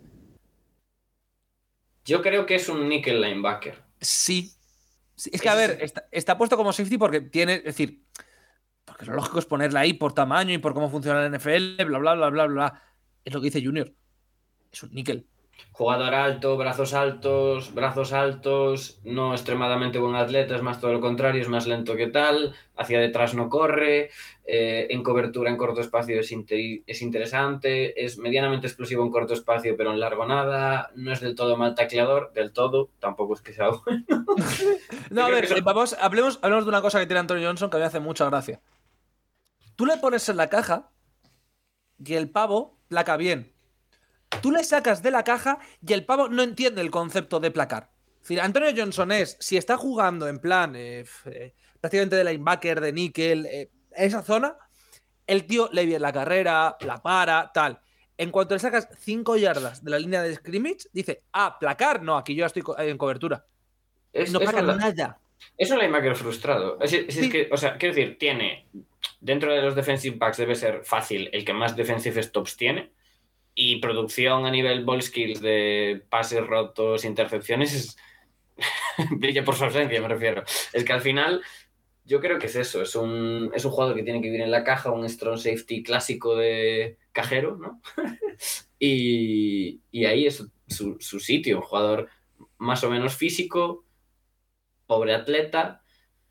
Yo 2.06 2.22
creo 2.22 2.46
que 2.46 2.56
es 2.56 2.68
un 2.70 2.90
nickel 2.90 3.22
linebacker. 3.22 3.82
Sí. 4.00 4.54
Sí, 5.16 5.30
Es 5.34 5.42
que, 5.42 5.50
a 5.50 5.56
ver, 5.56 5.78
está, 5.82 6.08
está 6.12 6.38
puesto 6.38 6.58
como 6.58 6.74
safety 6.74 6.98
porque 6.98 7.22
tiene, 7.22 7.56
es 7.56 7.64
decir, 7.64 8.04
porque 8.86 9.06
lo 9.06 9.14
lógico 9.14 9.40
es 9.40 9.46
ponerla 9.46 9.82
ahí 9.82 9.94
por 9.94 10.14
tamaño 10.14 10.54
y 10.54 10.58
por 10.58 10.74
cómo 10.74 10.90
funciona 10.90 11.22
la 11.22 11.38
NFL, 11.38 11.84
bla, 11.86 12.00
bla, 12.00 12.16
bla, 12.16 12.30
bla, 12.30 12.46
bla. 12.48 12.84
Es 13.24 13.34
lo 13.34 13.40
que 13.40 13.46
dice 13.46 13.64
Junior. 13.64 13.94
Es 14.72 14.82
un 14.84 14.92
níquel. 14.92 15.28
Jugador 15.72 16.14
alto, 16.14 16.58
brazos 16.58 16.94
altos, 16.94 17.74
brazos 17.74 18.14
altos, 18.14 19.00
no 19.04 19.34
extremadamente 19.34 20.00
buen 20.00 20.16
atleta, 20.16 20.56
es 20.56 20.62
más 20.62 20.80
todo 20.80 20.94
lo 20.94 21.02
contrario, 21.02 21.42
es 21.42 21.50
más 21.50 21.68
lento 21.68 21.96
que 21.96 22.08
tal, 22.08 22.54
hacia 22.76 23.00
detrás 23.00 23.34
no 23.34 23.50
corre, 23.50 24.10
eh, 24.46 24.88
en 24.90 25.02
cobertura 25.04 25.50
en 25.50 25.58
corto 25.58 25.82
espacio 25.82 26.20
es, 26.20 26.32
inte- 26.32 26.84
es 26.86 27.02
interesante, 27.02 28.04
es 28.04 28.18
medianamente 28.18 28.68
explosivo 28.68 29.04
en 29.04 29.12
corto 29.12 29.34
espacio, 29.34 29.76
pero 29.78 29.92
en 29.92 30.00
largo 30.00 30.26
nada, 30.26 30.92
no 30.96 31.12
es 31.14 31.22
del 31.22 31.36
todo 31.36 31.58
mal 31.58 31.74
tacleador, 31.76 32.32
del 32.34 32.52
todo, 32.52 32.90
tampoco 33.00 33.34
es 33.36 33.42
que 33.42 33.54
sea 33.54 33.70
bueno. 33.86 34.06
No, 35.10 35.24
a 35.26 35.30
ver, 35.30 35.62
vamos, 35.64 35.96
hablemos, 36.00 36.40
hablemos 36.42 36.66
de 36.66 36.70
una 36.70 36.82
cosa 36.82 37.00
que 37.00 37.06
tiene 37.06 37.20
Antonio 37.20 37.48
Johnson 37.48 37.70
que 37.70 37.78
me 37.78 37.84
hace 37.84 38.00
mucha 38.00 38.26
gracia. 38.30 38.62
Tú 39.76 39.86
le 39.86 39.98
pones 39.98 40.28
en 40.30 40.38
la 40.38 40.48
caja 40.50 40.90
y 42.04 42.14
el 42.14 42.30
pavo 42.30 42.78
placa 42.88 43.18
bien. 43.18 43.51
Tú 44.42 44.52
le 44.52 44.64
sacas 44.64 45.04
de 45.04 45.12
la 45.12 45.24
caja 45.24 45.60
y 45.86 45.94
el 45.94 46.06
pavo 46.06 46.30
no 46.30 46.42
entiende 46.44 46.82
el 46.82 46.90
concepto 46.92 47.40
de 47.40 47.52
placar. 47.52 47.90
Es 48.16 48.22
decir, 48.22 48.42
Antonio 48.42 48.70
Johnson 48.76 49.12
es, 49.12 49.36
si 49.40 49.58
está 49.58 49.78
jugando 49.78 50.28
en 50.28 50.40
plan 50.40 50.76
eh, 50.76 51.06
eh, 51.26 51.54
prácticamente 51.80 52.16
de 52.16 52.24
linebacker, 52.24 52.80
de 52.80 52.94
níquel, 52.94 53.46
eh, 53.48 53.70
esa 53.92 54.22
zona, 54.22 54.56
el 55.28 55.46
tío 55.46 55.70
le 55.72 55.86
viene 55.86 56.00
la 56.00 56.14
carrera, 56.14 56.78
la 56.82 57.02
para, 57.02 57.52
tal. 57.54 57.80
En 58.18 58.30
cuanto 58.32 58.54
le 58.54 58.60
sacas 58.60 58.88
5 59.00 59.38
yardas 59.38 59.84
de 59.84 59.92
la 59.92 60.00
línea 60.00 60.22
de 60.22 60.36
scrimmage, 60.36 60.88
dice, 60.94 61.24
ah, 61.34 61.58
placar, 61.60 62.02
no, 62.04 62.16
aquí 62.18 62.36
yo 62.36 62.42
ya 62.42 62.46
estoy 62.48 62.64
en 62.80 62.98
cobertura. 62.98 63.46
Es, 64.14 64.32
No 64.32 64.40
es 64.40 64.50
placa 64.50 64.62
nada. 64.76 65.20
Es 65.58 65.72
un 65.72 65.80
linebacker 65.80 66.16
frustrado. 66.16 66.78
Es, 66.80 66.94
es- 66.94 67.08
es 67.10 67.16
Sí. 67.16 67.30
que, 67.30 67.50
o 67.52 67.58
sea, 67.58 67.78
quiero 67.78 67.96
decir, 67.96 68.18
tiene. 68.20 68.68
Dentro 69.20 69.52
de 69.54 69.62
los 69.62 69.76
defensive 69.76 70.18
backs 70.18 70.38
debe 70.38 70.54
ser 70.56 70.84
fácil 70.84 71.30
el 71.34 71.44
que 71.44 71.54
más 71.54 71.76
defensive 71.76 72.22
stops 72.22 72.56
tiene. 72.58 72.92
Y 73.54 73.78
producción 73.78 74.46
a 74.46 74.52
nivel 74.52 74.86
ball 74.86 75.02
skills 75.02 75.42
de 75.42 76.04
pases 76.10 76.46
rotos, 76.46 77.06
intercepciones, 77.06 77.74
es... 77.74 77.98
brilla 79.12 79.44
por 79.44 79.56
su 79.56 79.66
ausencia, 79.66 80.02
me 80.02 80.08
refiero. 80.08 80.44
Es 80.74 80.84
que 80.84 80.94
al 80.94 81.02
final, 81.02 81.42
yo 82.06 82.20
creo 82.20 82.40
que 82.40 82.48
es 82.48 82.56
eso. 82.56 82.82
Es 82.82 82.96
un, 82.96 83.52
es 83.54 83.66
un 83.66 83.72
jugador 83.72 83.96
que 83.96 84.04
tiene 84.04 84.22
que 84.22 84.28
vivir 84.28 84.42
en 84.42 84.52
la 84.52 84.64
caja, 84.64 84.92
un 84.92 85.08
strong 85.08 85.38
safety 85.38 85.84
clásico 85.84 86.36
de 86.36 86.98
cajero, 87.12 87.58
¿no? 87.58 87.82
y, 88.80 89.82
y 89.92 90.06
ahí 90.06 90.28
es 90.28 90.44
su, 90.68 90.98
su 91.00 91.20
sitio. 91.20 91.58
Un 91.58 91.64
jugador 91.64 92.10
más 92.58 92.84
o 92.84 92.90
menos 92.90 93.16
físico, 93.16 93.86
pobre 94.86 95.14
atleta 95.14 95.82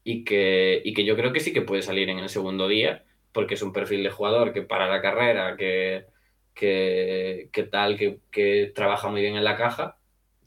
y 0.05 0.25
que, 0.25 0.81
y 0.85 0.95
que 0.95 1.05
yo 1.05 1.17
creo 1.17 1.33
que 1.33 1.41
sí 1.41 1.53
que 1.53 1.63
puede 1.63 1.83
salir 1.83 2.09
en 2.09 2.19
el 2.19 2.29
segundo 2.29 2.69
día, 2.69 3.05
porque 3.33 3.55
es 3.55 3.63
un 3.63 3.73
perfil 3.73 4.03
de 4.03 4.11
jugador 4.11 4.53
que 4.53 4.63
para 4.63 4.89
la 4.89 5.03
carrera, 5.03 5.57
que, 5.57 6.07
que, 6.55 7.49
que 7.53 7.63
tal, 7.65 7.97
que, 7.97 8.21
que 8.31 8.73
trabaja 8.75 9.09
muy 9.09 9.21
bien 9.21 9.37
en 9.37 9.45
la 9.45 9.57
caja, 9.57 9.97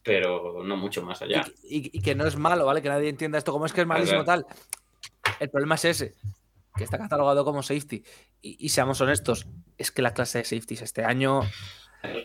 pero 0.03 0.63
no 0.63 0.75
mucho 0.77 1.01
más 1.03 1.21
allá. 1.21 1.45
Y, 1.63 1.77
y- 1.77 1.91
y 1.93 2.01
que 2.01 2.13
no 2.15 2.25
es 2.27 2.35
malo, 2.35 2.65
¿vale? 2.65 2.81
Que 2.81 2.89
nadie 2.89 3.09
entienda 3.09 3.37
esto 3.37 3.51
como 3.51 3.65
es 3.65 3.73
que 3.73 3.81
es 3.81 3.87
malísimo 3.87 4.23
tal. 4.23 4.45
El 5.39 5.49
problema 5.49 5.75
es 5.75 5.85
ese, 5.85 6.13
que 6.75 6.83
está 6.83 6.97
catalogado 6.97 7.45
como 7.45 7.63
safety. 7.63 8.03
Y, 8.41 8.57
y 8.65 8.69
seamos 8.69 8.99
honestos, 9.01 9.47
es 9.77 9.91
que 9.91 10.01
la 10.01 10.13
clase 10.13 10.39
de 10.39 10.43
safeties 10.43 10.81
este 10.81 11.03
año... 11.05 11.41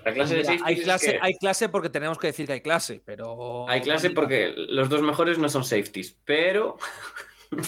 La 0.04 0.12
clase 0.12 0.34
de 0.34 0.40
Mira, 0.42 0.52
safeties 0.58 0.62
hay, 0.66 0.82
clase, 0.82 1.12
que- 1.12 1.18
hay 1.22 1.34
clase 1.34 1.68
porque 1.68 1.88
tenemos 1.88 2.18
que 2.18 2.26
decir 2.26 2.46
que 2.48 2.54
hay 2.54 2.60
clase, 2.62 3.00
pero... 3.04 3.68
hay 3.68 3.80
clase 3.80 4.10
porque 4.10 4.52
los 4.56 4.88
dos 4.88 5.02
mejores 5.02 5.38
no 5.38 5.48
son 5.48 5.62
safeties, 5.64 6.16
pero, 6.24 6.76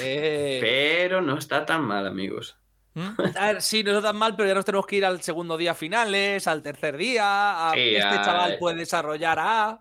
Eh, 0.00 0.58
pero 0.60 1.20
no 1.22 1.38
está 1.38 1.64
tan 1.64 1.82
mal, 1.84 2.06
amigos. 2.06 2.56
¿Mm? 2.96 3.36
a 3.36 3.46
ver, 3.52 3.60
sí, 3.62 3.82
no 3.84 3.90
está 3.90 4.08
tan 4.08 4.16
mal, 4.16 4.34
pero 4.34 4.48
ya 4.48 4.54
nos 4.54 4.64
tenemos 4.64 4.86
que 4.86 4.96
ir 4.96 5.04
al 5.04 5.20
segundo 5.22 5.58
día 5.58 5.74
finales, 5.74 6.46
al 6.48 6.62
tercer 6.62 6.96
día. 6.96 7.68
a- 7.70 7.74
Sí, 7.74 7.94
este 7.94 8.00
a- 8.08 8.24
chaval 8.24 8.56
puede 8.58 8.76
desarrollar 8.78 9.38
a... 9.38 9.80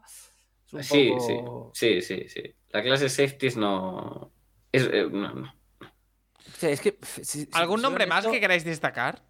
Es 0.74 0.86
Sí, 0.88 1.10
poco- 1.18 1.72
sí, 1.74 2.02
sí, 2.02 2.02
sí, 2.02 2.30
sí. 2.30 2.56
La 2.72 2.84
clase 2.84 3.08
safeties 3.08 3.56
no... 3.56 4.34
Es, 4.72 4.84
eh, 4.92 5.08
no, 5.10 5.34
no. 5.34 5.56
O 5.82 6.58
sea, 6.60 6.70
es 6.72 6.82
que, 6.82 6.98
si- 7.24 7.48
¿Algún 7.54 7.80
si 7.80 7.84
nombre 7.84 8.06
más 8.06 8.28
que 8.28 8.40
queráis 8.42 8.66
destacar? 8.66 9.22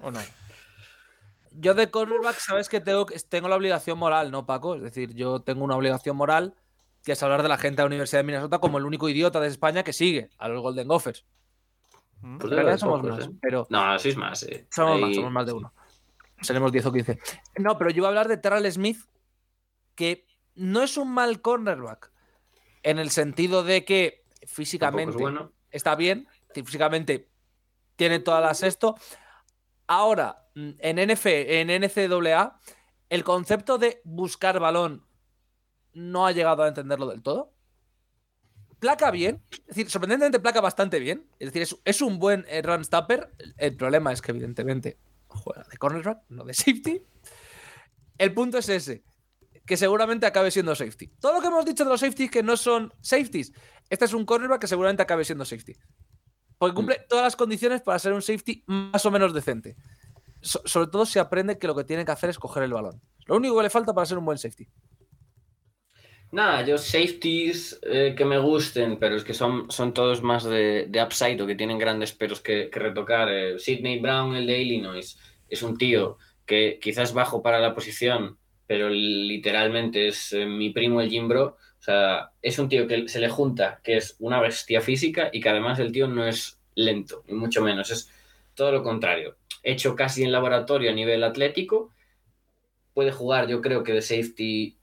¿O 0.00 0.10
no? 0.10 0.20
Yo 1.52 1.74
de 1.74 1.90
cornerback, 1.90 2.38
sabes 2.38 2.68
que 2.70 2.80
tengo, 2.80 3.04
que- 3.06 3.18
tengo 3.20 3.48
la 3.48 3.56
obligación 3.56 3.98
moral, 3.98 4.30
¿no, 4.30 4.46
Paco? 4.46 4.76
Es 4.76 4.82
decir, 4.82 5.14
yo 5.14 5.40
tengo 5.40 5.62
una 5.64 5.76
obligación 5.76 6.16
moral 6.16 6.54
que 7.04 7.12
es 7.12 7.22
hablar 7.22 7.42
de 7.42 7.48
la 7.48 7.58
gente 7.58 7.76
de 7.76 7.82
la 7.82 7.86
Universidad 7.88 8.20
de 8.20 8.24
Minnesota 8.24 8.58
como 8.58 8.78
el 8.78 8.84
único 8.84 9.08
idiota 9.08 9.40
de 9.40 9.48
España 9.48 9.82
que 9.84 9.92
sigue 9.92 10.30
a 10.38 10.48
los 10.48 10.60
Golden 10.62 10.88
Gophers. 10.88 11.24
Pues 12.38 12.50
En 12.50 12.50
realidad 12.50 12.66
haber 12.66 12.78
somos 12.78 13.00
pocos, 13.00 13.18
más, 13.18 13.26
¿eh? 13.28 13.38
pero 13.40 13.66
No, 13.70 13.98
sois 13.98 14.16
más, 14.16 14.42
eh. 14.42 14.66
somos 14.70 15.00
más, 15.00 15.14
somos 15.14 15.32
más 15.32 15.46
de 15.46 15.52
uno. 15.52 15.72
Seremos 16.40 16.72
10 16.72 16.86
o 16.86 16.92
15. 16.92 17.18
No, 17.58 17.78
pero 17.78 17.90
yo 17.90 17.98
iba 17.98 18.08
a 18.08 18.10
hablar 18.10 18.28
de 18.28 18.36
Terrell 18.36 18.70
Smith, 18.70 18.98
que 19.94 20.26
no 20.54 20.82
es 20.82 20.96
un 20.96 21.12
mal 21.12 21.40
cornerback, 21.40 22.10
en 22.82 22.98
el 22.98 23.10
sentido 23.10 23.62
de 23.62 23.84
que 23.84 24.24
es 24.40 24.50
físicamente 24.50 25.16
bueno. 25.16 25.52
está 25.70 25.94
bien, 25.94 26.28
físicamente 26.52 27.30
tiene 27.96 28.20
todas 28.20 28.42
las 28.42 28.62
esto. 28.62 28.96
Ahora, 29.86 30.48
mm, 30.54 30.70
en, 30.78 30.98
NF, 30.98 31.26
en 31.26 31.70
NCAA, 31.70 32.60
el 33.08 33.24
concepto 33.24 33.78
de 33.78 34.00
buscar 34.04 34.60
balón 34.60 35.06
no 35.92 36.26
ha 36.26 36.32
llegado 36.32 36.62
a 36.62 36.68
entenderlo 36.68 37.06
del 37.06 37.22
todo. 37.22 37.55
Placa 38.86 39.10
bien, 39.10 39.42
es 39.50 39.66
decir, 39.66 39.90
sorprendentemente 39.90 40.38
placa 40.38 40.60
bastante 40.60 41.00
bien. 41.00 41.26
Es 41.40 41.52
decir, 41.52 41.62
es, 41.62 41.76
es 41.84 42.00
un 42.02 42.20
buen 42.20 42.44
eh, 42.48 42.62
run 42.62 42.84
stopper. 42.84 43.32
El, 43.38 43.54
el 43.58 43.76
problema 43.76 44.12
es 44.12 44.22
que, 44.22 44.30
evidentemente, 44.30 44.96
juega 45.26 45.64
de 45.68 45.76
cornerback, 45.76 46.22
no 46.28 46.44
de 46.44 46.54
safety. 46.54 47.02
El 48.16 48.32
punto 48.32 48.58
es 48.58 48.68
ese, 48.68 49.02
que 49.66 49.76
seguramente 49.76 50.24
acabe 50.24 50.52
siendo 50.52 50.74
safety. 50.76 51.08
Todo 51.20 51.34
lo 51.34 51.40
que 51.40 51.48
hemos 51.48 51.64
dicho 51.64 51.82
de 51.82 51.90
los 51.90 51.98
safeties 51.98 52.30
que 52.30 52.42
no 52.44 52.56
son 52.56 52.92
safeties, 53.00 53.52
este 53.90 54.04
es 54.04 54.14
un 54.14 54.24
cornerback 54.24 54.60
que 54.60 54.68
seguramente 54.68 55.02
acabe 55.02 55.24
siendo 55.24 55.44
safety. 55.44 55.74
Porque 56.56 56.74
cumple 56.74 57.04
todas 57.08 57.24
las 57.24 57.34
condiciones 57.34 57.82
para 57.82 57.98
ser 57.98 58.12
un 58.12 58.22
safety 58.22 58.62
más 58.66 59.04
o 59.04 59.10
menos 59.10 59.34
decente. 59.34 59.76
So- 60.40 60.62
sobre 60.64 60.86
todo 60.86 61.04
si 61.06 61.18
aprende 61.18 61.58
que 61.58 61.66
lo 61.66 61.74
que 61.74 61.82
tiene 61.82 62.04
que 62.04 62.12
hacer 62.12 62.30
es 62.30 62.38
coger 62.38 62.62
el 62.62 62.72
balón. 62.72 63.02
Lo 63.26 63.36
único 63.36 63.56
que 63.56 63.64
le 63.64 63.70
falta 63.70 63.92
para 63.92 64.06
ser 64.06 64.16
un 64.16 64.24
buen 64.24 64.38
safety. 64.38 64.68
Nada, 66.32 66.66
yo 66.66 66.76
safeties 66.76 67.78
eh, 67.82 68.14
que 68.16 68.24
me 68.24 68.38
gusten, 68.38 68.98
pero 68.98 69.16
es 69.16 69.24
que 69.24 69.32
son, 69.32 69.70
son 69.70 69.94
todos 69.94 70.22
más 70.22 70.44
de, 70.44 70.86
de 70.88 71.02
upside 71.02 71.40
o 71.40 71.46
que 71.46 71.54
tienen 71.54 71.78
grandes 71.78 72.12
peros 72.12 72.40
que, 72.40 72.68
que 72.68 72.80
retocar. 72.80 73.28
Eh, 73.32 73.58
Sidney 73.58 74.00
Brown, 74.00 74.34
el 74.36 74.46
de 74.46 74.60
Illinois, 74.60 75.18
es 75.48 75.62
un 75.62 75.78
tío 75.78 76.18
que 76.44 76.78
quizás 76.80 77.14
bajo 77.14 77.42
para 77.42 77.60
la 77.60 77.74
posición, 77.74 78.38
pero 78.66 78.90
literalmente 78.90 80.08
es 80.08 80.32
eh, 80.32 80.46
mi 80.46 80.70
primo 80.70 81.00
el 81.00 81.10
Jim 81.10 81.28
Bro. 81.28 81.56
O 81.78 81.82
sea, 81.82 82.32
es 82.42 82.58
un 82.58 82.68
tío 82.68 82.86
que 82.88 83.08
se 83.08 83.20
le 83.20 83.28
junta, 83.28 83.80
que 83.82 83.96
es 83.96 84.16
una 84.18 84.40
bestia 84.40 84.80
física 84.80 85.30
y 85.32 85.40
que 85.40 85.48
además 85.48 85.78
el 85.78 85.92
tío 85.92 86.08
no 86.08 86.26
es 86.26 86.60
lento, 86.74 87.24
ni 87.28 87.34
mucho 87.34 87.62
menos. 87.62 87.90
Es 87.90 88.10
todo 88.54 88.72
lo 88.72 88.82
contrario. 88.82 89.36
Hecho 89.62 89.94
casi 89.94 90.24
en 90.24 90.32
laboratorio 90.32 90.90
a 90.90 90.94
nivel 90.94 91.22
atlético. 91.24 91.92
Puede 92.94 93.12
jugar, 93.12 93.46
yo 93.46 93.60
creo 93.60 93.84
que 93.84 93.92
de 93.92 94.02
safety 94.02 94.75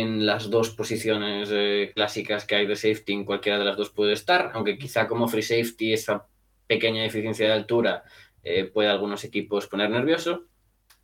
en 0.00 0.26
las 0.26 0.50
dos 0.50 0.70
posiciones 0.70 1.50
eh, 1.52 1.92
clásicas 1.94 2.44
que 2.44 2.56
hay 2.56 2.66
de 2.66 2.74
safety, 2.74 3.12
en 3.12 3.24
cualquiera 3.24 3.58
de 3.58 3.64
las 3.64 3.76
dos 3.76 3.90
puede 3.90 4.12
estar, 4.12 4.50
aunque 4.54 4.76
quizá 4.76 5.06
como 5.06 5.28
free 5.28 5.42
safety 5.42 5.92
esa 5.92 6.26
pequeña 6.66 7.02
deficiencia 7.02 7.46
de 7.46 7.52
altura 7.52 8.02
eh, 8.42 8.64
puede 8.64 8.88
a 8.88 8.92
algunos 8.92 9.22
equipos 9.22 9.68
poner 9.68 9.90
nervioso. 9.90 10.46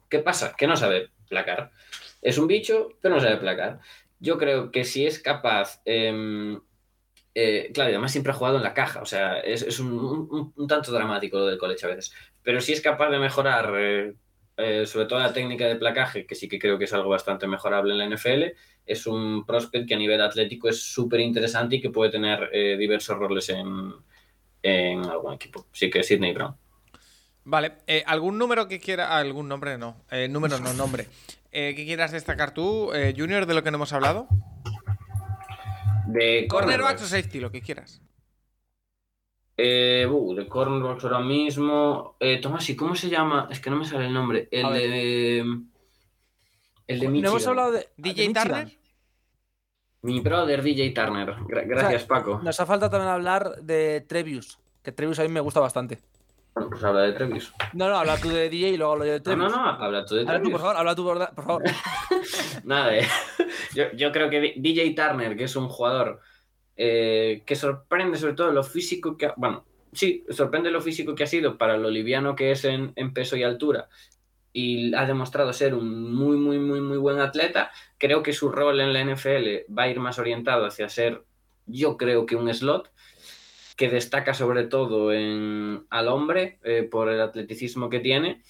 ¿Qué 0.08 0.18
pasa? 0.18 0.54
Que 0.58 0.66
no 0.66 0.76
sabe 0.76 1.10
placar. 1.28 1.70
Es 2.20 2.36
un 2.38 2.48
bicho, 2.48 2.88
pero 3.00 3.14
no 3.14 3.20
sabe 3.20 3.36
placar. 3.36 3.78
Yo 4.18 4.38
creo 4.38 4.72
que 4.72 4.84
si 4.84 5.06
es 5.06 5.20
capaz... 5.20 5.80
eh, 5.84 6.58
eh, 7.32 7.70
claro, 7.72 7.90
además 7.90 8.10
siempre 8.10 8.32
ha 8.32 8.34
jugado 8.34 8.56
en 8.56 8.64
la 8.64 8.74
caja, 8.74 9.00
o 9.02 9.06
sea, 9.06 9.38
es, 9.38 9.78
un 9.78 10.66
tanto 10.68 10.90
dramático 10.90 11.38
lo 11.38 11.46
del 11.46 11.58
college 11.58 11.86
a 11.86 11.90
veces. 11.90 12.12
Pero 12.42 12.60
si 12.60 12.72
es 12.72 12.80
capaz 12.80 13.08
de 13.10 13.20
mejorar, 13.20 13.72
eh, 14.60 14.86
sobre 14.86 15.06
todo 15.06 15.18
la 15.18 15.32
técnica 15.32 15.66
de 15.66 15.76
placaje, 15.76 16.26
que 16.26 16.34
sí 16.34 16.48
que 16.48 16.58
creo 16.58 16.78
que 16.78 16.84
es 16.84 16.92
algo 16.92 17.10
bastante 17.10 17.46
mejorable 17.46 17.92
en 17.92 17.98
la 17.98 18.16
NFL, 18.16 18.44
es 18.86 19.06
un 19.06 19.44
prospect 19.46 19.88
que 19.88 19.94
a 19.94 19.98
nivel 19.98 20.20
atlético 20.20 20.68
es 20.68 20.82
súper 20.82 21.20
interesante 21.20 21.76
y 21.76 21.80
que 21.80 21.90
puede 21.90 22.10
tener 22.10 22.50
eh, 22.52 22.76
diversos 22.76 23.18
roles 23.18 23.48
en, 23.50 23.92
en 24.62 25.04
algún 25.04 25.34
equipo. 25.34 25.66
Sí 25.72 25.90
que 25.90 26.02
Sidney 26.02 26.32
Brown. 26.32 26.56
Vale, 27.44 27.72
eh, 27.86 28.02
¿algún 28.06 28.38
número 28.38 28.68
que 28.68 28.80
quiera. 28.80 29.16
algún 29.16 29.48
nombre 29.48 29.78
no. 29.78 30.04
Eh, 30.10 30.28
número 30.28 30.58
no, 30.60 30.72
nombre. 30.74 31.06
Eh, 31.52 31.74
¿Qué 31.74 31.84
quieras 31.84 32.12
destacar 32.12 32.54
tú, 32.54 32.92
eh, 32.92 33.14
Junior, 33.16 33.46
de 33.46 33.54
lo 33.54 33.62
que 33.62 33.70
no 33.70 33.76
hemos 33.76 33.92
hablado? 33.92 34.28
De 36.06 36.46
Cornerbacks 36.48 37.02
o 37.02 37.06
safety, 37.06 37.40
lo 37.40 37.50
que 37.50 37.60
quieras. 37.60 38.02
Eh, 39.62 40.06
uh, 40.06 40.34
de 40.34 40.46
cornerbacks 40.48 41.04
ahora 41.04 41.20
mismo. 41.20 42.16
Eh, 42.20 42.40
Tomás, 42.40 42.68
¿y 42.70 42.76
cómo 42.76 42.94
se 42.94 43.08
llama? 43.10 43.48
Es 43.50 43.60
que 43.60 43.68
no 43.70 43.76
me 43.76 43.84
sale 43.84 44.06
el 44.06 44.12
nombre. 44.14 44.48
El 44.50 44.64
A 44.66 44.70
ver. 44.70 44.90
de. 44.90 45.38
El 46.86 46.98
de 47.00 47.06
No 47.06 47.10
Michigan. 47.12 47.30
hemos 47.30 47.46
hablado 47.46 47.72
de. 47.72 47.78
de 47.96 48.12
DJ. 48.14 48.32
Turner. 48.32 48.68
Mi 50.02 50.20
brother 50.20 50.62
DJ 50.62 50.90
Turner. 50.90 51.34
Gra- 51.46 51.66
gracias, 51.66 52.04
Paco. 52.04 52.40
Nos 52.42 52.58
ha 52.58 52.64
falta 52.66 52.88
también 52.88 53.10
hablar 53.12 53.56
de 53.62 54.00
Trevius. 54.08 54.58
Que 54.82 54.92
Trevius 54.92 55.18
a 55.18 55.22
mí 55.24 55.28
me 55.28 55.40
gusta 55.40 55.60
bastante. 55.60 55.98
Bueno, 56.54 56.70
pues 56.70 56.82
habla 56.82 57.02
de 57.02 57.12
Trevius. 57.12 57.52
No, 57.74 57.88
no, 57.90 57.96
habla 57.98 58.16
tú 58.18 58.28
de 58.30 58.48
DJ 58.48 58.70
y 58.70 58.76
luego 58.78 58.92
hablo 58.94 59.04
yo 59.04 59.12
de 59.12 59.18
No, 59.18 59.22
Trevius. 59.24 59.50
no, 59.52 59.56
no, 59.62 59.68
habla 59.84 60.04
tú 60.06 60.14
de 60.14 60.20
Habla 60.22 60.32
tú, 60.34 60.38
Trevius. 60.38 60.52
por 60.52 60.60
favor, 60.62 60.76
habla 60.78 60.94
tú, 60.96 61.04
por 61.04 61.34
por 61.34 61.44
favor. 61.44 61.62
Nada, 62.64 62.96
eh. 62.96 63.06
yo, 63.74 63.84
yo 63.92 64.10
creo 64.10 64.30
que 64.30 64.54
DJ 64.56 64.94
Turner, 64.94 65.36
que 65.36 65.44
es 65.44 65.54
un 65.54 65.68
jugador 65.68 66.20
eh, 66.82 67.42
que 67.44 67.56
sorprende 67.56 68.16
sobre 68.16 68.32
todo 68.32 68.52
lo 68.52 68.64
físico 68.64 69.18
que 69.18 69.26
ha, 69.26 69.34
bueno, 69.36 69.66
sí, 69.92 70.24
sorprende 70.30 70.70
lo 70.70 70.80
físico 70.80 71.14
que 71.14 71.24
ha 71.24 71.26
sido 71.26 71.58
para 71.58 71.76
lo 71.76 71.90
liviano 71.90 72.34
que 72.34 72.52
es 72.52 72.64
en, 72.64 72.94
peso 73.12 73.36
y 73.36 73.42
altura 73.42 73.90
y 74.54 74.94
ha 74.94 75.04
demostrado 75.04 75.52
ser 75.52 75.74
un 75.74 76.10
muy, 76.10 76.38
muy, 76.38 76.58
muy, 76.58 76.80
muy 76.80 76.96
buen 76.96 77.20
atleta. 77.20 77.70
Creo 77.98 78.22
que 78.22 78.32
su 78.32 78.48
rol 78.50 78.80
en 78.80 78.94
la 78.94 79.00
NFL 79.04 79.70
va 79.70 79.82
a 79.82 79.88
ir 79.90 80.00
más 80.00 80.18
orientado 80.18 80.64
hacia 80.64 80.88
ser, 80.88 81.22
yo 81.66 81.98
creo 81.98 82.24
que 82.24 82.36
un 82.36 82.52
slot 82.52 82.90
que 83.76 83.90
destaca 83.90 84.32
sobre 84.32 84.64
todo 84.64 85.12
en, 85.12 85.84
al 85.90 86.08
hombre 86.08 86.58
eh, 86.64 86.82
por 86.82 87.10
el 87.10 87.20
atleticismo 87.20 87.90
que 87.90 88.00
tiene. 88.00 88.40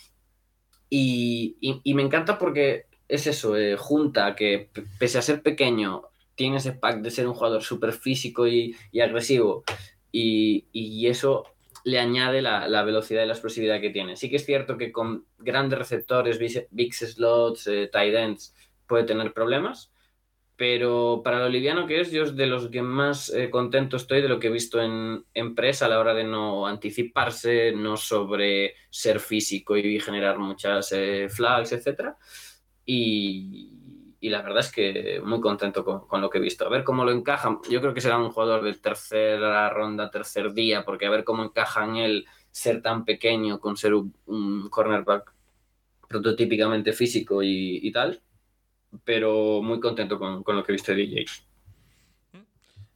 Y, 0.89 1.57
y- 1.61 1.95
me 1.95 2.03
encanta 2.03 2.39
porque 2.39 2.87
es 3.09 3.27
eso, 3.27 3.57
eh, 3.57 3.77
junta 3.77 4.37
que 4.37 4.71
pese 5.01 5.19
a 5.19 5.23
ser 5.23 5.43
pequeño, 5.43 6.10
tiene 6.41 6.57
ese 6.57 6.73
pack 6.73 7.03
de 7.03 7.11
ser 7.11 7.29
un 7.29 7.35
jugador 7.35 7.63
súper 7.63 7.93
físico 7.93 8.49
y, 8.49 8.75
y 8.91 9.01
agresivo. 9.01 9.63
Y, 10.11 10.69
y 10.73 11.07
eso 11.07 11.45
le 11.85 11.99
añade 11.99 12.41
la, 12.41 12.67
la 12.67 12.83
velocidad 12.83 13.25
y 13.25 13.27
la 13.27 13.35
explosividad 13.35 13.79
que 13.79 13.91
tiene. 13.91 14.17
Sí 14.17 14.31
que 14.31 14.37
es 14.37 14.47
cierto 14.47 14.79
que 14.79 14.91
con 14.91 15.27
grandes 15.37 15.79
receptores, 15.79 16.39
big, 16.71 16.95
slots, 16.95 17.67
eh, 17.67 17.91
tight 17.93 18.15
ends, 18.15 18.55
puede 18.87 19.05
tener 19.05 19.35
problemas. 19.35 19.93
Pero 20.57 21.21
para 21.23 21.41
lo 21.41 21.51
liviano 21.51 21.87
que 21.87 22.01
es, 22.01 22.11
yo 22.11 22.23
es 22.23 22.35
de 22.35 22.47
los 22.47 22.71
que 22.71 22.81
más 22.81 23.29
eh, 23.29 23.51
contento 23.51 23.99
estoy 23.99 24.23
de 24.23 24.29
lo 24.31 24.41
que 24.41 24.47
he 24.47 24.51
visto 24.51 24.81
en, 24.81 25.55
press 25.55 25.83
a 25.83 25.89
la 25.89 26.01
hora 26.01 26.15
de 26.15 26.25
no 26.25 26.67
anticiparse, 26.67 27.73
no 27.73 27.99
sobre 27.99 28.77
ser 28.89 29.21
físico 29.21 29.77
y 29.77 30.01
generar 30.01 30.39
muchas 30.39 30.91
eh, 30.93 31.29
flags, 31.29 31.73
etcétera. 31.73 32.17
Y, 32.87 33.80
y 34.21 34.29
la 34.29 34.43
verdad 34.43 34.61
es 34.61 34.71
que 34.71 35.21
muy 35.25 35.41
contento 35.41 35.85
con, 35.85 36.07
con 36.07 36.21
lo 36.21 36.29
que 36.29 36.39
he 36.39 36.41
visto. 36.43 36.67
A 36.67 36.69
ver 36.69 36.85
cómo 36.85 37.05
lo 37.05 37.11
encajan. 37.11 37.59
Yo 37.71 37.81
creo 37.81 37.95
que 37.95 38.03
será 38.03 38.19
un 38.19 38.31
jugador 38.31 38.63
de 38.63 38.75
tercera 38.75 39.71
ronda, 39.71 40.11
tercer 40.11 40.53
día, 40.53 40.85
porque 40.85 41.07
a 41.07 41.11
ver 41.11 41.25
cómo 41.25 41.43
encaja 41.43 41.85
en 41.85 41.97
él 41.97 42.27
ser 42.51 42.83
tan 42.83 43.05
pequeño 43.05 43.61
con 43.61 43.77
ser 43.77 43.95
un, 43.95 44.15
un 44.27 44.69
cornerback 44.69 45.33
prototípicamente 46.07 46.93
físico 46.93 47.43
y, 47.43 47.81
y 47.83 47.91
tal. 47.93 48.23
Pero 49.05 49.63
muy 49.63 49.81
contento 49.81 50.19
con, 50.19 50.43
con 50.43 50.57
lo 50.57 50.65
que 50.65 50.73
he 50.73 50.75
visto 50.75 50.93
de 50.93 50.99
DJ. 50.99 51.25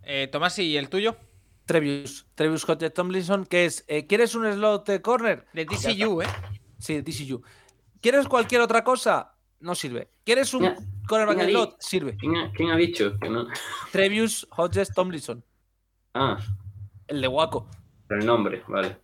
Eh, 0.02 0.28
Tomás, 0.30 0.58
¿y 0.58 0.76
el 0.76 0.90
tuyo? 0.90 1.16
Trevius, 1.64 2.26
Trevius 2.34 2.68
Hodges 2.68 2.92
Tomlinson, 2.92 3.46
que 3.46 3.64
es, 3.64 3.84
eh, 3.88 4.06
¿quieres 4.06 4.34
un 4.34 4.52
slot 4.52 4.88
eh, 4.90 5.00
corner? 5.00 5.46
De 5.54 5.64
Ya 5.64 5.94
TCU, 5.94 6.20
¿eh? 6.20 6.26
Sí, 6.78 7.00
de 7.00 7.02
TCU. 7.02 7.42
¿Quieres 8.02 8.28
cualquier 8.28 8.60
otra 8.60 8.84
cosa? 8.84 9.33
No 9.64 9.74
sirve. 9.74 10.10
¿Quieres 10.24 10.52
un 10.52 10.62
Ya, 10.64 10.76
cornerback 11.08 11.48
slot? 11.48 11.76
Sirve. 11.80 12.16
¿Quién 12.18 12.36
ha, 12.36 12.52
quién 12.52 12.70
ha 12.70 12.76
dicho 12.76 13.16
que 13.18 13.30
no? 13.30 13.46
Trevius 13.92 14.46
Hodges 14.54 14.92
Tomlinson, 14.92 15.42
Ah, 16.12 16.38
el 17.08 17.20
de 17.22 17.28
Waco. 17.28 17.66
el 18.10 18.26
nombre, 18.26 18.62
vale. 18.68 18.98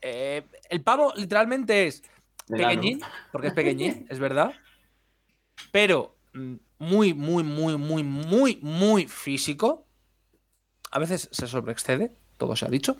Eh, 0.00 0.44
el 0.70 0.82
pavo 0.82 1.12
literalmente 1.16 1.88
es 1.88 2.02
pequeñín, 2.48 3.00
porque 3.32 3.48
es 3.48 3.54
pequeñín, 3.54 4.06
es 4.10 4.20
verdad. 4.20 4.54
Pero 5.72 6.16
mm, 6.32 6.54
muy, 6.78 7.12
muy, 7.12 7.42
muy, 7.42 7.76
muy, 7.76 8.04
muy, 8.04 8.58
muy 8.62 9.08
físico. 9.08 9.84
A 10.92 11.00
veces 11.00 11.28
se 11.32 11.48
sobreexcede, 11.48 12.12
todo 12.36 12.54
se 12.54 12.66
ha 12.66 12.68
dicho. 12.68 12.96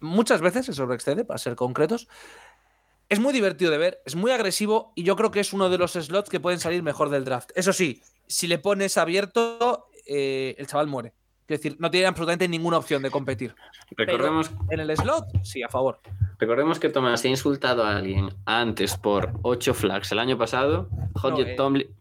Muchas 0.00 0.40
veces 0.40 0.66
se 0.66 0.72
sobreexcede, 0.72 1.24
para 1.24 1.38
ser 1.38 1.54
concretos. 1.54 2.08
Es 3.08 3.20
muy 3.20 3.32
divertido 3.32 3.70
de 3.70 3.78
ver, 3.78 4.02
es 4.04 4.16
muy 4.16 4.30
agresivo 4.32 4.92
y 4.96 5.04
yo 5.04 5.14
creo 5.16 5.30
que 5.30 5.40
es 5.40 5.52
uno 5.52 5.70
de 5.70 5.78
los 5.78 5.92
slots 5.92 6.28
que 6.28 6.40
pueden 6.40 6.58
salir 6.58 6.82
mejor 6.82 7.08
del 7.08 7.24
draft. 7.24 7.50
Eso 7.54 7.72
sí, 7.72 8.02
si 8.26 8.48
le 8.48 8.58
pones 8.58 8.96
abierto, 8.98 9.86
eh, 10.08 10.56
el 10.58 10.66
chaval 10.66 10.88
muere. 10.88 11.12
Es 11.48 11.60
decir, 11.60 11.76
no 11.78 11.88
tiene 11.92 12.06
absolutamente 12.08 12.48
ninguna 12.48 12.78
opción 12.78 13.02
de 13.02 13.10
competir. 13.12 13.54
Recordemos, 13.96 14.50
En 14.70 14.80
el 14.80 14.96
slot, 14.96 15.26
sí, 15.44 15.62
a 15.62 15.68
favor. 15.68 16.00
recordemos 16.40 16.80
que 16.80 16.88
Tomás 16.88 17.24
ha 17.24 17.28
insultado 17.28 17.84
a 17.84 17.98
alguien 17.98 18.30
antes 18.44 18.96
por 18.96 19.32
8 19.42 19.72
flags 19.72 20.10
el 20.10 20.18
año 20.18 20.36
pasado. 20.36 20.88
Eh, 21.46 21.56
Tomli- 21.56 21.86
Tiene 21.86 21.96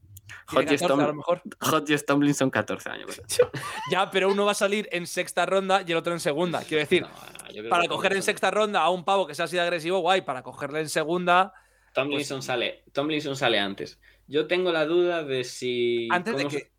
Hodges 0.47 0.81
14 0.81 0.85
a 0.85 0.87
lo 0.87 0.95
Tom- 1.07 1.15
mejor. 1.17 1.41
Hodges 1.59 2.05
Tomlinson 2.05 2.49
14 2.49 2.89
años. 2.89 3.21
Ya, 3.91 4.09
pero 4.11 4.29
uno 4.29 4.45
va 4.45 4.51
a 4.51 4.55
salir 4.55 4.87
en 4.91 5.07
sexta 5.07 5.45
ronda 5.45 5.83
y 5.85 5.91
el 5.91 5.97
otro 5.97 6.13
en 6.13 6.19
segunda. 6.19 6.59
Quiero 6.63 6.79
decir, 6.81 7.01
No, 7.03 7.09
creo 7.49 7.69
para 7.69 7.87
coger 7.87 8.13
en 8.13 8.23
sexta 8.23 8.51
ronda 8.51 8.81
a 8.81 8.89
un 8.89 9.03
pavo 9.05 9.25
que 9.27 9.35
sea 9.35 9.45
así 9.45 9.55
de 9.55 9.61
agresivo, 9.61 9.99
guay. 9.99 10.21
Para 10.21 10.43
cogerle 10.43 10.79
en 10.81 10.89
segunda. 10.89 11.53
Tomlinson 11.93 12.41
sale, 12.41 12.83
Tomlinson 12.91 13.35
sale 13.35 13.59
antes. 13.59 13.99
Yo 14.27 14.47
tengo 14.47 14.71
la 14.71 14.85
duda 14.85 15.23
de 15.23 15.43
si 15.43 16.07
Antes 16.11 16.35
de 16.37 16.47
que. 16.47 16.71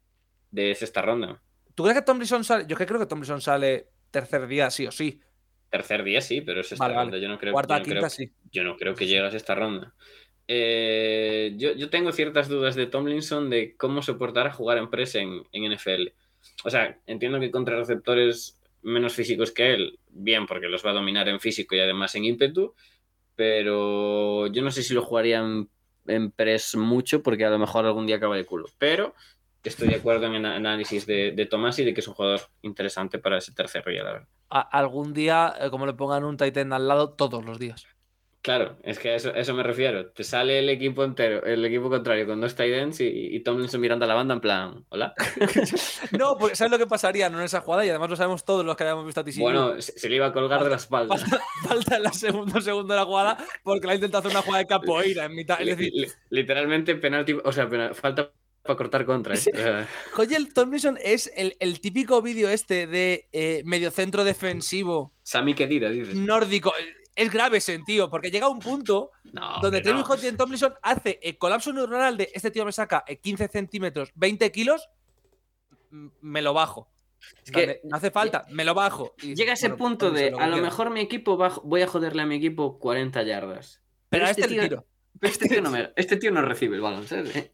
de 0.51 0.75
sexta 0.75 1.01
ronda. 1.03 1.41
¿Tú 1.75 1.83
crees 1.85 1.99
que 1.99 2.05
Tomlinson 2.05 2.45
sale? 2.45 2.64
Yo 2.67 2.77
que 2.77 2.87
creo 2.87 2.99
que 3.01 3.07
Tomlinson 3.07 3.41
sale 3.41 3.89
tercer 4.11 4.47
día, 4.47 4.71
sí 4.71 4.87
o 4.87 4.93
sí. 4.93 5.21
Tercer 5.71 6.05
día 6.05 6.21
sí, 6.21 6.41
pero 6.41 6.61
es 6.61 6.77
Vale, 6.79 6.95
vale. 6.95 7.05
ronda. 7.11 7.19
Yo 7.19 7.29
no 7.29 7.39
creo, 7.39 7.53
Cuarta, 7.53 7.75
yo 7.75 7.79
no 7.79 7.85
creo- 7.85 7.95
quinta, 7.97 8.11
sí. 8.11 8.33
yo 8.51 8.62
no 8.64 8.77
creo 8.77 8.95
que 8.95 9.07
llegue 9.07 9.23
a 9.23 9.29
esta 9.29 9.55
ronda. 9.55 9.95
Eh, 10.49 11.55
yo, 11.57 11.90
tengo 11.90 12.12
ciertas 12.12 12.49
dudas 12.49 12.76
de 12.76 12.86
Tomlinson 12.86 13.51
de 13.51 13.76
cómo 13.76 14.03
soportar 14.03 14.47
a 14.47 14.53
jugar 14.53 14.78
en 14.78 14.90
press 14.90 15.16
en, 15.16 15.42
NFL. 15.53 16.09
O 16.64 16.70
sea, 16.70 16.99
entiendo 17.07 17.40
que 17.40 17.51
contra 17.51 17.76
receptores 17.76 18.59
menos 18.82 19.14
físicos 19.14 19.51
que 19.51 19.74
él, 19.74 19.99
bien, 20.09 20.47
porque 20.47 20.68
los 20.68 20.84
va 20.86 20.90
a 20.90 20.94
dominar 20.94 21.28
en 21.28 21.40
físico 21.40 21.74
y 21.74 21.80
además 21.80 22.14
en 22.14 22.24
ímpetu, 22.24 22.74
pero 23.34 24.47
yo 24.47 24.62
no 24.62 24.70
sé 24.70 24.82
si 24.82 24.94
lo 24.94 25.03
jugaría 25.03 25.38
en, 25.38 25.68
en 26.07 26.30
press 26.30 26.76
mucho 26.76 27.22
porque 27.22 27.44
a 27.44 27.51
lo 27.51 27.59
mejor 27.59 27.84
algún 27.84 28.07
día 28.07 28.16
acaba 28.16 28.36
de 28.36 28.47
culo. 28.47 28.66
Pero 28.78 29.14
estoy 29.68 29.88
de 29.88 29.97
acuerdo 29.97 30.26
en 30.26 30.34
el 30.34 30.47
análisis 30.47 31.07
de, 31.07 31.47
Tomás 31.51 31.78
y 31.78 31.84
de 31.84 31.94
que 31.94 32.01
es 32.01 32.09
un 32.09 32.14
jugador 32.14 32.40
interesante 32.62 33.18
para 33.18 33.38
ese 33.38 33.53
tercer 33.53 33.84
día, 33.84 34.03
la 34.03 34.12
verdad. 34.12 34.28
Algún 34.49 35.12
día, 35.12 35.55
eh, 35.61 35.70
como 35.70 35.86
le 35.86 35.94
pongan 35.94 36.24
un 36.24 36.36
Titan 36.36 36.72
al 36.72 36.86
lado, 36.86 37.11
todos 37.11 37.44
los 37.44 37.59
días. 37.59 37.86
Claro, 38.47 38.76
es 38.84 39.01
que 39.01 39.11
a 39.11 39.16
eso, 39.16 39.34
eso 39.34 39.55
me 39.55 39.64
refiero. 39.64 40.07
Te 40.12 40.22
sale 40.22 40.61
el 40.61 40.68
equipo 40.68 41.03
entero, 41.03 41.44
el 41.44 41.64
equipo 41.64 41.90
contrario 41.90 42.26
con 42.26 42.40
dos 42.40 42.55
tight 42.55 42.74
ends 42.74 43.01
y, 43.01 43.07
y 43.34 43.40
Tomlinson 43.40 43.80
mirando 43.80 44.05
a 44.05 44.09
la 44.09 44.14
banda 44.14 44.34
en 44.34 44.40
plan, 44.40 44.84
hola. 44.88 45.12
No, 46.16 46.36
porque 46.38 46.55
¿sabes 46.55 46.70
lo 46.70 46.78
que 46.78 46.86
pasaría 46.86 47.28
no 47.28 47.38
en 47.40 47.44
esa 47.47 47.61
jugada? 47.61 47.84
Y 47.84 47.88
además 47.90 48.09
lo 48.09 48.14
sabemos 48.14 48.44
todos 48.44 48.64
los 48.64 48.76
que 48.76 48.84
hayamos 48.84 49.05
visto 49.05 49.20
a 49.20 49.24
TCU. 49.24 49.40
Bueno, 49.40 49.80
se, 49.80 49.99
se 49.99 50.09
le 50.09 50.14
iba 50.14 50.26
a 50.26 50.32
colgar 50.32 50.62
de 50.62 50.70
la 50.70 50.76
espalda. 50.76 51.16
falta, 51.16 51.40
falta 51.68 51.99
la 51.99 52.12
segunda 52.12 52.61
segundo 52.61 52.94
de 52.94 53.01
la 53.01 53.07
jugada 53.07 53.36
porque 53.64 53.86
le 53.88 53.92
ha 53.94 53.97
intentado 53.97 54.20
hacer 54.20 54.30
una 54.30 54.42
jugada 54.42 54.62
de 54.62 54.68
capoeira 54.68 55.24
en 55.24 55.34
mitad. 55.34 55.61
Es 55.61 55.66
decir, 55.76 55.90
li- 55.92 56.07
literalmente 56.30 56.94
penalti, 56.94 57.36
o 57.42 57.51
sea, 57.53 57.68
penal- 57.68 57.97
falta 57.97 58.30
para 58.62 58.76
cortar 58.76 59.05
contra. 59.07 59.34
¿eh? 59.34 59.38
Sí. 59.38 59.51
O 59.53 59.57
sea, 59.59 59.88
Oye, 60.18 60.36
el 60.36 60.53
Tomlinson 60.55 60.99
es 61.03 61.32
el, 61.36 61.57
el 61.61 61.80
típico 61.80 62.22
vídeo 62.22 62.49
este 62.49 62.86
de 62.86 63.28
eh, 63.32 63.62
mediocentro 63.64 64.22
defensivo 64.24 65.12
Sami 65.22 65.55
Kedira, 65.55 65.90
dices. 65.90 66.14
nórdico. 66.14 66.72
Es 67.17 67.31
grave 67.33 67.61
tío, 67.85 68.09
porque 68.11 68.31
llega 68.31 68.47
un 68.49 68.59
punto 68.61 69.11
No, 69.33 69.59
donde 69.62 69.81
Travis 69.81 70.07
no. 70.07 70.14
Hodgson 70.14 70.37
Tomlinson 70.37 70.75
hace 70.83 71.19
el 71.23 71.39
colapso 71.39 71.73
neuronal 71.73 72.17
de 72.17 72.31
este 72.35 72.51
tío 72.51 72.64
me 72.64 72.73
saca 72.73 73.03
eh, 73.07 73.17
15 73.17 73.49
centímetros, 73.49 74.12
20 74.14 74.53
kilos, 74.53 74.89
m- 75.91 76.11
me 76.21 76.43
lo 76.43 76.53
bajo. 76.53 76.91
Es 77.43 77.51
que 77.51 77.81
no 77.85 77.97
hace 77.97 78.11
falta, 78.11 78.45
me 78.51 78.64
lo 78.64 78.75
bajo. 78.75 79.14
Y 79.23 79.35
llega 79.35 79.55
ese 79.55 79.69
bueno, 79.69 79.79
punto 79.79 80.07
Tomlinson, 80.09 80.25
de, 80.25 80.31
lo 80.39 80.39
a 80.45 80.47
lo 80.47 80.59
mejor 80.59 80.91
mi 80.91 81.01
equipo 81.01 81.37
va, 81.39 81.53
voy 81.64 81.83
a 81.83 81.87
joderle 81.89 82.23
a 82.23 82.27
mi 82.27 82.37
equipo 82.37 82.79
40 82.79 83.23
yardas. 83.23 83.81
Pero 84.11 84.27
a 84.27 84.31
este 84.31 84.47
tío, 84.47 84.62
tiro. 84.62 84.87
Este 85.23 85.49
tío 85.49 85.62
no, 85.62 85.71
me- 85.71 85.93
este 85.97 86.17
tío 86.17 86.31
no 86.33 86.43
recibe 86.43 86.77
el 86.77 86.83
balón, 86.83 87.07
¿sabes? 87.07 87.51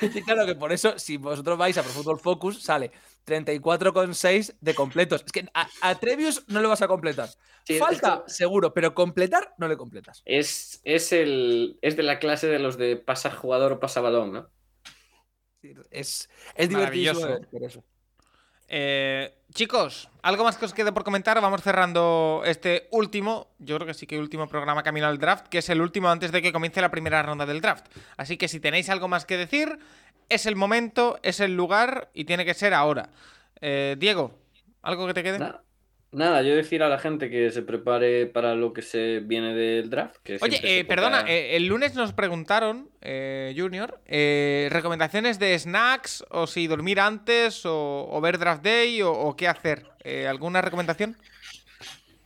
Y 0.00 0.22
claro 0.22 0.46
que 0.46 0.54
por 0.54 0.72
eso, 0.72 0.98
si 0.98 1.16
vosotros 1.16 1.58
vais 1.58 1.76
a 1.78 1.82
Pro 1.82 1.90
Football 1.92 2.20
Focus, 2.20 2.62
sale 2.62 2.90
34,6 3.26 4.56
de 4.60 4.74
completos. 4.74 5.22
Es 5.26 5.32
que 5.32 5.46
a, 5.54 5.68
a 5.80 5.94
Trevius 5.96 6.44
no 6.48 6.60
le 6.60 6.68
vas 6.68 6.82
a 6.82 6.88
completar. 6.88 7.28
Sí, 7.64 7.78
Falta, 7.78 8.14
esto- 8.14 8.24
seguro, 8.28 8.72
pero 8.72 8.94
completar 8.94 9.54
no 9.58 9.68
le 9.68 9.76
completas. 9.76 10.22
Es, 10.24 10.80
es, 10.84 11.12
el, 11.12 11.78
es 11.82 11.96
de 11.96 12.02
la 12.04 12.18
clase 12.18 12.46
de 12.46 12.58
los 12.58 12.78
de 12.78 12.96
pasa 12.96 13.30
jugador 13.30 13.72
o 13.72 13.80
pasa 13.80 14.00
balón, 14.00 14.32
¿no? 14.32 14.50
Es, 15.90 16.28
es 16.54 16.68
divertido. 16.68 17.14
Maravilloso. 17.20 17.50
por 17.50 17.64
eso. 17.64 17.84
Eh, 18.68 19.34
chicos, 19.58 20.08
¿algo 20.22 20.44
más 20.44 20.56
que 20.56 20.66
os 20.66 20.72
quede 20.72 20.92
por 20.92 21.02
comentar? 21.02 21.40
Vamos 21.40 21.62
cerrando 21.62 22.42
este 22.44 22.86
último, 22.92 23.48
yo 23.58 23.74
creo 23.74 23.88
que 23.88 23.94
sí 23.94 24.06
que 24.06 24.16
último 24.16 24.46
programa 24.46 24.84
Camino 24.84 25.08
al 25.08 25.18
Draft, 25.18 25.48
que 25.48 25.58
es 25.58 25.68
el 25.68 25.80
último 25.80 26.08
antes 26.08 26.30
de 26.30 26.40
que 26.40 26.52
comience 26.52 26.80
la 26.80 26.92
primera 26.92 27.24
ronda 27.24 27.44
del 27.44 27.60
draft. 27.60 27.86
Así 28.16 28.36
que 28.36 28.46
si 28.46 28.60
tenéis 28.60 28.88
algo 28.88 29.08
más 29.08 29.26
que 29.26 29.36
decir, 29.36 29.80
es 30.28 30.46
el 30.46 30.54
momento, 30.54 31.18
es 31.24 31.40
el 31.40 31.56
lugar 31.56 32.08
y 32.14 32.24
tiene 32.24 32.44
que 32.44 32.54
ser 32.54 32.72
ahora. 32.72 33.10
Eh, 33.60 33.96
Diego, 33.98 34.38
¿algo 34.80 35.08
que 35.08 35.14
te 35.14 35.24
quede? 35.24 35.52
Nada, 36.12 36.42
yo 36.42 36.54
decir 36.54 36.82
a 36.82 36.88
la 36.88 36.98
gente 36.98 37.30
que 37.30 37.50
se 37.50 37.62
prepare 37.62 38.26
para 38.26 38.54
lo 38.54 38.72
que 38.72 38.82
se 38.82 39.20
viene 39.20 39.54
del 39.54 39.90
draft. 39.90 40.16
Que 40.22 40.38
Oye, 40.40 40.60
eh, 40.62 40.84
perdona, 40.84 41.24
eh, 41.26 41.56
el 41.56 41.66
lunes 41.66 41.94
nos 41.94 42.12
preguntaron, 42.12 42.90
eh, 43.00 43.54
Junior, 43.56 44.00
eh, 44.06 44.68
recomendaciones 44.70 45.38
de 45.38 45.58
snacks 45.58 46.24
o 46.30 46.46
si 46.46 46.66
dormir 46.66 47.00
antes 47.00 47.64
o, 47.66 48.08
o 48.10 48.20
ver 48.20 48.38
draft 48.38 48.62
day 48.62 49.02
o, 49.02 49.12
o 49.12 49.36
qué 49.36 49.48
hacer. 49.48 49.86
¿Alguna 50.26 50.62
recomendación? 50.62 51.16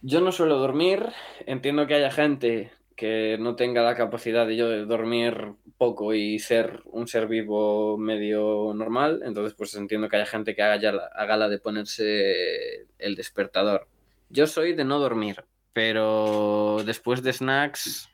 Yo 0.03 0.21
no 0.21 0.31
suelo 0.31 0.59
dormir. 0.59 1.07
Entiendo 1.47 1.87
que 1.87 1.95
haya 1.95 2.11
gente 2.11 2.71
que 2.97 3.37
no 3.41 3.57
tenga 3.57 3.83
la 3.83 3.95
capacidad 3.97 4.47
de 4.47 4.57
yo 4.57 4.69
de 4.69 4.85
dormir 4.85 5.55
poco 5.79 6.15
y 6.15 6.39
ser 6.39 6.81
un 6.87 7.09
ser 7.09 7.27
vivo 7.27 7.97
medio 7.99 8.73
normal. 8.75 9.23
Entonces, 9.25 9.55
pues 9.55 9.75
entiendo 9.75 10.09
que 10.09 10.17
haya 10.17 10.27
gente 10.27 10.55
que 10.55 10.63
haga, 10.63 10.77
ya 10.77 10.93
la, 10.93 11.07
haga 11.15 11.37
la 11.37 11.49
de 11.49 11.59
ponerse 11.59 12.87
el 12.99 13.15
despertador. 13.17 13.89
Yo 14.29 14.47
soy 14.47 14.75
de 14.75 14.85
no 14.85 14.99
dormir, 14.99 15.45
pero 15.73 16.79
después 16.85 17.23
de 17.23 17.33
snacks, 17.33 18.09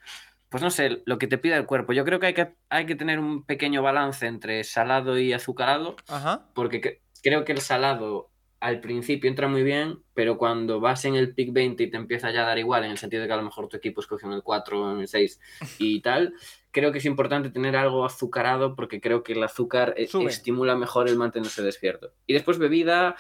pues 0.49 0.63
no 0.63 0.71
sé, 0.71 1.03
lo 1.05 1.19
que 1.19 1.27
te 1.27 1.39
pida 1.39 1.57
el 1.57 1.67
cuerpo. 1.67 1.93
Yo 1.93 2.05
creo 2.05 2.21
que 2.21 2.27
hay 2.27 2.35
que, 2.35 2.55
hay 2.71 2.87
que 2.87 2.95
tener 2.97 3.19
un 3.19 3.45
pequeño 3.45 3.83
balance 3.83 4.27
entre 4.27 4.65
salado 4.65 5.19
y 5.19 5.33
azucarado, 5.33 5.97
Ajá. 6.09 6.47
porque 6.55 6.81
cre- 6.81 7.01
creo 7.23 7.45
que 7.45 7.53
el 7.53 7.61
salado 7.61 8.31
al 8.61 8.81
principio 8.81 9.31
entra 9.31 9.47
muy 9.49 9.63
bien, 9.63 10.03
pero 10.15 10.37
cuando 10.37 10.81
vas 10.81 11.05
en 11.05 11.15
el 11.15 11.35
pick 11.35 11.53
20 11.53 11.83
y 11.83 11.91
te 11.91 11.97
empieza 11.97 12.31
ya 12.33 12.43
a 12.43 12.47
dar 12.47 12.59
igual, 12.59 12.85
en 12.85 12.91
el 12.91 12.99
sentido 12.99 13.23
de 13.23 13.29
que 13.29 13.35
a 13.35 13.37
lo 13.37 13.45
mejor 13.45 13.69
tu 13.69 13.77
equipo 13.77 14.01
escoge 14.01 14.27
en 14.27 14.33
el 14.33 14.43
4 14.43 14.81
o 14.81 14.93
en 14.93 15.01
el 15.01 15.09
6 15.09 15.41
y 15.79 16.01
tal, 16.03 16.35
creo 16.71 16.91
que 16.91 16.99
es 16.99 17.05
importante 17.05 17.51
tener 17.51 17.77
algo 17.77 18.05
azucarado 18.05 18.75
porque 18.75 19.01
creo 19.01 19.23
que 19.23 19.35
el 19.35 19.43
azúcar 19.43 19.95
Sube. 20.09 20.27
estimula 20.27 20.75
mejor 20.77 21.09
el 21.09 21.17
mantenerse 21.17 21.63
despierto. 21.63 22.13
Y 22.27 22.33
después 22.33 22.59
bebida, 22.59 23.15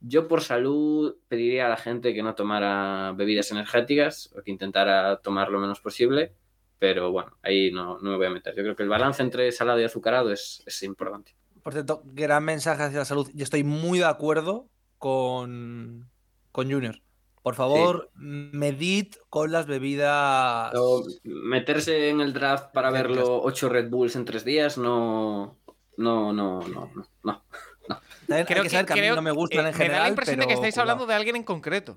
yo 0.00 0.26
por 0.26 0.40
salud 0.40 1.16
pediría 1.28 1.66
a 1.66 1.70
la 1.70 1.76
gente 1.76 2.12
que 2.12 2.22
no 2.22 2.34
tomara 2.34 3.12
bebidas 3.12 3.52
energéticas 3.52 4.34
o 4.36 4.42
que 4.42 4.50
intentara 4.50 5.18
tomar 5.18 5.50
lo 5.50 5.60
menos 5.60 5.80
posible, 5.80 6.34
pero 6.80 7.12
bueno, 7.12 7.38
ahí 7.42 7.70
no, 7.70 7.98
no 8.00 8.10
me 8.10 8.16
voy 8.16 8.26
a 8.26 8.30
meter. 8.30 8.54
Yo 8.56 8.62
creo 8.62 8.76
que 8.76 8.82
el 8.82 8.88
balance 8.88 9.22
entre 9.22 9.52
salado 9.52 9.80
y 9.80 9.84
azucarado 9.84 10.32
es, 10.32 10.64
es 10.66 10.82
importante. 10.82 11.36
Por 11.64 11.72
cierto, 11.72 12.02
gran 12.04 12.44
mensaje 12.44 12.82
hacia 12.82 12.98
la 12.98 13.04
salud. 13.06 13.28
Yo 13.32 13.42
estoy 13.42 13.64
muy 13.64 13.98
de 13.98 14.04
acuerdo 14.04 14.68
con, 14.98 16.10
con 16.52 16.70
Junior. 16.70 17.00
Por 17.42 17.54
favor, 17.54 18.10
medid 18.14 19.14
con 19.30 19.50
las 19.50 19.66
bebidas. 19.66 20.70
Pero 20.72 21.02
meterse 21.24 22.10
en 22.10 22.20
el 22.20 22.34
draft 22.34 22.72
para 22.72 22.90
verlo 22.90 23.40
8 23.42 23.68
Red 23.70 23.88
Bulls 23.88 24.14
en 24.14 24.26
3 24.26 24.44
días, 24.44 24.78
no. 24.78 25.58
No, 25.96 26.34
no, 26.34 26.60
no, 26.68 26.90
no. 26.94 27.02
no. 27.22 28.44
Creo 28.46 28.62
que 28.62 28.68
saber 28.70 28.86
que, 28.86 28.92
a 28.92 28.96
mí 28.96 29.16
no 29.16 29.22
me 29.22 29.30
gustan 29.30 29.64
eh, 29.66 29.70
en 29.70 29.72
Me 29.72 29.72
da 29.72 29.84
general. 29.84 30.02
la 30.02 30.08
impresión 30.10 30.40
de 30.40 30.46
que 30.46 30.52
estáis 30.52 30.74
cuidado. 30.74 30.90
hablando 30.90 31.06
de 31.06 31.14
alguien 31.14 31.36
en 31.36 31.44
concreto. 31.44 31.96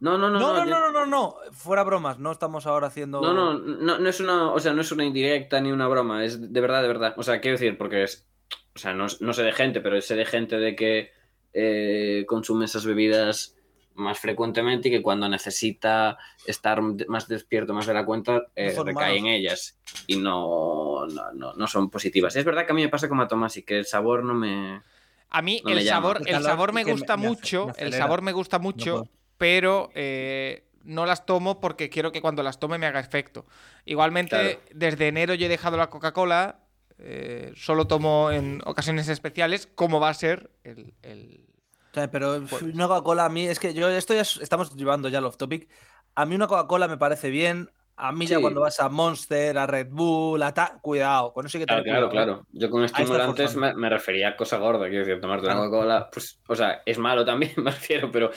No, 0.00 0.16
no, 0.16 0.30
no. 0.30 0.38
No, 0.38 0.52
no, 0.52 0.64
no, 0.64 0.80
no, 0.80 0.92
no, 0.92 1.06
no. 1.06 1.36
Fuera 1.52 1.82
bromas. 1.82 2.18
No 2.18 2.32
estamos 2.32 2.66
ahora 2.66 2.86
haciendo. 2.86 3.20
No, 3.20 3.34
no, 3.34 3.58
no, 3.58 3.98
no 3.98 4.08
es 4.08 4.20
una, 4.20 4.52
o 4.52 4.58
sea, 4.58 4.72
no 4.72 4.80
es 4.80 4.90
una 4.90 5.04
indirecta 5.04 5.60
ni 5.60 5.70
una 5.70 5.86
broma, 5.86 6.24
es 6.24 6.52
de 6.52 6.60
verdad, 6.60 6.80
de 6.80 6.88
verdad. 6.88 7.14
O 7.18 7.22
sea, 7.22 7.40
quiero 7.40 7.58
decir, 7.58 7.76
porque 7.78 8.04
es, 8.04 8.26
o 8.76 8.78
sea, 8.78 8.92
no, 8.92 9.06
no 9.20 9.32
sé 9.32 9.42
de 9.42 9.52
gente, 9.52 9.80
pero 9.80 10.00
sé 10.02 10.14
de 10.14 10.26
gente 10.26 10.58
de 10.58 10.76
que 10.76 11.10
eh, 11.54 12.24
consume 12.28 12.66
esas 12.66 12.84
bebidas 12.84 13.56
más 13.94 14.18
frecuentemente 14.18 14.88
y 14.88 14.90
que 14.90 15.00
cuando 15.00 15.26
necesita 15.26 16.18
estar 16.46 16.82
más 17.08 17.26
despierto, 17.28 17.72
más 17.72 17.86
de 17.86 17.94
la 17.94 18.04
cuenta, 18.04 18.48
eh, 18.54 18.76
recae 18.84 19.16
en 19.16 19.26
ellas 19.26 19.78
y 20.06 20.16
no, 20.18 21.06
no, 21.06 21.32
no, 21.32 21.54
no 21.54 21.66
son 21.66 21.88
positivas. 21.88 22.36
Es 22.36 22.44
verdad 22.44 22.66
que 22.66 22.72
a 22.72 22.74
mí 22.74 22.82
me 22.82 22.90
pasa 22.90 23.08
como 23.08 23.22
a 23.22 23.28
Tomás 23.28 23.56
y 23.56 23.62
que 23.62 23.78
el 23.78 23.86
sabor 23.86 24.22
no 24.22 24.34
me... 24.34 24.82
A 25.30 25.40
mí 25.40 25.62
No 25.64 25.70
el 25.70 25.86
sabor, 25.86 26.20
El 26.26 26.42
sabor 26.42 26.74
me 26.74 26.84
gusta 26.84 27.16
me 27.16 27.26
mucho, 27.28 27.68
me 27.68 27.84
el 27.86 27.92
sabor 27.94 28.20
me 28.20 28.32
gusta 28.32 28.58
mucho, 28.58 29.08
pero 29.38 29.90
eh, 29.94 30.64
no 30.84 31.06
las 31.06 31.24
tomo 31.24 31.58
porque 31.58 31.88
quiero 31.88 32.12
que 32.12 32.20
cuando 32.20 32.42
las 32.42 32.60
tome 32.60 32.76
me 32.76 32.84
haga 32.86 33.00
efecto. 33.00 33.46
Igualmente, 33.86 34.36
Claro. 34.36 34.60
desde 34.74 35.08
enero 35.08 35.32
yo 35.32 35.46
he 35.46 35.48
dejado 35.48 35.78
la 35.78 35.88
Coca-Cola, 35.88 36.60
eh, 36.98 37.52
solo 37.56 37.86
tomo 37.86 38.30
en 38.30 38.60
ocasiones 38.64 39.08
especiales, 39.08 39.66
como 39.74 40.00
va 40.00 40.08
a 40.10 40.14
ser 40.14 40.50
el... 40.64 40.94
el- 41.02 41.44
O 41.90 41.94
sea, 41.94 42.10
pero 42.10 42.36
una 42.62 42.88
Coca-Cola 42.88 43.24
a 43.24 43.28
mí 43.28 43.46
es 43.46 43.58
que 43.58 43.72
yo 43.74 43.88
esto 43.88 44.14
ya 44.14 44.20
es- 44.22 44.38
estamos 44.42 44.74
llevando 44.76 45.08
ya 45.08 45.18
al 45.18 45.24
off 45.24 45.36
topic. 45.36 45.68
A 46.14 46.24
mí 46.26 46.34
una 46.34 46.46
Coca-Cola 46.46 46.88
me 46.88 46.98
parece 46.98 47.30
bien. 47.30 47.70
A 47.98 48.12
mí 48.12 48.26
ya 48.26 48.36
Sí. 48.36 48.42
cuando 48.42 48.60
vas 48.60 48.78
a 48.80 48.90
Monster, 48.90 49.56
a 49.56 49.66
Red 49.66 49.88
Bull, 49.90 50.42
a 50.42 50.52
ta, 50.52 50.78
cuidado, 50.82 51.32
con 51.32 51.46
eso 51.46 51.56
hay 51.56 51.62
que 51.62 51.66
Claro, 51.66 51.82
tener 51.82 51.96
claro, 51.98 52.10
cuidado, 52.10 52.30
¿eh? 52.32 52.34
claro. 52.34 52.46
Yo 52.52 52.70
con 52.70 52.84
estimulantes 52.84 53.56
me, 53.56 53.74
me 53.74 53.88
refería 53.88 54.28
a 54.28 54.36
cosa 54.36 54.58
gorda, 54.58 54.86
quiero 54.90 55.06
decir, 55.06 55.18
tomarte 55.20 55.46
una. 55.46 55.56
Coca-Cola, 55.56 56.10
pues, 56.12 56.38
o 56.46 56.54
sea, 56.54 56.82
es 56.84 56.98
malo 56.98 57.24
también, 57.24 57.52
me 57.56 57.70
refiero, 57.70 58.10
pero 58.12 58.30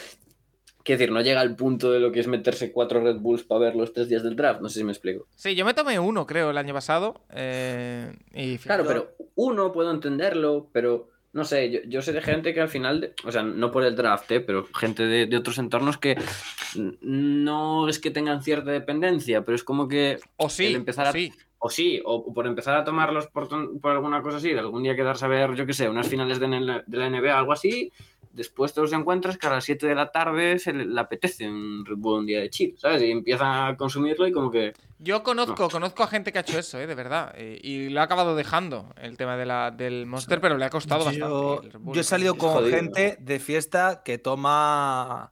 quiero 0.84 1.00
decir, 1.00 1.14
no 1.14 1.22
llega 1.22 1.42
al 1.42 1.56
punto 1.56 1.92
de 1.92 2.00
lo 2.00 2.12
que 2.12 2.20
es 2.20 2.28
meterse 2.28 2.72
cuatro 2.72 3.02
Red 3.02 3.18
Bulls 3.18 3.44
para 3.44 3.62
ver 3.62 3.76
los 3.76 3.94
tres 3.94 4.10
días 4.10 4.24
del 4.24 4.36
draft, 4.36 4.62
no 4.62 4.70
sé 4.70 4.80
si 4.80 4.84
me 4.86 4.92
explico. 4.92 5.28
Sí, 5.36 5.56
yo 5.56 5.66
me 5.66 5.74
tomé 5.74 6.00
uno, 6.00 6.26
creo, 6.26 6.50
el 6.52 6.58
año 6.58 6.74
pasado. 6.74 7.22
eh, 7.34 8.14
y 8.34 8.58
Claro, 8.58 8.86
pero 8.88 9.12
uno 9.36 9.72
puedo 9.72 9.92
entenderlo, 9.92 10.70
pero 10.74 11.10
no 11.34 11.44
sé, 11.46 11.70
yo, 11.70 11.80
yo 11.88 12.02
sé 12.02 12.12
de 12.12 12.22
gente 12.22 12.54
que 12.54 12.62
al 12.62 12.70
final, 12.70 13.02
de- 13.02 13.14
o 13.24 13.32
sea, 13.32 13.44
no 13.44 13.72
por 13.72 13.84
el 13.84 13.96
draft, 13.96 14.32
¿eh? 14.32 14.40
pero 14.42 14.66
gente 14.76 15.06
de, 15.06 15.28
de 15.28 15.38
otros 15.38 15.58
entornos 15.60 15.98
que 15.98 16.16
no 17.02 17.88
es 17.88 18.00
que 18.00 18.12
tengan 18.12 18.42
cierta 18.44 18.72
dependencia, 18.72 19.44
pero 19.44 19.56
es 19.56 19.64
como 19.64 19.88
que 19.88 20.20
O 20.38 20.50
sí, 20.50 20.66
el 20.68 20.76
empezar 20.76 21.08
a- 21.08 21.12
sí. 21.12 21.32
O 21.62 21.70
sí, 21.70 22.02
o 22.06 22.34
por 22.34 22.48
empezar 22.48 22.78
a 22.78 22.86
tomarlos 22.86 23.28
por, 23.28 23.50
por 23.82 23.92
alguna 23.92 24.22
cosa 24.22 24.38
así, 24.38 24.54
de 24.54 24.60
algún 24.60 24.82
día 24.84 24.96
quedarse 24.96 25.26
a 25.26 25.28
ver, 25.28 25.56
yo 25.56 25.66
qué 25.66 25.74
sé, 25.74 25.90
unas 25.90 26.08
finales 26.08 26.40
de, 26.40 26.48
de 26.48 26.98
la 26.98 27.08
NBA, 27.10 27.38
algo 27.38 27.52
así, 27.52 27.92
después 28.32 28.74
te 28.74 28.82
los 28.82 28.94
encuentras 28.94 29.38
que 29.38 29.48
a 29.48 29.52
las 29.52 29.66
7 29.66 29.88
de 29.88 29.96
la 29.96 30.12
tarde 30.12 30.60
se 30.60 30.74
le, 30.74 31.00
apetece 31.00 31.50
un 31.50 31.86
Red 31.86 31.98
Bull 31.98 32.20
un 32.20 32.26
día 32.26 32.40
de 32.40 32.50
chill, 32.50 32.76
¿sabes? 32.78 33.02
Y 33.02 33.12
empieza 33.12 33.68
a 33.68 33.78
consumirlo 33.78 34.28
y 34.28 34.32
como 34.32 34.52
que... 34.52 34.74
Yo 35.00 35.24
conozco, 35.24 35.70
conozco 35.70 36.04
a 36.04 36.08
gente 36.08 36.32
que 36.32 36.40
ha 36.40 36.42
hecho 36.42 36.60
eso, 36.60 36.80
eh, 36.80 36.88
de 36.88 36.96
verdad. 36.96 37.34
eh, 37.36 37.60
y 37.64 37.90
lo 37.90 38.02
ha 38.02 38.04
acabado 38.04 38.36
dejando 38.36 38.94
el 39.02 39.18
tema 39.18 39.38
de 39.38 39.46
la, 39.46 39.72
del 39.72 40.06
Monster, 40.06 40.42
pero 40.42 40.58
le 40.58 40.66
ha 40.66 40.70
costado 40.70 41.10
Yo, 41.12 41.62
bastante. 41.62 41.94
yo 41.94 42.02
he 42.02 42.04
salido 42.04 42.36
con 42.36 42.52
jodido. 42.52 42.76
gente 42.76 43.18
de 43.20 43.40
fiesta 43.40 44.02
que 44.04 44.18
toma 44.18 45.32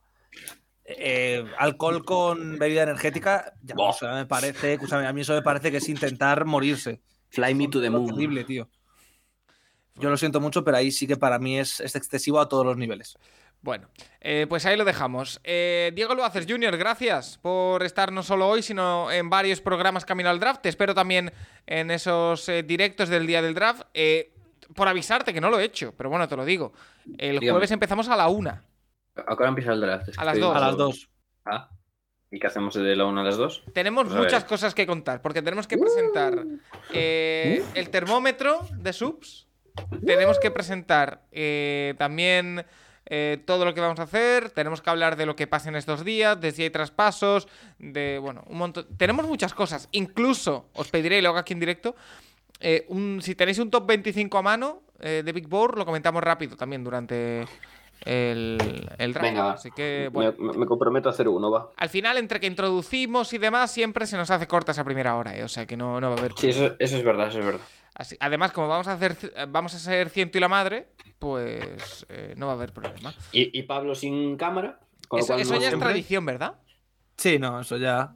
eh, 0.85 1.45
alcohol 1.57 2.05
con 2.05 2.57
bebida 2.57 2.83
energética. 2.83 3.53
Ya, 3.61 3.75
o 3.77 3.91
sea, 3.91 4.13
me 4.13 4.25
parece, 4.25 4.73
escúchame, 4.73 5.05
a 5.05 5.11
mí 5.11 5.21
eso 5.21 5.33
me 5.33 5.41
parece 5.41 5.69
que 5.69 5.77
es 5.77 5.89
intentar 5.89 6.45
morirse. 6.45 7.01
Fly 7.29 7.53
me 7.53 7.67
to 7.67 7.81
the 7.81 7.89
moon. 7.89 8.11
Horrible, 8.11 8.45
tío. 8.45 8.69
Yo 9.99 10.09
lo 10.09 10.17
siento 10.17 10.39
mucho, 10.39 10.63
pero 10.63 10.77
ahí 10.77 10.91
sí 10.91 11.07
que 11.07 11.17
para 11.17 11.39
mí 11.39 11.59
es, 11.59 11.79
es 11.79 11.95
excesivo 11.95 12.39
a 12.39 12.47
todos 12.49 12.65
los 12.65 12.77
niveles. 12.77 13.17
Bueno, 13.61 13.89
eh, 14.21 14.45
pues 14.47 14.65
ahí 14.65 14.77
lo 14.77 14.85
dejamos. 14.85 15.41
Eh, 15.43 15.91
Diego 15.95 16.13
Luaces 16.13 16.45
Jr., 16.47 16.77
gracias 16.77 17.39
por 17.39 17.81
estar 17.83 18.11
no 18.11 18.21
solo 18.21 18.47
hoy, 18.47 18.61
sino 18.61 19.11
en 19.11 19.29
varios 19.29 19.61
programas 19.61 20.05
Camino 20.05 20.29
al 20.29 20.39
Draft. 20.39 20.61
Te 20.61 20.69
espero 20.69 20.93
también 20.93 21.33
en 21.65 21.89
esos 21.89 22.47
eh, 22.49 22.61
directos 22.63 23.09
del 23.09 23.25
día 23.25 23.41
del 23.41 23.55
draft. 23.55 23.81
Eh, 23.93 24.31
por 24.75 24.87
avisarte 24.87 25.33
que 25.33 25.41
no 25.41 25.49
lo 25.49 25.59
he 25.59 25.63
hecho, 25.63 25.93
pero 25.97 26.09
bueno, 26.09 26.27
te 26.27 26.35
lo 26.35 26.45
digo. 26.45 26.73
El 27.17 27.39
Dígame. 27.39 27.51
jueves 27.51 27.71
empezamos 27.71 28.07
a 28.09 28.15
la 28.15 28.27
una. 28.27 28.63
¿A 29.15 29.23
qué 29.25 29.33
hora 29.33 29.49
empieza 29.49 29.73
el 29.73 29.81
draft? 29.81 30.09
Es 30.09 30.15
que 30.17 30.21
A 30.21 30.25
las 30.25 30.39
dos. 30.39 30.55
A 30.55 30.59
las 30.59 30.77
dos. 30.77 31.09
Ah, 31.45 31.69
¿y 32.29 32.37
qué 32.39 32.47
hacemos 32.47 32.75
de 32.75 32.95
la 32.95 33.05
una 33.05 33.21
a 33.21 33.23
las 33.23 33.37
dos? 33.37 33.63
Tenemos 33.73 34.05
Pues 34.07 34.17
muchas 34.19 34.43
cosas 34.43 34.75
que 34.75 34.85
contar, 34.85 35.21
porque 35.21 35.41
tenemos 35.41 35.65
que 35.65 35.77
presentar 35.79 36.45
eh, 36.93 37.63
el 37.73 37.89
termómetro 37.89 38.59
de 38.75 38.93
subs, 38.93 39.46
tenemos 40.05 40.39
que 40.39 40.51
presentar 40.51 41.21
eh, 41.31 41.93
también 41.97 42.65
eh, 43.05 43.41
todo 43.45 43.63
lo 43.65 43.73
que 43.73 43.81
vamos 43.81 43.99
a 43.99 44.03
hacer, 44.03 44.49
tenemos 44.51 44.81
que 44.81 44.89
hablar 44.89 45.15
de 45.15 45.25
lo 45.25 45.35
que 45.35 45.47
pasa 45.47 45.69
en 45.69 45.75
estos 45.75 46.03
días, 46.03 46.39
de 46.41 46.51
si 46.51 46.63
hay 46.63 46.69
traspasos, 46.69 47.47
de, 47.79 48.19
bueno, 48.21 48.43
un 48.47 48.57
montón... 48.57 48.85
Tenemos 48.97 49.25
muchas 49.27 49.53
cosas, 49.53 49.87
incluso 49.93 50.65
os 50.73 50.89
pediré, 50.89 51.19
y 51.19 51.21
lo 51.21 51.29
hago 51.29 51.37
aquí 51.37 51.53
en 51.53 51.59
directo, 51.59 51.95
eh, 52.59 52.85
un- 52.89 53.19
si 53.21 53.35
tenéis 53.35 53.59
un 53.59 53.69
top 53.71 53.85
25 53.87 54.37
a 54.37 54.41
mano 54.41 54.81
eh, 54.99 55.21
de 55.23 55.31
Big 55.31 55.47
Board, 55.47 55.77
lo 55.77 55.85
comentamos 55.85 56.21
rápido 56.23 56.57
también 56.57 56.83
durante 56.83 57.45
el, 58.03 58.89
el 58.97 59.13
draft. 59.13 59.27
Venga. 59.29 59.51
Así 59.53 59.69
que, 59.71 60.09
bueno. 60.11 60.33
Me, 60.37 60.53
me 60.53 60.65
comprometo 60.65 61.07
a 61.09 61.11
hacer 61.11 61.27
uno, 61.27 61.49
va. 61.51 61.71
Al 61.77 61.89
final, 61.89 62.17
entre 62.17 62.39
que 62.39 62.47
introducimos 62.47 63.31
y 63.33 63.37
demás, 63.37 63.71
siempre 63.71 64.05
se 64.05 64.17
nos 64.17 64.29
hace 64.31 64.47
corta 64.47 64.71
esa 64.71 64.83
primera 64.83 65.15
hora, 65.15 65.35
¿eh? 65.37 65.43
o 65.43 65.47
sea 65.47 65.65
que 65.65 65.77
no, 65.77 65.99
no 66.01 66.09
va 66.09 66.15
a 66.15 66.19
haber. 66.19 66.33
Sí, 66.37 66.49
eso, 66.49 66.75
eso 66.79 66.97
es 66.97 67.03
verdad, 67.03 67.27
eso 67.29 67.39
es 67.39 67.45
verdad. 67.45 67.61
Así- 67.99 68.15
además, 68.19 68.51
como 68.51 68.67
vamos 68.67 68.87
a 68.87 68.93
hacer, 68.93 69.17
vamos 69.49 69.73
a 69.73 69.79
ser 69.79 70.09
ciento 70.11 70.37
y 70.37 70.41
la 70.41 70.47
madre, 70.47 70.89
pues 71.17 72.05
eh, 72.09 72.35
no 72.37 72.45
va 72.45 72.51
a 72.53 72.55
haber 72.55 72.71
problema. 72.71 73.11
Y, 73.31 73.57
y 73.57 73.63
Pablo 73.63 73.95
sin 73.95 74.37
cámara. 74.37 74.79
Con 75.07 75.17
lo 75.19 75.23
Eso, 75.23 75.33
cual 75.33 75.41
eso 75.41 75.53
no 75.55 75.61
ya 75.61 75.69
es 75.69 75.79
tradición, 75.79 76.25
¿verdad? 76.25 76.59
Sí, 77.17 77.39
no, 77.39 77.59
eso 77.61 77.77
ya. 77.77 78.13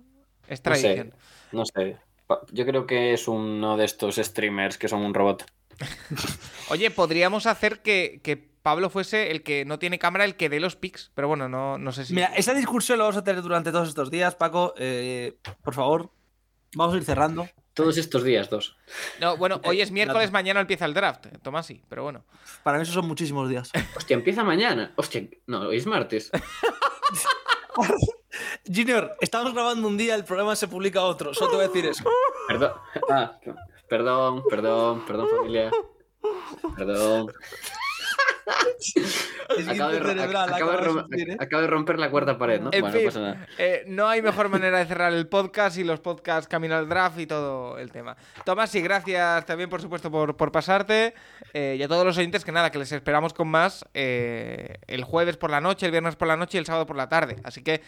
Es 0.47 0.63
No 0.63 0.75
sé. 0.75 0.81
tradición. 0.81 1.13
No 1.51 1.63
sé. 1.65 1.97
Yo 2.51 2.65
creo 2.65 2.85
que 2.85 3.13
es 3.13 3.27
uno 3.27 3.75
de 3.75 3.85
estos 3.85 4.17
streamers 4.17 4.77
que 4.77 4.87
son 4.87 5.01
un 5.03 5.13
robot. 5.13 5.45
Oye, 6.69 6.91
podríamos 6.91 7.45
hacer 7.47 7.81
que, 7.81 8.21
que 8.23 8.37
Pablo 8.37 8.89
fuese 8.91 9.31
el 9.31 9.41
que 9.41 9.65
no 9.65 9.79
tiene 9.79 9.97
cámara, 9.99 10.25
el 10.25 10.35
que 10.35 10.47
dé 10.49 10.59
los 10.59 10.75
pics, 10.75 11.11
pero 11.15 11.27
bueno, 11.27 11.49
no, 11.49 11.77
no 11.79 11.91
sé 11.91 12.05
si. 12.05 12.13
Mira, 12.13 12.27
esa 12.35 12.53
discusión 12.53 12.99
la 12.99 13.05
vamos 13.05 13.17
a 13.17 13.23
tener 13.23 13.41
durante 13.41 13.71
todos 13.71 13.89
estos 13.89 14.11
días, 14.11 14.35
Paco. 14.35 14.73
eh, 14.77 15.37
por 15.63 15.73
favor, 15.73 16.11
vamos 16.75 16.93
a 16.93 16.97
ir 16.97 17.03
cerrando. 17.03 17.47
Todos 17.73 17.97
estos 17.97 18.23
días, 18.23 18.49
dos. 18.49 18.75
No, 19.19 19.37
bueno, 19.37 19.61
hoy 19.63 19.79
es 19.81 19.89
Eh, 19.89 19.93
miércoles, 19.93 20.31
mañana 20.31 20.59
empieza 20.59 20.85
el 20.85 20.93
draft, 20.93 21.27
eh, 21.27 21.37
Tomasi, 21.41 21.81
pero 21.87 22.03
bueno. 22.03 22.25
Para 22.63 22.77
mí, 22.77 22.83
esos 22.83 22.95
son 22.95 23.07
muchísimos 23.07 23.49
días. 23.49 23.71
Hostia, 23.95 24.15
empieza 24.15 24.43
mañana. 24.43 24.91
Hostia, 24.97 25.23
no, 25.47 25.61
hoy 25.61 25.77
es 25.77 25.85
martes. 25.85 26.31
Junior, 28.67 29.15
estamos 29.21 29.53
grabando 29.53 29.87
un 29.87 29.97
día, 29.97 30.15
el 30.15 30.23
programa 30.25 30.55
se 30.55 30.67
publica 30.67 31.01
otro. 31.03 31.33
Solo 31.33 31.51
te 31.51 31.55
voy 31.57 31.65
a 31.65 31.67
decir 31.67 31.85
eso. 31.85 32.03
Perdón. 32.47 32.73
Ah, 33.09 33.37
perdón, 33.89 34.43
perdón, 34.49 35.05
perdón, 35.05 35.27
familia. 35.37 35.71
Perdón. 36.77 37.31
Acabo 41.39 41.61
de, 41.61 41.67
romper 41.67 41.99
la 41.99 42.09
cuarta 42.09 42.37
pared, 42.37 42.61
¿no? 42.61 42.69
En 42.71 42.81
bueno, 42.81 42.95
fin, 42.95 43.05
no 43.05 43.09
pasa 43.09 43.19
nada. 43.19 43.47
eh, 43.57 43.83
no 43.87 44.07
hay 44.07 44.21
mejor 44.21 44.49
manera 44.49 44.79
de 44.79 44.85
cerrar 44.85 45.13
el 45.13 45.27
podcast 45.27 45.77
y 45.77 45.83
los 45.83 45.99
podcasts 45.99 46.47
camino 46.47 46.75
al 46.75 46.87
draft 46.87 47.19
y 47.19 47.27
todo 47.27 47.77
el 47.77 47.91
tema. 47.91 48.15
Tomás, 48.45 48.69
sí, 48.69 48.81
gracias 48.81 49.45
también, 49.45 49.69
por 49.69 49.81
supuesto, 49.81 50.09
por, 50.11 50.35
por 50.35 50.51
pasarte. 50.51 51.13
eh, 51.53 51.75
y 51.77 51.83
a 51.83 51.87
todos 51.87 52.05
los 52.05 52.17
oyentes, 52.17 52.45
que 52.45 52.51
nada, 52.51 52.71
que 52.71 52.79
les 52.79 52.91
esperamos 52.91 53.33
con 53.33 53.47
más 53.47 53.85
eh, 53.93 54.77
el 54.87 55.03
jueves 55.03 55.37
por 55.37 55.49
la 55.49 55.61
noche, 55.61 55.85
el 55.85 55.91
viernes 55.91 56.15
por 56.15 56.27
la 56.27 56.37
noche 56.37 56.57
y 56.57 56.59
el 56.59 56.65
sábado 56.65 56.85
por 56.85 56.95
la 56.95 57.09
tarde. 57.09 57.37
Así 57.43 57.63
que 57.63 57.81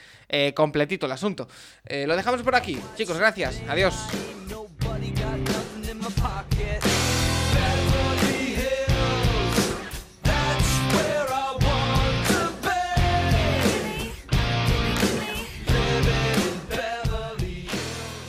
completito 0.55 1.05
el 1.05 1.11
asunto. 1.11 1.47
Lo 1.89 2.15
dejamos 2.15 2.41
por 2.43 2.55
aquí. 2.55 2.79
Chicos, 2.95 3.17
gracias. 3.17 3.61
Adiós. 3.67 3.95